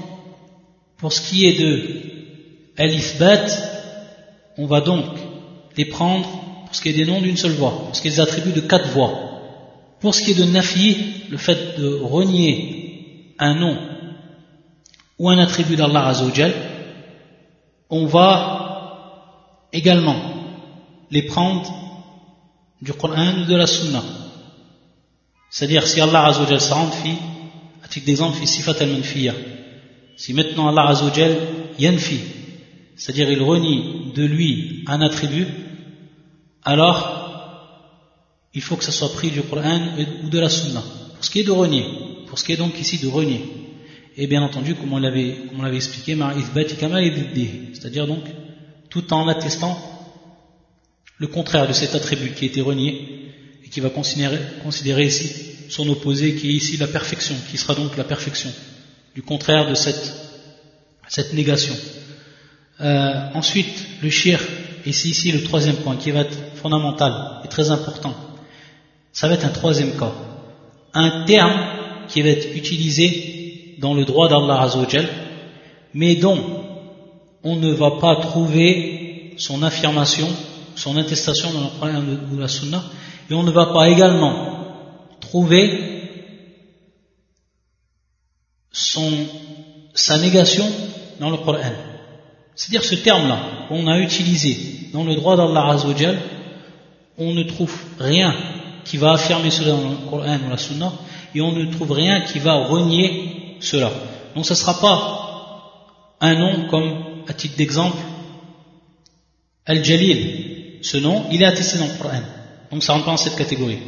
pour 1.01 1.11
ce 1.11 1.19
qui 1.19 1.47
est 1.47 1.59
de 1.59 1.89
al-ifbat, 2.77 3.47
on 4.57 4.67
va 4.67 4.81
donc 4.81 5.05
les 5.75 5.85
prendre 5.85 6.29
pour 6.65 6.75
ce 6.75 6.81
qui 6.81 6.89
est 6.89 6.93
des 6.93 7.05
noms 7.05 7.21
d'une 7.21 7.37
seule 7.37 7.53
voix, 7.53 7.71
pour 7.71 7.95
ce 7.95 8.01
qui 8.01 8.07
est 8.07 8.11
des 8.11 8.19
attributs 8.19 8.53
de 8.53 8.61
quatre 8.61 8.89
voix. 8.89 9.11
Pour 9.99 10.13
ce 10.13 10.23
qui 10.23 10.31
est 10.31 10.35
de 10.35 10.45
nafi, 10.45 10.97
le 11.29 11.37
fait 11.37 11.79
de 11.79 11.99
renier 12.01 13.35
un 13.39 13.55
nom 13.55 13.77
ou 15.17 15.29
un 15.29 15.39
attribut 15.39 15.75
d'Allah 15.75 16.07
Azzawajal, 16.07 16.53
on 17.89 18.05
va 18.05 19.67
également 19.73 20.19
les 21.09 21.23
prendre 21.23 21.69
du 22.81 22.93
Coran 22.93 23.41
ou 23.41 23.45
de 23.45 23.55
la 23.55 23.67
Sunna. 23.67 24.03
C'est-à-dire 25.49 25.87
si 25.87 25.99
Allah 25.99 26.27
Azzawajal 26.27 26.61
s'identifié, 26.61 27.13
titre 27.89 28.05
d'exemple, 28.05 28.37
fi 28.37 28.47
sifat 28.47 28.77
al-manfiya. 28.79 29.33
Si 30.21 30.35
maintenant 30.35 30.67
Allah 30.67 30.89
Azzawajal 30.89 31.35
yanfi, 31.79 32.19
c'est-à-dire 32.95 33.31
il 33.31 33.41
renie 33.41 34.11
de 34.13 34.23
lui 34.23 34.83
un 34.85 35.01
attribut, 35.01 35.47
alors 36.63 36.95
il 38.53 38.61
faut 38.61 38.75
que 38.75 38.83
ça 38.83 38.91
soit 38.91 39.11
pris 39.13 39.31
du 39.31 39.41
Coran 39.41 39.81
ou 40.23 40.29
de 40.29 40.39
la 40.39 40.47
Sunna. 40.47 40.83
Pour 41.15 41.25
ce 41.25 41.31
qui 41.31 41.39
est 41.39 41.43
de 41.43 41.49
renier, 41.49 41.85
pour 42.27 42.37
ce 42.37 42.43
qui 42.43 42.51
est 42.51 42.57
donc 42.57 42.79
ici 42.79 42.99
de 42.99 43.07
renier, 43.07 43.41
et 44.15 44.27
bien 44.27 44.43
entendu, 44.43 44.75
comme 44.75 44.93
on 44.93 44.99
l'avait, 44.99 45.37
comme 45.49 45.61
on 45.61 45.63
l'avait 45.63 45.77
expliqué, 45.77 46.15
c'est-à-dire 47.73 48.05
donc 48.05 48.23
tout 48.91 49.11
en 49.13 49.27
attestant 49.27 49.75
le 51.17 51.25
contraire 51.25 51.67
de 51.67 51.73
cet 51.73 51.95
attribut 51.95 52.35
qui 52.35 52.45
a 52.45 52.47
été 52.47 52.61
renié 52.61 53.33
et 53.65 53.69
qui 53.69 53.79
va 53.79 53.89
considérer, 53.89 54.37
considérer 54.61 55.05
ici 55.07 55.33
son 55.67 55.89
opposé 55.89 56.35
qui 56.35 56.49
est 56.49 56.53
ici 56.53 56.77
la 56.77 56.85
perfection, 56.85 57.33
qui 57.49 57.57
sera 57.57 57.73
donc 57.73 57.97
la 57.97 58.03
perfection, 58.03 58.51
du 59.15 59.21
contraire 59.21 59.69
de 59.69 59.75
cette, 59.75 60.13
cette 61.07 61.33
négation. 61.33 61.75
Euh, 62.79 63.29
ensuite, 63.33 63.85
le 64.01 64.09
shir, 64.09 64.39
ici, 64.85 65.09
ici 65.09 65.31
le 65.31 65.43
troisième 65.43 65.75
point 65.77 65.95
qui 65.97 66.11
va 66.11 66.21
être 66.21 66.37
fondamental 66.55 67.41
et 67.43 67.47
très 67.47 67.71
important, 67.71 68.15
ça 69.11 69.27
va 69.27 69.35
être 69.35 69.45
un 69.45 69.49
troisième 69.49 69.97
cas. 69.97 70.11
Un 70.93 71.25
terme 71.25 71.53
qui 72.07 72.21
va 72.21 72.29
être 72.29 72.55
utilisé 72.55 73.75
dans 73.79 73.93
le 73.93 74.05
droit 74.05 74.29
d'Allah 74.29 74.61
Azzawajal, 74.61 75.07
mais 75.93 76.15
dont 76.15 76.39
on 77.43 77.55
ne 77.55 77.71
va 77.71 77.91
pas 77.99 78.15
trouver 78.17 79.33
son 79.37 79.63
affirmation, 79.63 80.27
son 80.75 80.97
attestation 80.97 81.51
dans 81.51 81.61
le 81.61 81.79
Coran 81.79 82.03
ou 82.31 82.37
la 82.37 82.47
Sunna, 82.47 82.83
et 83.29 83.33
on 83.33 83.43
ne 83.43 83.51
va 83.51 83.67
pas 83.67 83.89
également 83.89 84.51
trouver 85.19 86.00
son, 88.71 89.11
sa 89.93 90.17
négation 90.17 90.65
dans 91.19 91.29
le 91.29 91.37
Coran. 91.37 91.73
C'est-à-dire 92.55 92.83
ce 92.83 92.95
terme-là 92.95 93.67
qu'on 93.67 93.87
a 93.87 93.99
utilisé 93.99 94.89
dans 94.93 95.03
le 95.03 95.15
droit 95.15 95.35
d'Allah 95.35 95.71
Azzawajal, 95.71 96.19
on 97.17 97.33
ne 97.33 97.43
trouve 97.43 97.73
rien 97.99 98.33
qui 98.85 98.97
va 98.97 99.13
affirmer 99.13 99.51
cela 99.51 99.71
dans 99.71 99.89
le 99.89 100.09
Coran 100.09 100.39
ou 100.45 100.49
la 100.49 100.57
Sunna, 100.57 100.91
et 101.33 101.41
on 101.41 101.51
ne 101.51 101.71
trouve 101.71 101.91
rien 101.91 102.21
qui 102.21 102.39
va 102.39 102.65
renier 102.65 103.57
cela. 103.59 103.91
Donc 104.35 104.45
ce 104.45 104.53
ne 104.53 104.57
sera 104.57 104.79
pas 104.79 105.87
un 106.19 106.35
nom 106.35 106.67
comme, 106.69 107.23
à 107.27 107.33
titre 107.33 107.57
d'exemple, 107.57 107.97
Al-Jalil. 109.65 110.79
Ce 110.81 110.97
nom, 110.97 111.25
il 111.31 111.41
est 111.41 111.45
attesté 111.45 111.77
dans 111.77 111.85
le 111.85 112.01
Coran. 112.01 112.21
Donc 112.71 112.83
ça 112.83 112.93
rentre 112.93 113.05
pas 113.05 113.11
dans 113.11 113.17
cette 113.17 113.35
catégorie. 113.35 113.79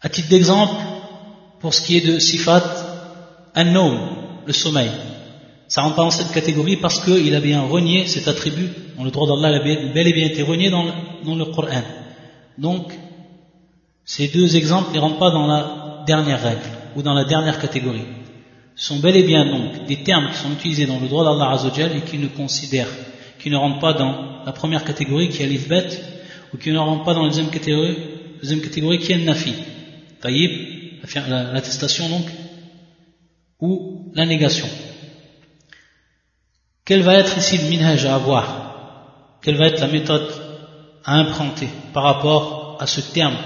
À 0.00 0.08
titre 0.08 0.28
d'exemple, 0.28 0.74
pour 1.60 1.74
ce 1.74 1.82
qui 1.82 1.96
est 1.96 2.06
de 2.06 2.18
Sifat 2.18 2.83
An-Nawm, 3.54 3.98
le 4.46 4.52
sommeil. 4.52 4.90
Ça 5.68 5.82
rentre 5.82 5.96
pas 5.96 6.02
dans 6.02 6.10
cette 6.10 6.32
catégorie 6.32 6.76
parce 6.76 7.00
qu'il 7.00 7.34
a 7.34 7.40
bien 7.40 7.62
renié 7.62 8.06
cet 8.06 8.28
attribut, 8.28 8.68
dans 8.96 9.04
le 9.04 9.10
droit 9.10 9.26
d'Allah, 9.26 9.58
il 9.64 9.88
a 9.88 9.92
bel 9.92 10.06
et 10.06 10.12
bien 10.12 10.26
été 10.26 10.42
renié 10.42 10.70
dans 10.70 10.84
le, 10.84 10.90
dans 11.24 11.34
le 11.34 11.46
Coran. 11.46 11.82
Donc, 12.58 12.92
ces 14.04 14.28
deux 14.28 14.56
exemples 14.56 14.94
ne 14.94 15.00
rentrent 15.00 15.18
pas 15.18 15.30
dans 15.30 15.46
la 15.46 16.04
dernière 16.06 16.42
règle 16.42 16.68
ou 16.94 17.02
dans 17.02 17.14
la 17.14 17.24
dernière 17.24 17.58
catégorie. 17.58 18.04
Ce 18.76 18.86
sont 18.86 18.98
bel 18.98 19.16
et 19.16 19.22
bien 19.22 19.46
donc 19.46 19.86
des 19.86 20.02
termes 20.02 20.30
qui 20.30 20.36
sont 20.36 20.52
utilisés 20.52 20.86
dans 20.86 20.98
le 20.98 21.08
droit 21.08 21.24
d'Allah 21.24 21.52
Azzawajal 21.52 21.96
et 21.96 22.00
qui 22.02 22.18
ne 22.18 22.26
considèrent, 22.26 22.90
qui 23.38 23.50
ne 23.50 23.56
rentrent 23.56 23.78
pas 23.78 23.92
dans 23.94 24.44
la 24.44 24.52
première 24.52 24.84
catégorie 24.84 25.28
qui 25.28 25.42
est 25.42 25.46
l'ithbet 25.46 25.88
ou 26.52 26.58
qui 26.58 26.70
ne 26.70 26.78
rentrent 26.78 27.04
pas 27.04 27.14
dans 27.14 27.22
la 27.22 27.28
deuxième 27.28 27.50
catégorie, 27.50 27.96
deuxième 28.40 28.60
catégorie 28.60 28.98
qui 28.98 29.12
est 29.12 29.18
le 29.18 29.24
nafi. 29.24 29.54
Taïb, 30.20 30.50
l'attestation 31.28 32.08
donc, 32.08 32.26
ou 33.64 34.10
la 34.14 34.26
négation. 34.26 34.68
Quelle 36.84 37.02
va 37.02 37.14
être 37.14 37.38
ici 37.38 37.56
le 37.56 37.68
minhaj 37.70 38.04
à 38.04 38.14
avoir? 38.16 38.44
Quelle 39.40 39.56
va 39.56 39.68
être 39.68 39.80
la 39.80 39.88
méthode 39.88 40.30
à 41.02 41.20
emprunter 41.22 41.68
par 41.94 42.02
rapport 42.02 42.76
à 42.78 42.86
ce 42.86 43.00
terme 43.00 43.38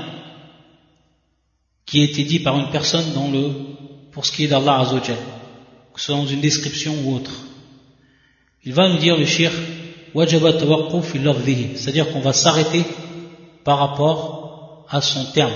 qui 1.87 2.01
a 2.01 2.05
été 2.05 2.25
dit 2.25 2.41
par 2.41 2.59
une 2.59 2.71
personne 2.71 3.05
pour 4.11 4.27
ce 4.27 4.33
qui 4.33 4.45
est 4.45 4.49
d'Allah 4.49 4.81
Azzawajal, 4.81 5.17
que 5.95 6.01
ce 6.01 6.07
soit 6.07 6.17
dans 6.17 6.27
une 6.27 6.41
description 6.41 6.95
ou 7.05 7.15
autre. 7.15 7.35
Il 8.65 8.75
va 8.75 8.89
nous 8.89 8.99
dire 8.99 9.17
le 9.17 9.25
shir, 9.25 9.53
c'est-à-dire 11.77 12.13
qu'on 12.13 12.21
va 12.21 12.33
s'arrêter 12.33 12.85
par 13.63 13.79
rapport 13.79 14.87
à 14.91 15.01
son 15.01 15.25
terme. 15.33 15.53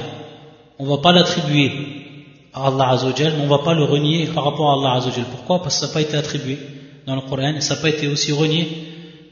On 0.78 0.84
ne 0.84 0.90
va 0.90 0.98
pas 0.98 1.12
l'attribuer 1.12 2.01
à 2.53 2.67
Allah 2.67 2.89
Azzawajal, 2.89 3.33
mais 3.33 3.41
on 3.41 3.45
ne 3.45 3.49
va 3.49 3.59
pas 3.59 3.73
le 3.73 3.83
renier 3.83 4.27
par 4.27 4.43
rapport 4.45 4.69
à 4.71 4.73
Allah 4.73 4.97
Azzawajal. 4.97 5.25
Pourquoi 5.31 5.61
Parce 5.61 5.75
que 5.75 5.81
ça 5.81 5.87
n'a 5.87 5.93
pas 5.93 6.01
été 6.01 6.17
attribué 6.17 6.57
dans 7.05 7.15
le 7.15 7.21
Coran, 7.21 7.55
et 7.55 7.61
ça 7.61 7.75
n'a 7.75 7.81
pas 7.81 7.89
été 7.89 8.07
aussi 8.07 8.31
renié 8.31 8.67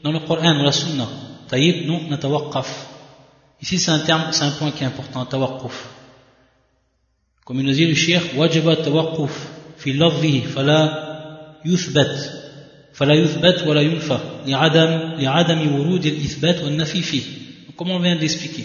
dans 0.02 0.12
le 0.12 0.20
Coran 0.20 0.60
ou 0.60 0.64
la 0.64 0.72
Sunna. 0.72 1.06
Taïb, 1.48 1.86
nous, 1.86 2.08
natawaqqaf. 2.08 2.86
Ici, 3.62 3.78
c'est 3.78 3.90
un 3.90 4.00
terme, 4.00 4.24
c'est 4.32 4.44
un 4.44 4.50
point 4.50 4.70
qui 4.70 4.84
est 4.84 4.86
important, 4.86 5.24
tawaqquf. 5.24 5.88
Comme 7.44 7.60
il 7.60 7.66
nous 7.66 7.72
dit 7.72 7.86
le 7.86 7.94
shir, 7.94 8.20
wajaba 8.36 8.76
tawaqquf 8.76 9.48
fi 9.76 9.92
lafzihi 9.92 10.42
fala 10.42 11.58
yuthbat 11.64 12.44
فلا 12.96 13.14
يثبت 13.14 13.66
ولا 13.66 13.80
ينفى 13.80 14.18
لعدم 14.46 15.20
لعدم 15.20 15.80
ورود 15.80 16.06
الإثبات 16.06 16.64
والنفي 16.64 17.02
فيه 17.02 17.22
comme 17.76 17.90
on 17.90 17.98
vient 18.00 18.16
d'expliquer 18.16 18.64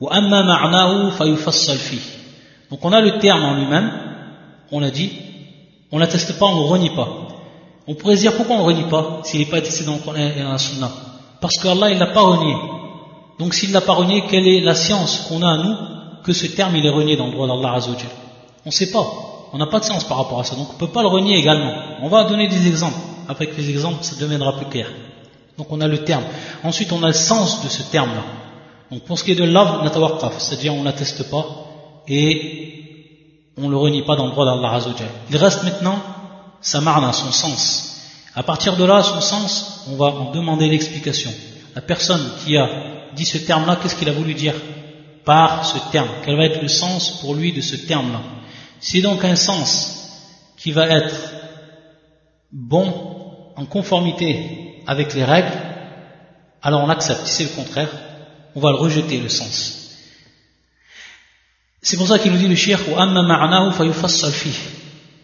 وأما 0.00 0.42
معناه 0.42 1.10
فيفصل 1.10 1.76
فيه 1.76 2.00
donc 2.73 2.83
on 2.83 2.91
a 2.91 3.01
le 3.01 3.19
terme 3.19 3.43
en 3.43 3.53
lui-même 3.53 3.91
on 4.71 4.79
l'a 4.79 4.89
dit 4.89 5.11
on 5.91 5.99
l'atteste 5.99 6.39
pas 6.39 6.47
on 6.47 6.55
le 6.55 6.65
renie 6.65 6.89
pas. 6.89 7.07
On 7.85 7.93
pourrait 7.93 8.15
se 8.15 8.21
dire 8.21 8.35
pourquoi 8.35 8.55
on 8.55 8.59
le 8.59 8.65
renie 8.65 8.89
pas 8.89 9.21
s'il 9.23 9.41
n'est 9.41 9.45
pas 9.45 9.57
attesté 9.57 9.85
dans 9.85 9.93
le 9.93 9.99
Coran 9.99 10.15
et 10.15 10.41
dans 10.41 10.53
la 10.53 10.57
Sunna? 10.57 10.89
Parce 11.39 11.53
il 11.63 11.99
l'a 11.99 12.07
pas 12.07 12.21
renié. 12.21 12.55
Donc 13.37 13.53
s'il 13.53 13.71
l'a 13.71 13.81
pas 13.81 13.93
renié 13.93 14.23
quelle 14.27 14.47
est 14.47 14.61
la 14.61 14.73
science 14.73 15.27
qu'on 15.29 15.43
a 15.43 15.51
à 15.51 15.57
nous 15.57 15.75
que 16.23 16.33
ce 16.33 16.47
terme 16.47 16.75
il 16.75 16.83
est 16.83 16.89
renié 16.89 17.15
dans 17.15 17.27
le 17.27 17.33
droit 17.33 17.45
d'Allah 17.45 17.73
Azzawajal 17.75 18.09
on 18.65 18.69
ne 18.69 18.71
sait 18.71 18.91
pas. 18.91 19.05
On 19.53 19.59
n'a 19.59 19.67
pas 19.67 19.79
de 19.79 19.85
sens 19.85 20.03
par 20.05 20.17
rapport 20.17 20.39
à 20.39 20.43
ça. 20.43 20.55
Donc 20.55 20.69
on 20.71 20.73
ne 20.73 20.79
peut 20.79 20.87
pas 20.87 21.03
le 21.03 21.09
renier 21.09 21.37
également. 21.37 21.73
On 22.01 22.07
va 22.07 22.23
donner 22.23 22.47
des 22.47 22.65
exemples. 22.65 22.97
Avec 23.29 23.55
les 23.55 23.69
exemples 23.69 23.99
ça 24.01 24.15
deviendra 24.19 24.57
plus 24.57 24.65
clair. 24.65 24.87
Donc 25.59 25.67
on 25.69 25.79
a 25.79 25.87
le 25.87 25.99
terme. 26.03 26.23
Ensuite 26.63 26.91
on 26.91 27.03
a 27.03 27.07
le 27.07 27.13
sens 27.13 27.63
de 27.63 27.69
ce 27.69 27.83
terme 27.83 28.15
là 28.15 28.23
donc 28.93 29.01
pour 29.05 29.17
ce 29.17 29.23
qui 29.23 29.31
est 29.31 29.35
de 29.35 29.45
natawakaf 29.45 30.37
c'est-à-dire 30.37 30.73
on 30.75 30.83
l'atteste 30.83 31.29
pas 31.31 31.45
et 32.07 33.51
on 33.57 33.69
le 33.69 33.77
renie 33.77 34.03
pas 34.03 34.15
dans 34.15 34.25
le 34.25 34.31
droit 34.31 34.45
d'Allah 34.45 34.73
Azzawajal 34.73 35.09
il 35.29 35.37
reste 35.37 35.63
maintenant 35.63 35.99
sa 36.61 36.79
marna, 36.79 37.11
son 37.11 37.31
sens. 37.31 37.89
À 38.35 38.41
partir 38.43 38.77
de 38.77 38.83
là 38.83 39.03
son 39.03 39.21
sens 39.21 39.85
on 39.89 39.95
va 39.95 40.05
en 40.05 40.31
demander 40.31 40.67
l'explication. 40.67 41.31
La 41.75 41.81
personne 41.81 42.21
qui 42.43 42.57
a 42.57 42.69
dit 43.15 43.25
ce 43.25 43.37
terme 43.37 43.65
là 43.65 43.77
qu'est-ce 43.81 43.95
qu'il 43.95 44.09
a 44.09 44.13
voulu 44.13 44.33
dire 44.33 44.55
par 45.25 45.65
ce 45.65 45.77
terme? 45.91 46.09
Quel 46.25 46.35
va 46.35 46.45
être 46.45 46.61
le 46.61 46.67
sens 46.67 47.19
pour 47.21 47.35
lui 47.35 47.53
de 47.53 47.61
ce 47.61 47.75
terme 47.75 48.11
là 48.11 48.21
c'est 48.79 49.01
donc 49.01 49.23
un 49.23 49.37
sens 49.37 49.93
qui 50.57 50.73
va 50.73 50.87
être 50.87 51.15
bon 52.51 52.93
en 53.55 53.65
conformité 53.65 54.81
avec 54.87 55.13
les 55.13 55.23
règles, 55.23 55.51
alors 56.61 56.83
on 56.83 56.89
accepte. 56.89 57.25
Si 57.25 57.43
c'est 57.43 57.55
le 57.55 57.63
contraire, 57.63 57.89
on 58.55 58.59
va 58.59 58.71
le 58.71 58.77
rejeter, 58.77 59.19
le 59.19 59.29
sens. 59.29 59.82
C'est 61.82 61.96
pour 61.96 62.08
ça 62.08 62.18
qu'il 62.18 62.32
nous 62.32 62.38
dit 62.38 62.48
le 62.48 62.56
shir 62.56 62.80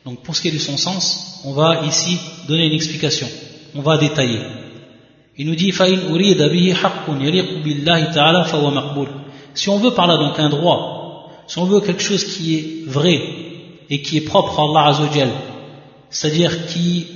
Donc 0.05 0.22
pour 0.22 0.37
ce 0.37 0.43
qui 0.43 0.49
est 0.49 0.53
de 0.53 0.59
son 0.59 0.76
sens, 0.76 1.41
on 1.45 1.53
va 1.53 1.82
ici 1.85 2.18
donner 2.49 2.66
une 2.66 2.72
explication. 2.72 3.28
On 3.74 3.82
va 3.82 3.99
détailler. 3.99 4.41
Il 5.37 5.47
nous 5.47 5.57
dit 5.57 5.72
Si 9.55 9.68
on 9.68 9.78
veut 9.78 9.91
par 9.91 10.07
là 10.07 10.16
donc 10.16 10.39
un 10.39 10.49
droit, 10.49 11.30
si 11.49 11.59
on 11.59 11.64
veut 11.64 11.80
quelque 11.80 12.03
chose 12.03 12.24
qui 12.24 12.55
est 12.55 12.85
vrai 12.87 13.20
et 13.91 14.01
qui 14.01 14.18
est 14.18 14.22
propre 14.22 14.61
à 14.61 14.62
Allah 14.62 14.87
Azzawajal, 14.91 15.30
c'est-à-dire 16.09 16.66
qui 16.66 17.07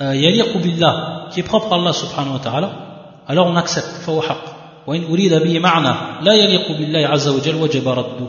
yaliqu 0.00 0.58
billah, 0.58 1.28
qui 1.32 1.40
est 1.40 1.44
propre 1.44 1.72
à 1.72 1.76
Allah 1.76 1.92
subhanahu 1.92 2.34
wa 2.34 2.40
ta'ala, 2.40 2.84
alors 3.26 3.46
on 3.46 3.56
accepte, 3.56 4.02
فهو 4.06 4.20
حق. 4.20 4.57
وإن 4.88 5.04
أريد 5.04 5.34
به 5.34 5.58
معنى 5.58 6.24
لا 6.24 6.34
يليق 6.34 6.72
بالله 6.78 7.06
عز 7.06 7.28
وجل 7.28 7.54
وجب 7.54 7.88
رده. 7.88 8.28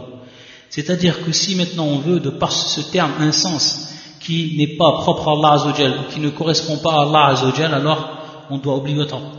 C'est-à-dire 0.69 1.23
que 1.23 1.31
si 1.31 1.55
maintenant 1.55 1.85
on 1.85 1.99
veut 1.99 2.19
de 2.19 2.29
par 2.29 2.51
ce 2.51 2.81
terme 2.81 3.11
un 3.19 3.31
sens 3.31 3.93
qui 4.19 4.55
n'est 4.57 4.75
pas 4.77 4.91
propre 5.03 5.29
à 5.29 5.33
Allah 5.33 5.51
Azzawajal, 5.53 5.91
ou 5.91 6.13
qui 6.13 6.19
ne 6.19 6.29
correspond 6.29 6.77
pas 6.77 6.93
à 6.93 7.01
Allah 7.03 7.25
Azzawajal, 7.27 7.73
alors 7.73 8.09
on 8.49 8.57
doit 8.57 8.75
obligatoirement, 8.75 9.31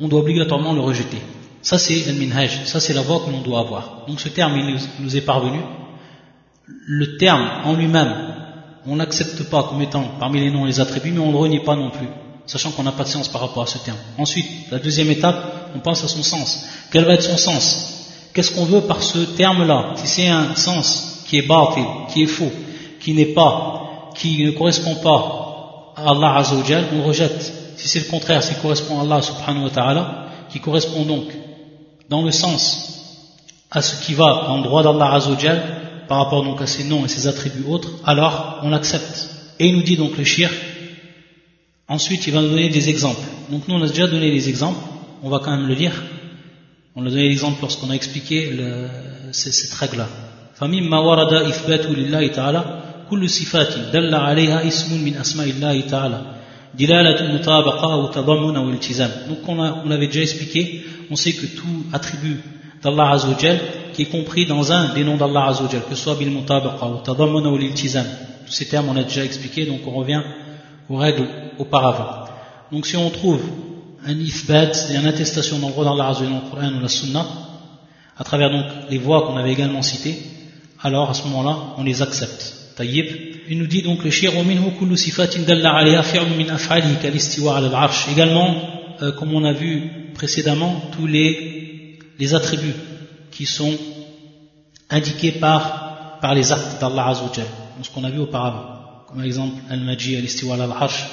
on 0.00 0.08
doit 0.08 0.20
obligatoirement 0.20 0.72
le 0.72 0.80
rejeter. 0.80 1.18
Ça 1.62 1.78
c'est 1.78 2.04
le 2.06 2.14
minhaj, 2.14 2.64
ça 2.64 2.80
c'est 2.80 2.94
la 2.94 3.02
voie 3.02 3.20
que 3.24 3.30
l'on 3.30 3.42
doit 3.42 3.60
avoir. 3.60 4.04
Donc 4.08 4.20
ce 4.20 4.28
terme 4.28 4.56
il 4.56 4.76
nous 5.00 5.16
est 5.16 5.20
parvenu. 5.20 5.60
Le 6.66 7.16
terme 7.18 7.46
en 7.64 7.74
lui-même 7.74 8.14
on 8.86 8.96
n'accepte 8.96 9.50
pas 9.50 9.64
comme 9.64 9.82
étant 9.82 10.04
parmi 10.18 10.40
les 10.40 10.50
noms 10.50 10.64
les 10.64 10.80
attributs, 10.80 11.12
mais 11.12 11.20
on 11.20 11.28
ne 11.28 11.32
le 11.32 11.38
renie 11.38 11.60
pas 11.60 11.76
non 11.76 11.90
plus, 11.90 12.08
sachant 12.45 12.71
qu'on 12.71 12.83
n'a 12.83 12.91
pas 12.91 13.03
de 13.03 13.09
sens 13.09 13.27
par 13.27 13.41
rapport 13.41 13.63
à 13.63 13.67
ce 13.67 13.77
terme. 13.79 13.97
Ensuite, 14.17 14.47
la 14.71 14.79
deuxième 14.79 15.09
étape, 15.09 15.71
on 15.75 15.79
pense 15.79 16.03
à 16.03 16.07
son 16.07 16.23
sens. 16.23 16.65
Quel 16.91 17.05
va 17.05 17.13
être 17.13 17.23
son 17.23 17.37
sens? 17.37 18.11
Qu'est-ce 18.33 18.51
qu'on 18.51 18.65
veut 18.65 18.81
par 18.81 19.01
ce 19.01 19.19
terme-là? 19.19 19.93
Si 19.95 20.07
c'est 20.07 20.27
un 20.27 20.55
sens 20.55 21.23
qui 21.27 21.37
est 21.37 21.47
batil, 21.47 21.85
qui 22.13 22.23
est 22.23 22.27
faux, 22.27 22.51
qui 22.99 23.13
n'est 23.13 23.33
pas, 23.33 24.11
qui 24.15 24.43
ne 24.43 24.51
correspond 24.51 24.95
pas 24.95 25.93
à 25.95 26.09
Allah 26.11 26.35
Azzawajal, 26.37 26.85
on 26.93 27.03
rejette. 27.03 27.53
Si 27.77 27.87
c'est 27.87 27.99
le 27.99 28.05
contraire, 28.05 28.43
s'il 28.43 28.57
correspond 28.57 28.99
à 28.99 29.03
Allah 29.03 29.21
subhanahu 29.21 29.63
wa 29.63 29.69
ta'ala, 29.69 30.27
qui 30.49 30.59
correspond 30.59 31.03
donc 31.03 31.25
dans 32.09 32.21
le 32.21 32.31
sens 32.31 32.91
à 33.71 33.81
ce 33.81 34.05
qui 34.05 34.13
va 34.13 34.49
en 34.49 34.59
droit 34.59 34.83
d'Allah 34.83 35.13
Azzawajal, 35.13 35.63
par 36.07 36.19
rapport 36.19 36.43
donc 36.43 36.61
à 36.61 36.67
ses 36.67 36.83
noms 36.83 37.05
et 37.05 37.07
ses 37.07 37.27
attributs 37.27 37.65
autres, 37.67 37.89
alors 38.05 38.59
on 38.63 38.69
l'accepte. 38.69 39.29
Et 39.59 39.67
il 39.67 39.77
nous 39.77 39.83
dit 39.83 39.97
donc 39.97 40.17
le 40.17 40.23
shirk, 40.23 40.53
ensuite 41.88 42.26
il 42.26 42.32
va 42.32 42.40
nous 42.42 42.50
donner 42.50 42.68
des 42.68 42.88
exemples. 42.88 43.26
Donc 43.50 43.66
nous 43.68 43.74
on 43.74 43.82
a 43.82 43.88
déjà 43.88 44.06
donné 44.06 44.30
les 44.30 44.48
exemples, 44.48 44.80
on 45.22 45.28
va 45.28 45.40
quand 45.40 45.50
même 45.56 45.66
le 45.66 45.74
lire. 45.74 46.02
On 46.96 47.06
a 47.06 47.08
donné 47.08 47.28
l'exemple 47.28 47.58
lorsqu'on 47.62 47.90
a 47.90 47.94
expliqué 47.94 48.50
le, 48.50 48.88
cette 49.32 49.72
règle-là. 49.74 50.08
فمما 50.60 50.98
ورد 50.98 51.32
إثبات 51.32 51.86
لله 51.86 52.26
تعالى 52.26 52.62
كل 53.10 53.30
صفات 53.30 53.72
دل 53.92 54.14
عليها 54.14 54.68
اسم 54.68 55.04
من 55.04 55.16
أسماء 55.16 55.50
الله 55.50 55.80
تعالى 55.80 56.20
دلالة 56.78 57.34
مطابقة 57.34 57.92
أو 57.92 58.06
تضمن 58.06 58.56
أو 58.56 58.70
التزام 58.70 59.10
donc 59.28 59.48
on, 59.48 59.58
a, 59.62 59.82
on 59.86 59.90
avait 59.90 60.06
déjà 60.08 60.20
expliqué 60.20 60.84
on 61.10 61.16
sait 61.16 61.32
que 61.32 61.46
tout 61.46 61.86
attribut 61.94 62.40
d'Allah 62.82 63.10
Azzawajal 63.12 63.58
qui 63.94 64.02
est 64.02 64.10
compris 64.16 64.44
dans 64.44 64.70
un 64.70 64.92
des 64.92 65.02
noms 65.02 65.16
d'Allah 65.16 65.46
Azzawajal 65.46 65.82
que 65.88 65.94
ce 65.94 66.02
soit 66.04 66.14
bil 66.16 66.30
mutabaqa 66.30 66.86
ou 66.86 66.98
tadammun 66.98 67.46
ou 67.46 67.56
l'iltizam 67.56 68.06
tous 68.46 68.52
ces 68.52 68.66
termes 68.66 68.88
on 68.90 68.96
a 68.96 69.02
déjà 69.04 69.24
expliqué 69.24 69.64
donc 69.64 69.80
on 69.86 69.92
revient 69.92 70.22
aux 70.90 70.96
règles 70.96 71.26
auparavant 71.59 72.25
donc 72.71 72.85
si 72.85 72.95
on 72.97 73.09
trouve 73.09 73.41
un 74.05 74.17
ifbat 74.19 74.73
c'est 74.73 74.95
une 74.95 75.07
attestation 75.07 75.59
dans 75.59 75.69
le 75.69 75.83
d'Allah 75.83 76.13
dans 76.13 76.21
le 76.21 76.49
Coran 76.49 76.73
ou 76.77 76.81
la 76.81 76.87
Sunna 76.87 77.25
à 78.17 78.23
travers 78.23 78.49
donc 78.51 78.65
les 78.89 78.97
voies 78.97 79.23
qu'on 79.23 79.37
avait 79.37 79.51
également 79.51 79.81
citées 79.81 80.17
alors 80.85 81.09
à 81.09 81.15
ce 81.15 81.23
moment-là, 81.23 81.57
on 81.77 81.83
les 81.83 82.03
accepte. 82.03 82.53
Taïb. 82.75 83.07
Il 83.49 83.57
nous 83.57 83.65
dit 83.65 83.81
donc 83.81 84.03
le 84.03 84.11
kullu 84.11 84.95
ala 87.49 87.67
al-arsh. 87.67 88.07
Également, 88.11 88.55
euh, 89.01 89.11
comme 89.13 89.33
on 89.33 89.43
a 89.43 89.53
vu 89.53 90.11
précédemment, 90.13 90.79
tous 90.95 91.07
les, 91.07 91.97
les 92.19 92.35
attributs 92.35 92.75
qui 93.31 93.47
sont 93.47 93.73
indiqués 94.91 95.31
par, 95.31 96.19
par 96.21 96.35
les 96.35 96.51
actes 96.51 96.79
d'Allah 96.79 97.07
Azzawajal, 97.07 97.47
ce 97.81 97.89
qu'on 97.89 98.03
a 98.03 98.11
vu 98.11 98.19
auparavant. 98.19 98.65
Comme 99.07 99.23
exemple, 99.23 99.55
al-maji, 99.71 100.17
al-istiwa 100.17 100.53
ala 100.53 100.65
al-arsh, 100.65 101.03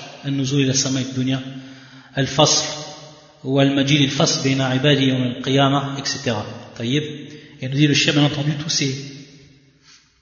Taïb. 6.77 7.03
Et 7.03 7.67
il 7.67 7.69
nous 7.71 7.77
dit 7.77 7.87
le 7.87 7.95
shir, 7.95 8.13
bien 8.13 8.25
entendu, 8.25 8.53
tous 8.55 8.71
ces 8.71 9.13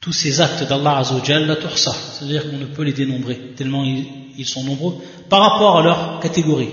tous 0.01 0.13
ces 0.15 0.41
actes 0.41 0.67
d'Allah 0.67 1.03
c'est-à-dire 1.05 2.51
qu'on 2.51 2.57
ne 2.57 2.65
peut 2.65 2.85
les 2.85 2.95
dénombrer, 2.95 3.53
tellement 3.55 3.85
ils, 3.85 4.47
sont 4.47 4.65
nombreux, 4.65 4.97
par 5.29 5.41
rapport 5.41 5.79
à 5.79 5.83
leur 5.83 6.21
catégorie. 6.21 6.71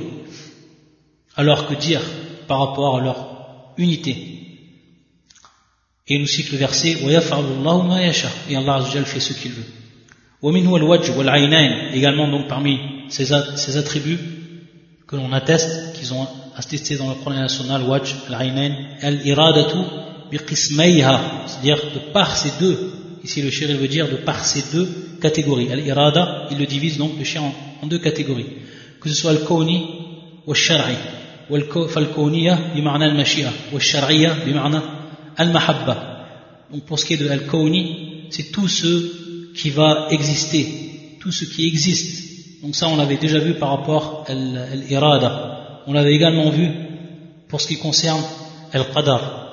Alors 1.35 1.67
que 1.67 1.73
dire 1.75 2.01
par 2.47 2.59
rapport 2.59 2.97
à 2.97 3.01
leur 3.01 3.73
unité. 3.77 4.15
Et 6.07 6.17
nous 6.17 6.25
cite 6.25 6.53
le 6.53 6.57
verset 6.57 6.97
Et 7.01 8.55
Allah 8.55 8.75
Azzawajal 8.75 9.05
fait 9.05 9.19
ce 9.19 9.33
qu'il 9.33 9.51
veut. 9.51 9.65
Également 11.93 12.29
donc 12.29 12.47
parmi 12.47 12.79
ces, 13.08 13.26
ces 13.56 13.76
attributs 13.76 14.18
que 15.06 15.16
l'on 15.16 15.32
atteste, 15.32 15.94
qu'ils 15.94 16.12
ont 16.14 16.26
attesté 16.56 16.96
dans 16.96 17.08
le 17.08 17.14
Coran 17.16 17.36
national, 17.36 17.82
wajj, 17.82 18.14
al-aynain, 18.28 18.74
al-iradatu 19.00 19.78
c'est-à-dire 20.30 21.76
de 21.94 22.12
par 22.12 22.36
ces 22.36 22.52
deux 22.58 22.92
Ici, 23.24 23.40
le 23.40 23.50
shir, 23.50 23.68
veut 23.76 23.86
dire 23.86 24.10
de 24.10 24.16
par 24.16 24.44
ces 24.44 24.64
deux 24.72 24.88
catégories. 25.20 25.70
Al-irada, 25.70 26.48
il 26.50 26.58
le 26.58 26.66
divise 26.66 26.98
donc 26.98 27.12
le 27.18 27.24
shir 27.24 27.42
en, 27.42 27.86
deux 27.86 28.00
catégories. 28.00 28.46
Que 29.00 29.08
ce 29.08 29.14
soit 29.14 29.30
al-kawni 29.30 29.86
ou 30.46 30.50
al-shar'i. 30.52 30.96
فالكونية 31.88 32.72
بمعنى 32.74 33.04
المشيئة 33.04 33.52
والشرعية 33.72 34.44
بمعنى 34.46 34.80
المحبة 35.40 35.96
donc 36.72 36.84
pour 36.86 36.98
ce 36.98 37.04
qui 37.04 37.14
est 37.14 37.18
de 37.18 37.28
al-kawni 37.28 38.28
c'est 38.30 38.52
tout 38.52 38.68
ce 38.68 39.52
qui 39.54 39.70
va 39.70 40.06
exister 40.10 40.66
tout 41.20 41.32
ce 41.32 41.44
qui 41.44 41.66
existe 41.66 42.35
donc 42.63 42.75
ça 42.75 42.87
on 42.87 42.97
l'avait 42.97 43.17
déjà 43.17 43.39
vu 43.39 43.53
par 43.55 43.69
rapport 43.69 44.25
à 44.27 44.33
l'irada 44.33 45.83
on 45.87 45.93
l'avait 45.93 46.13
également 46.13 46.49
vu 46.49 46.69
pour 47.47 47.61
ce 47.61 47.67
qui 47.67 47.77
concerne 47.77 48.21
al-qadar 48.73 49.43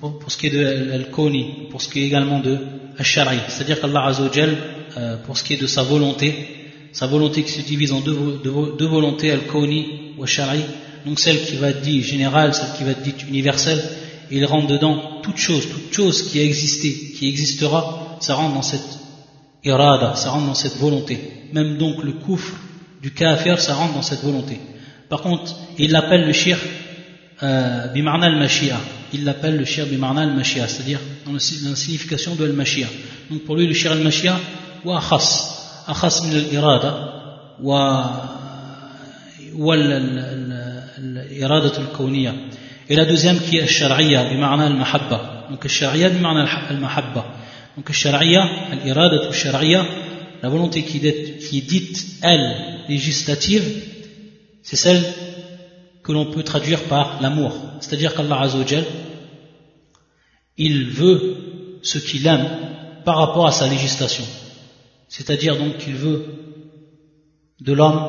pour, 0.00 0.18
pour, 0.18 0.30
ce 0.30 0.36
qui 0.36 0.48
est 0.48 0.50
de 0.50 0.92
al-kawni 0.92 1.68
pour 1.70 1.80
ce 1.80 1.88
qui 1.88 2.00
est 2.00 2.06
également 2.06 2.40
de 2.40 2.58
al-shari, 3.00 3.38
c'est-à-dire 3.48 3.80
qu'Allah 3.80 4.06
Azzawajal, 4.06 4.56
euh, 4.96 5.16
pour 5.24 5.36
ce 5.36 5.44
qui 5.44 5.54
est 5.54 5.60
de 5.60 5.66
sa 5.66 5.82
volonté, 5.82 6.34
sa 6.92 7.06
volonté 7.06 7.42
qui 7.42 7.52
se 7.52 7.62
divise 7.62 7.92
en 7.92 8.00
deux, 8.00 8.86
volontés, 8.86 9.30
al-kawni 9.30 10.14
ou 10.18 10.22
al-shari, 10.22 10.60
donc 11.06 11.18
celle 11.18 11.40
qui 11.42 11.56
va 11.56 11.70
être 11.70 11.80
dite 11.80 12.04
générale, 12.04 12.54
celle 12.54 12.76
qui 12.76 12.84
va 12.84 12.90
être 12.90 13.02
dite 13.02 13.22
universelle, 13.28 13.82
il 14.30 14.44
rentre 14.44 14.66
dedans. 14.66 15.20
Toute 15.22 15.38
chose, 15.38 15.66
toute 15.68 15.92
chose 15.92 16.30
qui 16.30 16.38
a 16.40 16.44
existé, 16.44 16.92
qui 17.16 17.28
existera, 17.28 18.18
ça 18.20 18.34
rentre 18.34 18.54
dans 18.54 18.62
cette 18.62 18.99
irada, 19.64 20.14
ça 20.14 20.30
rentre 20.30 20.46
dans 20.46 20.54
cette 20.54 20.76
volonté. 20.76 21.18
Même 21.52 21.76
donc 21.76 22.02
le 22.02 22.12
kufr 22.12 22.54
du 23.02 23.12
kafir, 23.12 23.60
ça 23.60 23.74
rentre 23.74 23.94
dans 23.94 24.02
cette 24.02 24.22
volonté. 24.22 24.58
Par 25.08 25.22
contre, 25.22 25.52
il 25.78 25.90
l'appelle 25.90 26.26
le 26.26 26.32
shirk 26.32 26.60
euh, 27.42 27.88
bimarna 27.88 28.26
al-mashia, 28.26 28.76
il 29.12 29.24
l'appelle 29.24 29.56
le 29.56 29.64
shir 29.64 29.86
bimarna 29.86 30.22
al-mashia, 30.22 30.68
c'est-à-dire 30.68 31.00
dans, 31.26 31.32
la 31.32 31.38
signification 31.40 32.34
de 32.34 32.44
al-mashia. 32.44 32.86
Donc 33.30 33.44
pour 33.44 33.56
lui, 33.56 33.66
le 33.66 33.74
shir 33.74 33.92
al-mashia, 33.92 34.38
wa 34.84 34.98
akhas, 34.98 35.84
akhas 35.86 36.22
min 36.24 36.36
al-irada, 36.36 37.56
wa. 37.60 38.36
Et 42.88 42.96
la 42.96 43.04
deuxième 43.04 43.40
qui 43.40 43.56
est 43.56 43.62
al-shar'iyya, 43.62 44.30
bimarna 44.30 44.66
al-mahabba. 44.66 45.46
Donc 45.50 45.64
al-shar'iyya 45.64 46.10
bimarna 46.10 46.46
al-mahabba. 46.68 47.39
Donc 47.76 47.88
al-shar'iyya, 47.88 48.42
al-irada 48.72 49.26
al-shar'iyya, 49.28 49.86
la 50.42 50.48
volonté 50.48 50.82
qui 50.82 50.98
est 51.06 51.60
dite, 51.66 52.06
elle, 52.22 52.80
législative, 52.88 53.64
c'est 54.62 54.76
celle 54.76 55.02
que 56.02 56.12
l'on 56.12 56.26
peut 56.26 56.42
traduire 56.42 56.84
par 56.84 57.20
l'amour. 57.20 57.52
C'est-à-dire 57.80 58.14
qu'Allah 58.14 58.40
Azzawajal, 58.40 58.84
il 60.56 60.90
veut 60.90 61.80
ce 61.82 61.98
qu'il 61.98 62.26
aime 62.26 62.48
par 63.04 63.18
rapport 63.18 63.46
à 63.46 63.52
sa 63.52 63.68
législation. 63.68 64.24
C'est-à-dire 65.08 65.56
donc 65.56 65.78
qu'il 65.78 65.94
veut 65.94 66.26
de 67.60 67.72
l'homme 67.72 68.00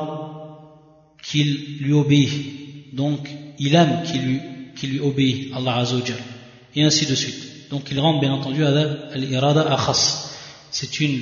qu'il 1.22 1.78
lui 1.80 1.92
obéit. 1.92 2.94
Donc 2.94 3.28
il 3.58 3.74
aime 3.74 4.02
qu'il 4.04 4.22
lui, 4.22 4.40
lui 4.82 5.00
obéit, 5.00 5.52
Allah 5.54 5.76
Azzawajal. 5.76 6.18
Et 6.74 6.82
ainsi 6.82 7.06
de 7.06 7.14
suite. 7.14 7.51
Donc 7.71 7.89
il 7.91 7.99
rentre 7.99 8.19
bien 8.19 8.33
entendu 8.33 8.65
à 8.65 8.71
l'irada 9.15 9.61
akhas. 9.73 10.35
C'est 10.71 10.99
une 10.99 11.21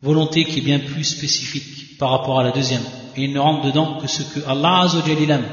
volonté 0.00 0.44
qui 0.44 0.58
est 0.58 0.62
bien 0.62 0.80
plus 0.80 1.04
spécifique 1.04 1.98
par 1.98 2.10
rapport 2.10 2.40
à 2.40 2.44
la 2.44 2.50
deuxième 2.50 2.82
et 3.16 3.24
il 3.24 3.32
ne 3.32 3.38
rentre 3.38 3.66
dedans 3.66 3.98
que 4.00 4.06
ce 4.06 4.22
que 4.22 4.40
Allah 4.46 4.82
Azzawajal 4.82 5.30
aime. 5.30 5.44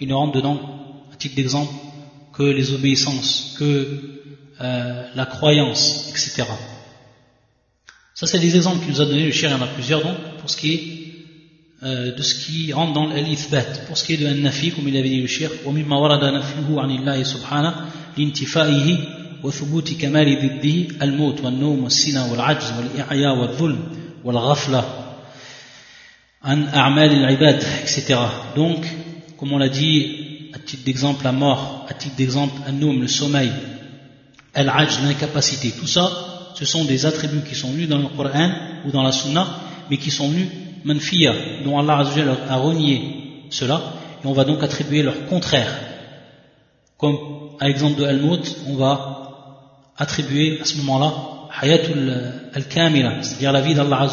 Il 0.00 0.08
ne 0.08 0.14
rentre 0.14 0.34
dedans, 0.34 0.60
à 1.12 1.16
titre 1.16 1.36
d'exemple, 1.36 1.72
que 2.32 2.42
les 2.42 2.72
obéissances, 2.72 3.54
que 3.58 4.20
euh, 4.60 5.08
la 5.14 5.26
croyance, 5.26 6.08
etc. 6.10 6.44
Ça, 8.14 8.26
c'est 8.26 8.38
des 8.38 8.56
exemples 8.56 8.80
qu'il 8.80 8.94
nous 8.94 9.00
a 9.00 9.06
donné 9.06 9.24
le 9.24 9.32
shir, 9.32 9.50
il 9.50 9.52
y 9.52 9.56
en 9.56 9.62
a 9.62 9.66
plusieurs 9.68 10.02
donc, 10.02 10.16
pour 10.40 10.48
ce 10.48 10.56
qui 10.56 10.72
est 10.72 10.82
euh, 11.82 12.14
de 12.14 12.22
ce 12.22 12.34
qui 12.34 12.72
rentre 12.72 12.94
dans 12.94 13.06
l'ithbat. 13.06 13.62
Pour 13.86 13.98
ce 13.98 14.04
qui 14.04 14.14
est 14.14 14.16
de 14.16 14.28
nafi, 14.28 14.72
comme 14.72 14.88
il 14.88 14.96
avait 14.96 15.08
dit 15.08 15.20
le 15.20 15.26
shir, 15.26 15.50
وَمِمَّا 15.66 15.96
وَرَدَ 15.96 16.24
نَفْيُهُ 16.24 16.80
عَنِ 16.80 16.90
اللَّهِ 16.90 17.24
سُبْحَانَهُ 17.24 17.74
لِانْتِفَائِهِ 18.18 18.98
وثبوت 19.44 19.92
كمال 20.00 20.28
ضده 20.42 21.04
الموت 21.04 21.40
والنوم 21.40 21.84
والسنة 21.84 22.32
والعجز 22.32 22.72
والإعياء 22.78 23.36
والظلم 23.36 23.78
والغفلة 24.24 24.84
an 26.46 26.68
a'mal 26.72 27.10
al-ibad, 27.10 27.60
etc. 27.82 28.14
Donc, 28.54 28.86
comme 29.36 29.52
on 29.52 29.58
l'a 29.58 29.68
dit, 29.68 30.50
à 30.54 30.58
titre 30.60 30.84
d'exemple, 30.84 31.24
la 31.24 31.32
mort, 31.32 31.86
à 31.88 31.94
titre 31.94 32.14
d'exemple, 32.16 32.54
un 32.66 32.72
noum, 32.72 33.00
le 33.00 33.08
sommeil, 33.08 33.50
al-ajj, 34.54 35.02
l'incapacité, 35.02 35.72
tout 35.72 35.88
ça, 35.88 36.08
ce 36.54 36.64
sont 36.64 36.84
des 36.84 37.04
attributs 37.04 37.42
qui 37.46 37.56
sont 37.56 37.72
venus 37.72 37.88
dans 37.88 37.98
le 37.98 38.06
Coran 38.06 38.52
ou 38.86 38.92
dans 38.92 39.02
la 39.02 39.10
Sunna, 39.10 39.46
mais 39.90 39.96
qui 39.96 40.12
sont 40.12 40.28
venus 40.28 40.46
manfiya, 40.84 41.34
dont 41.64 41.78
Allah 41.80 42.04
a 42.48 42.56
renié 42.56 43.48
cela, 43.50 43.82
et 44.22 44.26
on 44.26 44.32
va 44.32 44.44
donc 44.44 44.62
attribuer 44.62 45.02
leur 45.02 45.26
contraire. 45.26 45.80
Comme 46.96 47.18
à 47.61 47.67
l'exemple 47.67 48.01
de 48.01 48.05
Al-Maut, 48.05 48.43
on 48.67 48.75
va 48.75 49.93
attribuer 49.95 50.59
à 50.59 50.65
ce 50.65 50.75
moment-là 50.77 51.13
Hayatul 51.61 52.33
al-Kamila, 52.53 53.23
c'est-à-dire 53.23 53.53
la 53.53 53.61
vie 53.61 53.73
d'Allah 53.73 54.09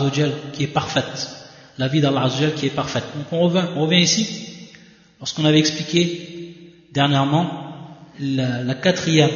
qui 0.52 0.62
est 0.62 0.68
parfaite 0.68 1.38
la 1.78 1.88
vie 1.88 2.00
d'Allah 2.00 2.28
qui 2.56 2.66
est 2.66 2.70
parfaite. 2.70 3.04
Donc 3.16 3.26
on 3.32 3.48
revient, 3.48 4.02
ici, 4.02 4.26
lorsqu'on 5.20 5.44
avait 5.44 5.58
expliqué 5.58 6.74
dernièrement 6.92 7.50
la, 8.20 8.74
quatrième 8.74 9.30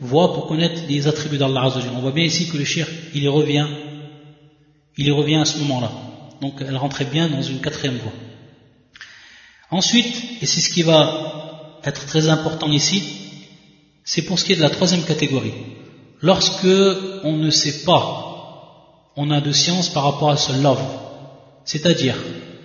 voie 0.00 0.34
pour 0.34 0.48
connaître 0.48 0.82
les 0.88 1.06
attributs 1.06 1.38
d'Allah 1.38 1.64
Azzawajal. 1.66 1.92
On 1.96 2.00
voit 2.00 2.12
bien 2.12 2.24
ici 2.24 2.48
que 2.48 2.56
le 2.56 2.64
shirk, 2.64 2.90
il 3.14 3.22
y 3.22 3.28
revient, 3.28 3.66
il 4.96 5.06
y 5.06 5.10
revient 5.10 5.36
à 5.36 5.44
ce 5.44 5.58
moment-là. 5.58 5.90
Donc 6.40 6.54
elle 6.60 6.76
rentrait 6.76 7.04
bien 7.04 7.28
dans 7.28 7.42
une 7.42 7.60
quatrième 7.60 7.98
voie. 7.98 8.12
Ensuite, 9.70 10.42
et 10.42 10.46
c'est 10.46 10.60
ce 10.60 10.70
qui 10.70 10.82
va 10.82 11.80
être 11.84 12.06
très 12.06 12.28
important 12.28 12.70
ici, 12.70 13.27
c'est 14.08 14.22
pour 14.22 14.38
ce 14.38 14.44
qui 14.46 14.54
est 14.54 14.56
de 14.56 14.62
la 14.62 14.70
troisième 14.70 15.04
catégorie. 15.04 15.52
Lorsque 16.22 16.66
on 17.24 17.36
ne 17.36 17.50
sait 17.50 17.84
pas, 17.84 19.12
on 19.16 19.30
a 19.30 19.42
de 19.42 19.52
science 19.52 19.90
par 19.90 20.04
rapport 20.04 20.30
à 20.30 20.38
ce 20.38 20.62
love, 20.62 20.80
c'est-à-dire 21.66 22.16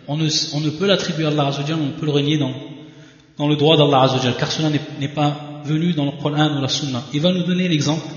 on 0.08 0.16
ne, 0.16 0.70
peut 0.70 0.88
l'attribuer 0.88 1.26
à 1.26 1.28
Allah 1.28 1.48
Azzawajal, 1.48 1.80
on 1.82 1.88
ne 1.88 1.92
peut 2.00 2.06
le 2.06 2.14
régner 2.14 2.38
dans, 2.38 3.48
le 3.50 3.58
droit 3.58 3.76
d'Allah 3.76 4.04
Azzawajal, 4.04 4.38
car 4.38 4.54
cela 4.54 4.70
n'est 4.70 5.10
pas 5.10 5.62
venu 5.66 5.92
dans 5.92 6.06
le 6.06 6.12
Coran 6.12 6.58
ou 6.58 6.62
la 6.62 6.70
Sunna. 6.70 7.04
Il 7.14 7.20
va 7.20 7.34
nous 7.34 7.44
donner 7.44 7.68
l'exemple. 7.68 8.08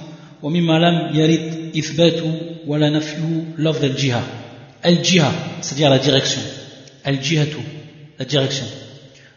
Al-jihad, 4.85 5.33
c'est-à-dire 5.63 5.91
la 5.91 5.99
direction. 5.99 6.43
Al-jihatu, 7.03 7.57
la 8.21 8.25
direction. 8.25 8.67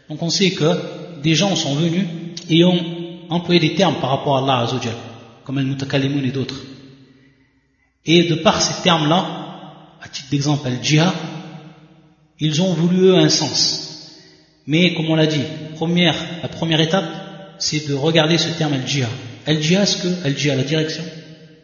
Donc 0.08 0.22
on 0.22 0.30
sait 0.30 0.52
que 0.52 1.20
des 1.24 1.34
gens 1.34 1.56
sont 1.56 1.74
venus 1.74 2.06
et 2.48 2.64
ont 2.64 2.99
employé 3.30 3.60
des 3.60 3.74
termes 3.74 3.96
par 4.00 4.10
rapport 4.10 4.36
à 4.36 4.42
Allah 4.42 4.64
Azzawajal, 4.64 4.94
comme 5.44 5.58
al-mutakalimun 5.58 6.24
et 6.24 6.30
d'autres. 6.30 6.60
Et 8.04 8.24
de 8.28 8.34
par 8.36 8.60
ces 8.60 8.82
termes-là, 8.82 9.96
à 10.02 10.08
titre 10.08 10.28
d'exemple, 10.30 10.66
al-jihad, 10.66 11.12
ils 12.38 12.60
ont 12.62 12.74
voulu 12.74 13.08
eux 13.08 13.16
un 13.16 13.28
sens. 13.28 13.86
Mais 14.66 14.94
comme 14.94 15.10
on 15.10 15.14
l'a 15.14 15.26
dit, 15.26 15.42
première, 15.76 16.16
la 16.42 16.48
première 16.48 16.80
étape, 16.80 17.04
c'est 17.58 17.88
de 17.88 17.94
regarder 17.94 18.38
ce 18.38 18.48
terme 18.50 18.72
al-jihad. 18.74 19.10
Al-jihad, 19.46 19.82
est-ce 19.84 20.02
que 20.02 20.26
al-jihad, 20.26 20.58
la 20.58 20.64
direction, 20.64 21.04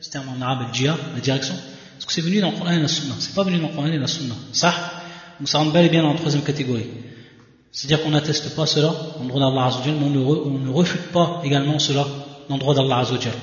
ce 0.00 0.10
terme 0.10 0.26
en 0.28 0.40
arabe 0.40 0.66
al-jihad, 0.68 0.96
la 1.14 1.20
direction, 1.20 1.54
est-ce 1.98 2.06
que 2.06 2.12
c'est 2.12 2.20
venu 2.20 2.40
dans 2.40 2.50
le 2.50 2.72
et 2.72 2.80
la 2.80 2.88
Sunna 2.88 3.14
C'est 3.18 3.34
pas 3.34 3.42
venu 3.42 3.58
dans 3.58 3.68
le 3.68 3.74
Coran 3.74 3.86
et 3.86 3.98
la 3.98 4.06
Sunna. 4.06 4.34
Ça, 4.52 4.74
donc 5.38 5.48
ça 5.48 5.58
rentre 5.58 5.72
bel 5.72 5.86
et 5.86 5.88
bien 5.88 6.02
dans 6.02 6.12
la 6.12 6.18
troisième 6.18 6.42
catégorie. 6.42 6.86
C'est-à-dire 7.75 8.03
qu'on 8.03 8.11
n'atteste 8.11 8.55
pas 8.55 8.65
cela 8.65 8.93
dans 9.17 9.23
le 9.23 9.29
droit 9.29 9.39
d'Allah 9.39 9.65
Azzawajal, 9.67 9.95
mais 9.99 10.05
on 10.05 10.09
ne, 10.09 10.19
on 10.19 10.59
ne 10.59 10.69
refute 10.69 11.11
pas 11.13 11.41
également 11.43 11.79
cela 11.79 12.05
dans 12.49 12.55
le 12.55 12.59
droit 12.59 12.75
d'Allah 12.75 12.99
Azzawajal. 12.99 13.33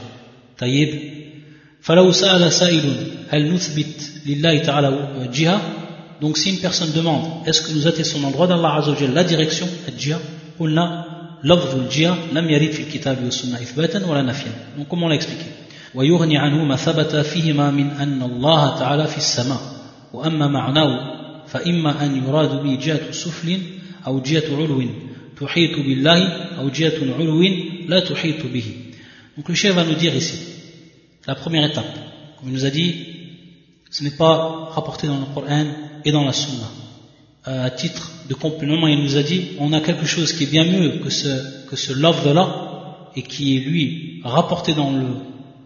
Taïb. 0.56 1.18
فلو 1.82 2.12
سأل 2.12 2.52
سائل 2.52 2.92
هل 3.30 3.54
نثبت 3.54 4.10
لله 4.26 4.58
تعالى 4.58 5.28
جهة 5.32 5.60
donc 6.20 6.36
si 6.36 6.50
une 6.50 6.58
personne 6.58 6.92
demande 6.92 7.24
est-ce 7.46 7.62
que 7.62 7.72
nous 7.72 7.86
attestons 7.86 8.20
dans 8.20 8.28
le 8.28 8.32
droit 8.32 8.46
d'Allah 8.46 8.74
Azzawajal 8.74 9.12
la 9.14 9.24
direction 9.24 9.66
الجهة 9.88 10.20
قلنا 10.60 11.04
لفظ 11.44 11.74
الجهة 11.74 12.18
لم 12.32 12.50
يرد 12.50 12.70
في 12.70 12.82
الكتاب 12.82 13.24
والسنة 13.24 13.56
إثباتا 13.62 14.06
ولا 14.06 14.22
نفيا 14.22 14.52
donc 14.78 14.88
comment 14.88 15.08
l'expliquer 15.08 15.68
ويغني 15.94 16.38
عنه 16.38 16.64
ما 16.64 16.76
ثبت 16.76 17.16
فيهما 17.16 17.70
من 17.70 17.90
أن 17.90 18.22
الله 18.22 18.78
تعالى 18.78 19.06
في 19.06 19.18
السماء 19.18 19.60
وأما 20.12 20.48
معناه 20.48 20.88
فإما 21.46 22.04
أن 22.04 22.24
يراد 22.26 22.62
به 22.62 22.78
جهة 22.82 23.10
سفل 23.12 23.58
awjiyatu 24.05 24.53
ulwin 24.53 24.89
tuhitu 25.35 25.83
billahi 25.83 26.23
awjiyatun 26.59 27.09
ulwin 27.19 27.53
la 27.87 28.01
tuhitu 28.01 28.47
bihi. 28.47 28.73
Donc 29.37 29.49
le 29.49 29.55
chef 29.55 29.75
va 29.75 29.83
nous 29.83 29.95
dire 29.95 30.15
ici, 30.15 30.37
la 31.27 31.35
première 31.35 31.65
étape, 31.65 31.93
comme 32.39 32.49
il 32.49 32.53
nous 32.53 32.65
a 32.65 32.69
dit, 32.69 32.95
ce 33.89 34.03
n'est 34.03 34.11
pas 34.11 34.69
rapporté 34.71 35.07
dans 35.07 35.19
le 35.19 35.25
Coran 35.33 35.65
et 36.05 36.11
dans 36.11 36.25
la 36.25 36.33
Sunna. 36.33 36.69
Euh, 37.47 37.65
à 37.65 37.71
titre 37.71 38.11
de 38.29 38.33
complément, 38.33 38.87
il 38.87 39.03
nous 39.03 39.17
a 39.17 39.23
dit, 39.23 39.49
on 39.59 39.73
a 39.73 39.81
quelque 39.81 40.05
chose 40.05 40.31
qui 40.33 40.43
est 40.43 40.51
bien 40.51 40.65
mieux 40.65 40.99
que 41.03 41.09
ce, 41.09 41.65
que 41.69 41.75
ce 41.75 41.91
lafz-là 41.93 43.09
et 43.15 43.21
qui 43.21 43.57
est 43.57 43.59
lui 43.59 44.21
rapporté 44.23 44.73
dans 44.73 44.91
le 44.91 45.07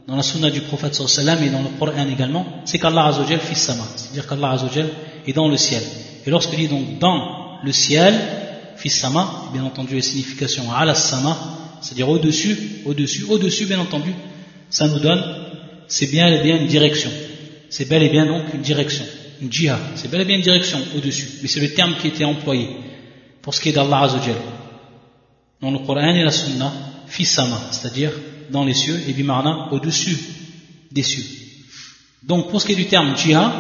dans 0.08 0.16
la 0.16 0.24
sunna 0.24 0.50
du 0.50 0.62
prophète 0.62 0.96
sallam 0.96 1.44
et 1.44 1.50
dans 1.50 1.62
le 1.62 1.68
Coran 1.78 2.08
également, 2.10 2.46
c'est 2.64 2.80
qu'Allah 2.80 3.08
Azzawajal 3.08 3.40
fit 3.40 3.56
sama, 3.56 3.84
c'est-à-dire 3.96 4.26
qu'Allah 4.26 4.52
Azzawajal 4.52 4.88
est 5.28 5.34
dans 5.34 5.50
le 5.50 5.58
ciel. 5.58 5.84
Et 6.26 6.30
lorsque 6.30 6.56
dit 6.56 6.68
donc 6.68 6.98
dans 7.00 7.47
le 7.64 7.72
ciel, 7.72 8.14
fit 8.78 8.90
sama, 8.90 9.50
bien 9.54 9.64
entendu 9.64 9.96
les 9.96 10.02
significations 10.02 10.72
ala 10.72 10.96
sama, 10.96 11.38
c'est-à-dire 11.82 12.10
au-dessus, 12.10 12.58
au-dessus, 12.86 13.26
au-dessus, 13.30 13.66
bien 13.66 13.80
entendu, 13.80 14.14
ça 14.70 14.88
nous 14.88 15.00
donne, 15.00 15.24
c'est 15.88 16.08
bien 16.08 16.28
et 16.28 16.42
bien 16.44 16.58
une 16.58 16.68
direction. 16.68 17.12
C'est 17.70 17.88
bel 17.88 18.04
et 18.04 18.10
bien 18.10 18.26
donc 18.26 18.54
une 18.54 18.62
direction 18.62 19.06
une 19.42 19.52
jihad, 19.52 19.80
c'est 19.96 20.10
bel 20.10 20.22
et 20.22 20.26
bien 20.26 20.38
une 20.38 20.42
direction 20.42 20.80
au-dessus, 20.96 21.40
mais 21.42 21.48
c'est 21.48 21.60
le 21.60 21.74
terme 21.74 21.96
qui 22.02 22.08
était 22.08 22.26
employé 22.26 22.70
pour 23.42 23.54
ce 23.54 23.62
qui 23.62 23.70
est 23.70 23.74
d'Allah 23.74 24.02
Azzawajal. 24.02 24.36
Dans 25.62 25.72
le 25.72 25.80
Coran 25.80 26.14
et 26.14 26.24
la 26.24 26.32
Sunna, 26.32 26.72
fisama, 27.08 27.60
c'est-à-dire 27.72 28.12
dans 28.52 28.64
les 28.64 28.74
cieux, 28.74 29.00
et 29.08 29.14
bimarna, 29.14 29.70
au-dessus 29.72 30.18
des 30.92 31.04
cieux. 31.04 31.24
Donc 32.24 32.50
pour 32.50 32.62
ce 32.62 32.68
qui 32.68 32.74
est 32.74 32.76
du 32.76 32.88
terme 32.88 33.16
jihad, 33.18 33.52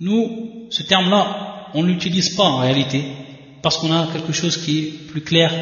nous, 0.00 0.68
ce 0.70 0.82
terme-là, 0.82 1.45
on 1.74 1.82
ne 1.82 1.88
l'utilise 1.88 2.30
pas 2.36 2.44
en 2.44 2.58
réalité, 2.58 3.04
parce 3.62 3.78
qu'on 3.78 3.92
a 3.92 4.06
quelque 4.12 4.32
chose 4.32 4.56
qui 4.56 4.78
est 4.78 4.90
plus 5.10 5.22
clair, 5.22 5.52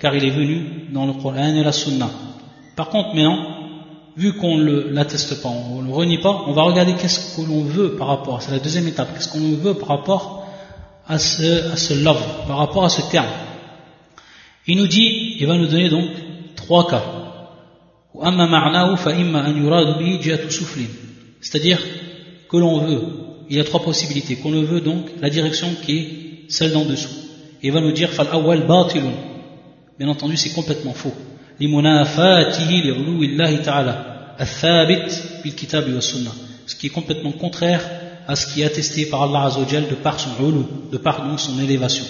car 0.00 0.14
il 0.14 0.24
est 0.24 0.30
venu 0.30 0.88
dans 0.92 1.06
le 1.06 1.12
Coran 1.14 1.54
et 1.54 1.62
la 1.62 1.72
Sunna. 1.72 2.10
Par 2.76 2.88
contre, 2.88 3.14
maintenant, 3.14 3.60
vu 4.16 4.34
qu'on 4.34 4.56
ne 4.56 4.80
l'atteste 4.90 5.42
pas, 5.42 5.48
on 5.48 5.82
ne 5.82 5.88
le 5.88 5.92
renie 5.92 6.18
pas, 6.18 6.44
on 6.46 6.52
va 6.52 6.62
regarder 6.62 6.94
qu'est-ce 6.94 7.36
que 7.36 7.42
l'on 7.46 7.62
veut 7.62 7.96
par 7.96 8.08
rapport, 8.08 8.42
c'est 8.42 8.50
la 8.52 8.58
deuxième 8.58 8.88
étape, 8.88 9.14
qu'est-ce 9.14 9.28
qu'on 9.28 9.56
veut 9.56 9.74
par 9.74 9.88
rapport 9.88 10.46
à 11.06 11.18
ce, 11.18 11.72
à 11.72 11.76
ce 11.76 11.94
love, 11.94 12.22
par 12.46 12.58
rapport 12.58 12.84
à 12.84 12.88
ce 12.88 13.02
terme. 13.10 13.26
Il 14.66 14.76
nous 14.78 14.86
dit, 14.86 15.36
il 15.40 15.46
va 15.46 15.56
nous 15.56 15.66
donner 15.66 15.88
donc 15.88 16.08
trois 16.54 16.86
cas. 16.86 17.02
C'est-à-dire 21.40 21.80
que 22.48 22.56
l'on 22.56 22.78
veut, 22.78 23.00
il 23.49 23.57
y 23.57 23.59
a 23.59 23.63
trois 23.63 23.81
possibilités, 23.81 24.35
qu'on 24.37 24.51
le 24.51 24.61
veut 24.61 24.81
donc 24.81 25.05
la 25.21 25.29
direction 25.29 25.67
qui 25.83 25.97
est 25.97 26.09
celle 26.49 26.71
d'en 26.71 26.85
dessous. 26.85 27.09
Et 27.61 27.67
il 27.67 27.71
va 27.73 27.81
nous 27.81 27.91
dire, 27.91 28.09
bien 29.99 30.07
entendu 30.09 30.37
c'est 30.37 30.53
complètement 30.53 30.93
faux. 30.93 31.13
لمنافاته 31.59 32.71
لعلو 32.71 33.23
الله 33.23 33.55
تعالى 33.55 33.95
الثابت 34.41 35.23
بالكتاب 35.43 35.93
والسنة 35.93 36.31
ce 36.67 36.75
qui 36.75 36.87
est 36.87 36.89
complètement 36.89 37.31
contraire 37.31 37.81
à 38.27 38.35
ce 38.35 38.47
qui 38.47 38.61
est 38.61 38.65
attesté 38.65 39.05
par 39.05 39.21
Allah 39.23 39.43
Azzawajal 39.45 39.87
de 39.87 39.93
par 39.93 40.19
son 40.19 40.31
ulu, 40.41 40.63
de 40.91 40.97
par 40.97 41.25
donc 41.25 41.39
son 41.39 41.59
élévation 41.59 42.05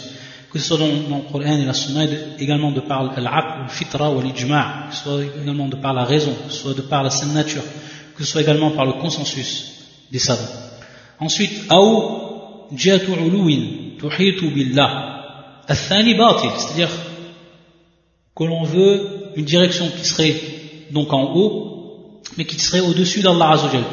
que 0.52 0.60
ce 0.60 0.68
soit 0.70 0.78
dans, 0.78 0.88
le 0.88 1.32
Coran 1.32 1.58
et 1.60 1.66
la 1.66 1.74
Sunna 1.74 2.06
également 2.40 2.72
de 2.72 2.80
par 2.80 3.04
l'aql, 3.04 3.64
le 3.64 3.68
fitra 3.68 4.10
ou 4.12 4.22
l'ijma' 4.22 4.88
que 4.90 4.96
ce 4.96 5.04
soit 5.04 5.22
également 5.42 5.68
de 5.68 5.76
par 5.76 5.94
la 5.94 6.06
raison 6.06 6.34
que 6.48 6.52
ce 6.54 6.62
soit 6.62 6.74
de 6.74 6.82
par 6.82 7.04
la 7.04 7.10
saine 7.10 7.34
nature 7.34 7.64
que 8.16 8.24
ce 8.24 8.32
soit 8.32 8.42
également 8.42 8.72
par 8.72 8.86
le 8.86 8.94
consensus 8.94 9.66
des 10.12 10.20
savants 10.20 10.54
ensuite 11.22 11.72
أو 11.72 12.16
جهة 12.72 13.08
علو 13.16 13.50
تحيط 14.02 14.44
بالله 14.44 14.90
الثاني 15.70 16.14
باطل 16.14 16.50
c'est-à-dire 16.60 16.90
que 18.36 18.44
l'on 18.44 18.64
veut 18.64 19.32
une 19.36 19.46
direction 19.46 19.88
qui 19.90 20.06
serait 20.06 20.36
donc 20.92 21.14
en 21.14 21.34
haut, 21.36 22.22
mais 22.38 22.46
qui 22.46 22.60
serait 22.60 22.82
au-dessus 22.82 23.22
d'Allah 23.22 23.52
Azzawajal. 23.52 23.84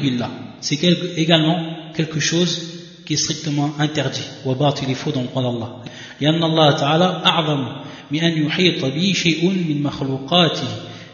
billah. 0.00 0.30
C'est 0.60 0.82
également 1.16 1.92
quelque 1.94 2.20
chose 2.20 3.04
qui 3.06 3.14
est 3.14 3.16
strictement 3.16 3.70
interdit. 3.78 4.22
il 4.44 4.90
est 4.90 4.94
faux 4.94 5.12
dans 5.12 5.22
le 5.22 5.28
droit 5.28 5.42
d'Allah. 5.42 5.70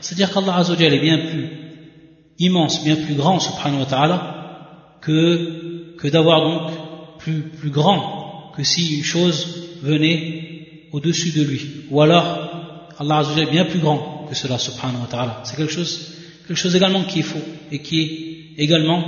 C'est-à-dire 0.01 0.33
qu'Allah 0.33 0.57
Azzawajal 0.57 0.95
est 0.95 1.01
bien 1.01 1.19
plus 1.19 1.51
immense, 2.39 2.85
bien 2.85 2.97
plus 2.97 3.15
grand, 3.15 3.41
subhanahu 3.41 3.81
wa 3.81 3.87
ta'ala, 3.87 4.42
que, 5.06 5.96
que 5.98 6.08
d'avoir 6.08 6.42
donc 6.42 6.72
plus, 7.20 7.42
plus 7.42 7.70
grand 7.70 8.52
que 8.56 8.64
si 8.64 8.98
une 8.98 9.04
chose 9.04 9.70
venait 9.82 10.88
au-dessus 10.92 11.32
de 11.32 11.44
lui. 11.44 11.62
Ou 11.90 12.02
alors, 12.02 12.26
Allah 13.00 13.18
Azzawajal 13.18 13.48
est 13.48 13.52
bien 13.52 13.66
plus 13.66 13.80
grand 13.80 14.26
que 14.30 14.36
cela, 14.36 14.58
subhanahu 14.58 15.02
wa 15.02 15.08
ta'ala. 15.10 15.42
C'est 15.44 15.58
quelque 15.58 15.72
chose, 15.72 16.14
quelque 16.48 16.58
chose 16.58 16.76
également 16.76 17.04
qui 17.04 17.20
est 17.20 17.24
faux 17.24 17.44
et 17.72 17.80
qui 17.80 18.02
est 18.02 18.64
également 18.64 19.04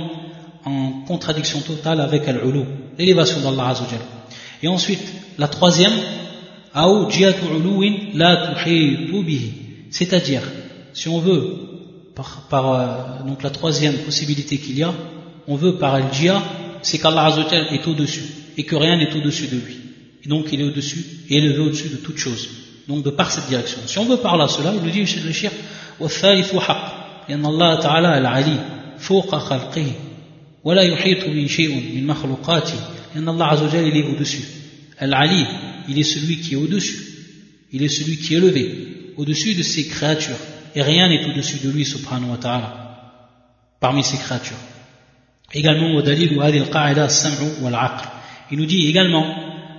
en 0.64 1.04
contradiction 1.06 1.60
totale 1.60 2.00
avec 2.00 2.26
al-ulu, 2.28 2.64
l'élévation 2.98 3.40
d'Allah 3.40 3.68
Azzawajal. 3.68 4.00
Et 4.62 4.68
ensuite, 4.68 5.02
la 5.38 5.48
troisième, 5.48 5.92
c'est-à-dire, 9.90 10.42
si 10.92 11.08
on 11.08 11.18
veut, 11.20 11.54
par, 12.14 12.48
par 12.50 12.72
euh, 12.72 13.26
donc 13.26 13.42
la 13.42 13.50
troisième 13.50 13.98
possibilité 13.98 14.58
qu'il 14.58 14.78
y 14.78 14.82
a, 14.82 14.92
on 15.47 15.55
veut 15.55 15.75
par 15.75 15.95
al-jia, 15.95 16.41
c'est 16.81 16.97
qu'Allah 16.97 17.25
Azzawajal 17.25 17.67
est 17.73 17.87
au-dessus 17.87 18.23
et 18.57 18.63
que 18.63 18.75
rien 18.75 18.97
n'est 18.97 19.13
au-dessus 19.15 19.47
de 19.47 19.57
lui. 19.57 19.77
Et 20.23 20.29
donc 20.29 20.47
il 20.51 20.61
est 20.61 20.63
au-dessus 20.63 21.03
et 21.29 21.37
élevé 21.37 21.59
au-dessus 21.59 21.89
de 21.89 21.97
toute 21.97 22.17
chose 22.17 22.49
donc 22.87 23.03
de 23.03 23.09
par 23.09 23.31
cette 23.31 23.47
direction. 23.47 23.79
Si 23.85 23.97
on 23.99 24.05
veut 24.05 24.17
par 24.17 24.37
là 24.37 24.47
cela, 24.47 24.73
il 24.75 24.81
nous 24.81 24.89
dit 24.89 24.99
le 24.99 25.31
shir, 25.31 25.51
والثالث 25.99 26.55
حق 26.55 27.29
لأن 27.29 27.45
الله 27.45 27.75
تعالى 27.75 28.17
العلي 28.17 28.59
فوق 28.99 29.35
خلقه 29.35 29.91
ولا 30.63 30.81
يحيط 30.81 31.25
به 31.25 31.47
شيء 31.47 31.95
من 31.95 32.07
مخلوقاته 32.07 32.79
لأن 33.15 33.29
الله 33.29 33.45
عز 33.45 33.63
وجل 33.63 33.91
il 33.91 33.97
est 33.97 34.03
au-dessus. 34.03 34.43
Al-Ali, 34.99 35.45
il 35.89 35.99
est 35.99 36.03
celui 36.03 36.37
qui 36.37 36.53
est 36.53 36.57
au-dessus. 36.57 36.97
Il 37.71 37.83
est 37.83 37.87
celui 37.89 38.17
qui 38.17 38.33
est 38.33 38.37
élevé, 38.37 39.13
au-dessus 39.17 39.53
de 39.53 39.63
ses 39.63 39.85
créatures. 39.87 40.37
et 40.75 40.81
rien 40.81 41.09
n'est 41.09 41.25
au-dessus 41.25 41.59
de 41.63 41.69
lui 41.69 41.85
subhanahu 41.85 42.31
wa 42.31 42.37
ta'ala 42.37 42.69
parmi 43.79 44.03
ses 44.03 44.17
créatures 44.17 44.63
également 45.52 46.00
il 48.50 48.58
nous 48.58 48.66
dit 48.66 48.88
également 48.88 49.26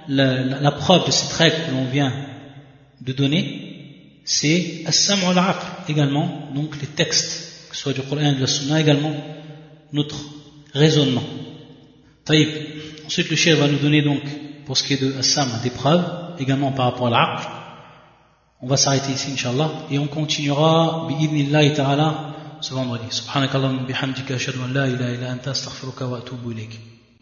la, 0.08 0.72
preuve 0.72 1.06
de 1.06 1.12
cette 1.12 1.34
règle 1.34 1.56
que 1.66 1.72
l'on 1.72 1.86
vient 1.86 2.14
de 3.02 3.14
donner 3.14 4.22
c'est 4.24 4.84
as-sam' 4.86 5.20
également 5.88 6.50
donc 6.54 6.80
les 6.82 6.88
textes 6.88 7.70
que 7.70 7.76
ce 7.76 7.82
soit 7.84 7.94
du 7.94 8.02
Coran 8.02 8.22
et 8.22 8.36
de 8.36 8.42
la 8.42 8.48
Sunna 8.48 8.80
également 8.80 9.14
notre 9.94 10.18
raisonnement. 10.74 11.24
Ensuite 13.06 13.30
le 13.30 13.36
chef 13.36 13.60
va 13.60 13.68
nous 13.68 13.80
donner 13.80 14.02
donc 14.02 14.22
pour 14.66 14.78
ce 14.78 14.84
qui 14.84 14.94
est 14.94 15.02
de 15.02 15.18
Assam 15.18 15.50
des 15.64 15.70
preuves 15.70 16.04
également 16.40 16.72
par 16.72 16.86
rapport 16.92 17.08
à 17.08 17.10
l'aql. 17.10 17.48
On 18.62 18.68
va 18.68 18.76
s'arrêter 18.76 19.14
ici 19.14 19.32
inshallah 19.32 19.72
et 19.92 19.98
on 19.98 20.08
continuera 20.08 21.08
bi'idnillahi 21.08 21.74
ta'ala 21.74 22.37
ce 22.62 22.74
vendredi 22.74 23.08
subhanakallahumma 23.20 23.84
bihamdika 23.90 24.36
ashhadu 24.36 24.60
an 24.66 24.74
la 24.74 24.86
ilaha 24.88 25.12
illa 25.16 25.28
anta 25.36 25.52
astaghfiruka 25.52 26.04
wa 26.12 26.18
atubu 26.22 26.52
ilayk 26.52 26.74